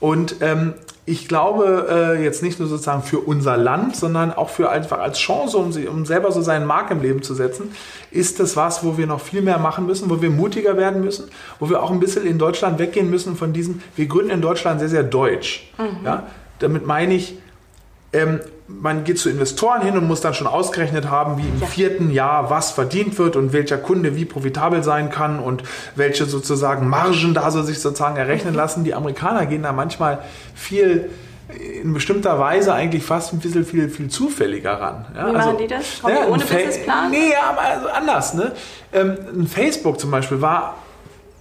Und 0.00 0.36
ähm, 0.40 0.74
ich 1.06 1.28
glaube, 1.28 1.88
äh, 1.90 2.24
jetzt 2.24 2.42
nicht 2.42 2.58
nur 2.58 2.68
sozusagen 2.68 3.02
für 3.02 3.18
unser 3.18 3.56
Land, 3.56 3.96
sondern 3.96 4.32
auch 4.32 4.48
für 4.48 4.70
einfach 4.70 4.98
als 4.98 5.18
Chance, 5.18 5.56
um, 5.56 5.72
sie, 5.72 5.88
um 5.88 6.06
selber 6.06 6.30
so 6.30 6.40
seinen 6.40 6.66
Markt 6.66 6.90
im 6.90 7.02
Leben 7.02 7.22
zu 7.22 7.34
setzen, 7.34 7.72
ist 8.10 8.38
das 8.38 8.56
was, 8.56 8.84
wo 8.84 8.96
wir 8.96 9.06
noch 9.06 9.20
viel 9.20 9.42
mehr 9.42 9.58
machen 9.58 9.86
müssen, 9.86 10.08
wo 10.08 10.22
wir 10.22 10.30
mutiger 10.30 10.76
werden 10.76 11.02
müssen, 11.02 11.28
wo 11.58 11.68
wir 11.68 11.82
auch 11.82 11.90
ein 11.90 12.00
bisschen 12.00 12.26
in 12.26 12.38
Deutschland 12.38 12.78
weggehen 12.78 13.10
müssen 13.10 13.36
von 13.36 13.52
diesem, 13.52 13.82
wir 13.96 14.06
gründen 14.06 14.30
in 14.30 14.40
Deutschland 14.40 14.80
sehr, 14.80 14.88
sehr 14.88 15.02
deutsch. 15.02 15.70
Mhm. 15.78 16.04
Ja? 16.04 16.26
Damit 16.60 16.86
meine 16.86 17.14
ich, 17.14 17.38
ähm, 18.12 18.40
man 18.80 19.04
geht 19.04 19.18
zu 19.18 19.28
Investoren 19.28 19.82
hin 19.82 19.96
und 19.96 20.06
muss 20.06 20.20
dann 20.20 20.34
schon 20.34 20.46
ausgerechnet 20.46 21.08
haben, 21.10 21.38
wie 21.38 21.48
im 21.48 21.60
ja. 21.60 21.66
vierten 21.66 22.10
Jahr 22.10 22.50
was 22.50 22.70
verdient 22.70 23.18
wird 23.18 23.36
und 23.36 23.52
welcher 23.52 23.78
Kunde 23.78 24.16
wie 24.16 24.24
profitabel 24.24 24.82
sein 24.82 25.10
kann 25.10 25.38
und 25.40 25.62
welche 25.96 26.26
sozusagen 26.26 26.88
Margen 26.88 27.34
da 27.34 27.50
so 27.50 27.62
sich 27.62 27.80
sozusagen 27.80 28.16
errechnen 28.16 28.54
lassen. 28.54 28.84
Die 28.84 28.94
Amerikaner 28.94 29.46
gehen 29.46 29.62
da 29.62 29.72
manchmal 29.72 30.20
viel 30.54 31.10
in 31.82 31.92
bestimmter 31.92 32.38
Weise 32.38 32.72
eigentlich 32.72 33.02
fast 33.02 33.32
ein 33.32 33.40
bisschen 33.40 33.64
viel, 33.64 33.88
viel 33.88 34.08
zufälliger 34.08 34.80
ran. 34.80 35.06
Ja, 35.14 35.26
Wie 35.26 35.36
also, 35.36 35.38
machen 35.38 35.58
die 35.58 35.66
das? 35.66 36.02
Ja, 36.06 36.26
ohne 36.28 36.44
Businessplan? 36.44 37.10
Nee, 37.10 37.32
aber 37.34 37.60
also 37.60 37.88
anders. 37.88 38.34
Ne? 38.34 38.52
Ähm, 38.92 39.16
ein 39.34 39.46
Facebook 39.46 40.00
zum 40.00 40.10
Beispiel 40.10 40.40
war 40.40 40.76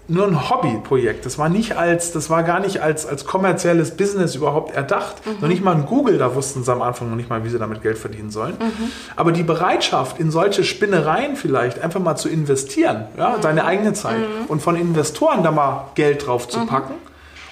nur 0.09 0.27
ein 0.27 0.49
Hobbyprojekt. 0.49 1.25
Das 1.25 1.37
war 1.37 1.49
nicht 1.49 1.77
als, 1.77 2.11
das 2.11 2.29
war 2.29 2.43
gar 2.43 2.59
nicht 2.59 2.81
als, 2.81 3.05
als 3.05 3.25
kommerzielles 3.25 3.95
Business 3.95 4.35
überhaupt 4.35 4.75
erdacht. 4.75 5.25
Mhm. 5.25 5.41
Noch 5.41 5.47
nicht 5.47 5.63
mal 5.63 5.75
ein 5.75 5.85
Google, 5.85 6.17
da 6.17 6.35
wussten 6.35 6.63
sie 6.63 6.71
am 6.71 6.81
Anfang 6.81 7.09
noch 7.09 7.15
nicht 7.15 7.29
mal, 7.29 7.43
wie 7.43 7.49
sie 7.49 7.59
damit 7.59 7.81
Geld 7.81 7.97
verdienen 7.97 8.31
sollen. 8.31 8.55
Mhm. 8.59 8.91
Aber 9.15 9.31
die 9.31 9.43
Bereitschaft, 9.43 10.19
in 10.19 10.31
solche 10.31 10.63
Spinnereien 10.63 11.35
vielleicht 11.35 11.81
einfach 11.81 11.99
mal 11.99 12.15
zu 12.15 12.27
investieren, 12.29 13.07
ja, 13.17 13.37
mhm. 13.37 13.41
seine 13.41 13.65
eigene 13.65 13.93
Zeit 13.93 14.19
mhm. 14.19 14.47
und 14.47 14.61
von 14.61 14.75
Investoren 14.75 15.43
da 15.43 15.51
mal 15.51 15.89
Geld 15.95 16.25
drauf 16.25 16.47
zu 16.47 16.59
mhm. 16.59 16.67
packen 16.67 16.93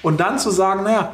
und 0.01 0.19
dann 0.19 0.39
zu 0.39 0.49
sagen, 0.49 0.83
naja, 0.83 1.13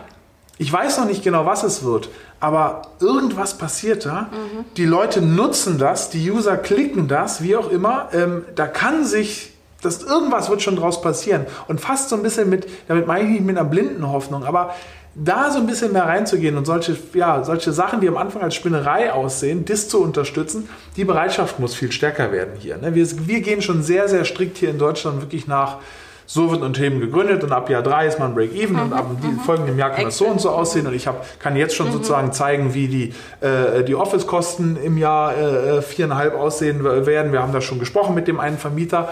ich 0.57 0.71
weiß 0.71 0.99
noch 0.99 1.05
nicht 1.05 1.23
genau, 1.23 1.45
was 1.45 1.63
es 1.63 1.83
wird, 1.83 2.09
aber 2.39 2.83
irgendwas 2.99 3.57
passiert 3.57 4.05
da. 4.05 4.23
Mhm. 4.31 4.65
Die 4.77 4.85
Leute 4.85 5.21
nutzen 5.21 5.77
das, 5.77 6.09
die 6.09 6.29
User 6.29 6.57
klicken 6.57 7.07
das, 7.07 7.41
wie 7.41 7.55
auch 7.55 7.69
immer. 7.69 8.09
Ähm, 8.13 8.45
da 8.55 8.67
kann 8.67 9.03
sich 9.03 9.52
das, 9.83 10.03
irgendwas 10.03 10.49
wird 10.49 10.61
schon 10.61 10.75
draus 10.75 11.01
passieren. 11.01 11.45
Und 11.67 11.81
fast 11.81 12.09
so 12.09 12.15
ein 12.15 12.23
bisschen 12.23 12.49
mit, 12.49 12.67
damit 12.87 13.07
meine 13.07 13.23
ich 13.23 13.29
nicht 13.29 13.45
mit 13.45 13.57
einer 13.57 13.67
blinden 13.67 14.07
Hoffnung, 14.09 14.43
aber 14.45 14.73
da 15.15 15.51
so 15.51 15.59
ein 15.59 15.67
bisschen 15.67 15.93
mehr 15.93 16.05
reinzugehen 16.05 16.57
und 16.57 16.65
solche, 16.65 16.97
ja, 17.13 17.43
solche 17.43 17.71
Sachen, 17.71 18.01
die 18.01 18.07
am 18.07 18.17
Anfang 18.17 18.41
als 18.41 18.55
Spinnerei 18.55 19.11
aussehen, 19.11 19.63
das 19.65 19.87
zu 19.87 20.01
unterstützen, 20.01 20.67
die 20.97 21.05
Bereitschaft 21.05 21.59
muss 21.59 21.75
viel 21.75 21.91
stärker 21.91 22.31
werden 22.31 22.53
hier. 22.57 22.77
Ne? 22.77 22.95
Wir, 22.95 23.05
wir 23.27 23.41
gehen 23.41 23.61
schon 23.61 23.83
sehr, 23.83 24.07
sehr 24.07 24.25
strikt 24.25 24.57
hier 24.57 24.69
in 24.69 24.79
Deutschland 24.79 25.21
wirklich 25.21 25.47
nach, 25.47 25.77
so 26.25 26.49
wird 26.49 26.61
ein 26.61 26.67
Unternehmen 26.67 26.99
gegründet 26.99 27.43
und 27.43 27.51
ab 27.51 27.69
Jahr 27.69 27.83
3 27.83 28.07
ist 28.07 28.17
man 28.17 28.33
Break-Even 28.33 28.77
mhm, 28.77 28.81
und 28.81 28.93
ab 28.93 29.05
mhm. 29.21 29.39
folgenden 29.41 29.77
Jahr 29.77 29.91
kann 29.91 30.05
das 30.05 30.17
so 30.17 30.25
und 30.25 30.41
so 30.41 30.49
aussehen 30.49 30.87
und 30.87 30.93
ich 30.93 31.05
hab, 31.05 31.39
kann 31.39 31.55
jetzt 31.55 31.75
schon 31.75 31.87
mhm. 31.87 31.93
sozusagen 31.93 32.31
zeigen, 32.31 32.73
wie 32.73 32.87
die, 32.87 33.13
äh, 33.41 33.83
die 33.83 33.93
Office-Kosten 33.93 34.77
im 34.81 34.97
Jahr 34.97 35.37
äh, 35.37 35.81
viereinhalb 35.81 36.33
aussehen 36.33 36.83
werden. 36.83 37.33
Wir 37.33 37.41
haben 37.41 37.53
da 37.53 37.61
schon 37.61 37.77
gesprochen 37.77 38.15
mit 38.15 38.27
dem 38.27 38.39
einen 38.39 38.57
Vermieter 38.57 39.09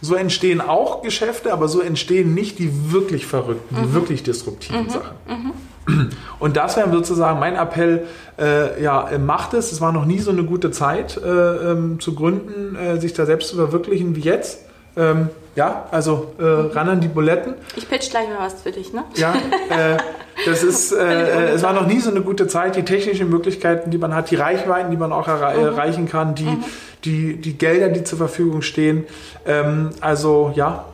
so 0.00 0.14
entstehen 0.14 0.60
auch 0.60 1.02
Geschäfte, 1.02 1.52
aber 1.52 1.68
so 1.68 1.80
entstehen 1.80 2.34
nicht 2.34 2.58
die 2.58 2.92
wirklich 2.92 3.26
verrückten, 3.26 3.76
mhm. 3.76 3.82
die 3.82 3.94
wirklich 3.94 4.22
disruptiven 4.22 4.84
mhm. 4.84 4.90
Sachen. 4.90 5.16
Mhm. 5.28 5.52
Und 6.38 6.56
das 6.56 6.76
wäre 6.76 6.90
sozusagen 6.90 7.38
mein 7.40 7.56
Appell, 7.56 8.06
äh, 8.38 8.82
ja, 8.82 9.10
macht 9.18 9.54
es. 9.54 9.72
Es 9.72 9.80
war 9.80 9.92
noch 9.92 10.04
nie 10.04 10.18
so 10.18 10.30
eine 10.30 10.44
gute 10.44 10.70
Zeit 10.70 11.16
äh, 11.16 11.28
ähm, 11.28 12.00
zu 12.00 12.14
gründen, 12.14 12.76
äh, 12.76 13.00
sich 13.00 13.12
da 13.12 13.26
selbst 13.26 13.48
zu 13.48 13.56
verwirklichen 13.56 14.16
wie 14.16 14.20
jetzt. 14.20 14.60
Ähm, 14.96 15.28
ja, 15.60 15.84
also 15.90 16.32
äh, 16.38 16.42
ran 16.42 16.88
an 16.88 17.00
die 17.02 17.08
Buletten. 17.08 17.52
Ich 17.76 17.86
pitch 17.86 18.08
gleich 18.08 18.26
mal 18.30 18.38
was 18.38 18.62
für 18.62 18.72
dich, 18.72 18.94
ne? 18.94 19.04
Ja, 19.16 19.34
äh, 19.34 19.98
das 20.46 20.62
ist, 20.62 20.90
äh, 20.92 21.50
es 21.50 21.62
war 21.62 21.74
noch 21.74 21.86
nie 21.86 22.00
so 22.00 22.08
eine 22.08 22.22
gute 22.22 22.46
Zeit. 22.46 22.76
Die 22.76 22.82
technischen 22.82 23.28
Möglichkeiten, 23.28 23.90
die 23.90 23.98
man 23.98 24.14
hat, 24.14 24.30
die 24.30 24.36
Reichweiten, 24.36 24.90
die 24.90 24.96
man 24.96 25.12
auch 25.12 25.28
erre 25.28 25.58
mhm. 25.58 25.66
erreichen 25.66 26.08
kann, 26.08 26.34
die, 26.34 26.44
mhm. 26.44 26.64
die, 27.04 27.36
die 27.36 27.58
Gelder, 27.58 27.90
die 27.90 28.04
zur 28.04 28.16
Verfügung 28.16 28.62
stehen. 28.62 29.04
Ähm, 29.44 29.90
also 30.00 30.50
ja, 30.54 30.86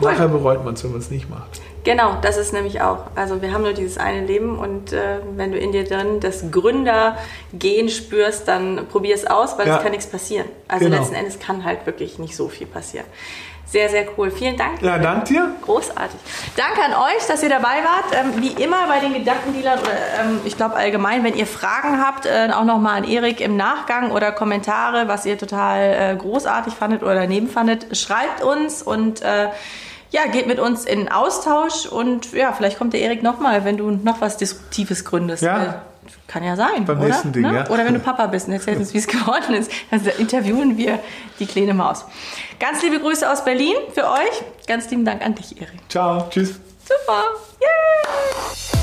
cool. 0.00 0.12
nachher 0.12 0.28
bereut 0.28 0.64
man 0.64 0.74
es, 0.74 0.84
wenn 0.84 0.92
man 0.92 1.00
es 1.00 1.10
nicht 1.10 1.28
macht. 1.28 1.60
Genau, 1.82 2.18
das 2.22 2.36
ist 2.36 2.52
nämlich 2.52 2.80
auch. 2.82 2.98
Also 3.16 3.42
wir 3.42 3.52
haben 3.52 3.62
nur 3.62 3.72
dieses 3.72 3.98
eine 3.98 4.24
Leben 4.24 4.56
und 4.60 4.92
äh, 4.92 5.18
wenn 5.34 5.50
du 5.50 5.58
in 5.58 5.72
dir 5.72 5.82
drin 5.82 6.20
das 6.20 6.52
Gründergehen 6.52 7.88
spürst, 7.88 8.46
dann 8.46 8.86
probier 8.92 9.16
es 9.16 9.26
aus, 9.26 9.58
weil 9.58 9.66
es 9.66 9.82
kann 9.82 9.90
nichts 9.90 10.06
passieren. 10.06 10.46
Also 10.68 10.84
genau. 10.84 10.98
letzten 10.98 11.16
Endes 11.16 11.40
kann 11.40 11.64
halt 11.64 11.84
wirklich 11.84 12.20
nicht 12.20 12.36
so 12.36 12.48
viel 12.48 12.68
passieren. 12.68 13.06
Sehr, 13.72 13.88
sehr 13.88 14.04
cool. 14.18 14.30
Vielen 14.30 14.58
Dank. 14.58 14.82
Ja, 14.82 14.98
danke 14.98 15.32
dir. 15.32 15.48
Großartig. 15.62 16.20
Danke 16.56 16.82
an 16.82 16.92
euch, 16.92 17.26
dass 17.26 17.42
ihr 17.42 17.48
dabei 17.48 17.82
wart. 17.82 18.04
Ähm, 18.12 18.42
wie 18.42 18.62
immer 18.62 18.86
bei 18.86 19.00
den 19.00 19.14
Gedankendealern 19.14 19.78
oder 19.78 19.90
ähm, 20.20 20.40
ich 20.44 20.58
glaube 20.58 20.74
allgemein, 20.74 21.24
wenn 21.24 21.34
ihr 21.34 21.46
Fragen 21.46 21.98
habt, 21.98 22.26
äh, 22.26 22.50
auch 22.52 22.64
nochmal 22.64 22.98
an 22.98 23.04
Erik 23.04 23.40
im 23.40 23.56
Nachgang 23.56 24.10
oder 24.10 24.30
Kommentare, 24.30 25.08
was 25.08 25.24
ihr 25.24 25.38
total 25.38 25.80
äh, 25.80 26.16
großartig 26.16 26.74
fandet 26.74 27.02
oder 27.02 27.14
daneben 27.14 27.48
fandet, 27.48 27.96
schreibt 27.96 28.42
uns 28.42 28.82
und 28.82 29.22
äh, 29.22 29.48
ja, 30.10 30.26
geht 30.30 30.46
mit 30.46 30.60
uns 30.60 30.84
in 30.84 31.10
Austausch 31.10 31.86
und 31.86 32.34
ja, 32.34 32.52
vielleicht 32.52 32.76
kommt 32.76 32.92
der 32.92 33.00
Erik 33.00 33.22
nochmal, 33.22 33.64
wenn 33.64 33.78
du 33.78 33.90
noch 33.90 34.20
was 34.20 34.36
Disruptives 34.36 35.06
gründest. 35.06 35.42
Ja. 35.42 35.82
Kann 36.26 36.44
ja 36.44 36.56
sein. 36.56 36.84
Beim 36.84 36.98
oder? 36.98 37.08
nächsten 37.08 37.32
Ding, 37.32 37.42
ne? 37.42 37.54
ja. 37.54 37.70
Oder 37.70 37.84
wenn 37.84 37.94
du 37.94 38.00
Papa 38.00 38.26
bist 38.26 38.48
und 38.48 38.54
erzählst 38.54 38.80
uns, 38.80 38.94
wie 38.94 38.98
es 38.98 39.06
geworden 39.06 39.54
ist, 39.54 39.70
dann 39.90 40.00
interviewen 40.18 40.76
wir 40.76 40.98
die 41.38 41.46
kleine 41.46 41.74
Maus. 41.74 42.04
Ganz 42.58 42.82
liebe 42.82 42.98
Grüße 42.98 43.30
aus 43.30 43.44
Berlin 43.44 43.76
für 43.92 44.04
euch. 44.04 44.42
Ganz 44.66 44.90
lieben 44.90 45.04
Dank 45.04 45.24
an 45.24 45.34
dich, 45.34 45.60
Erik. 45.60 45.80
Ciao. 45.88 46.26
Tschüss. 46.30 46.60
Super. 46.84 47.24
Yay! 47.60 48.81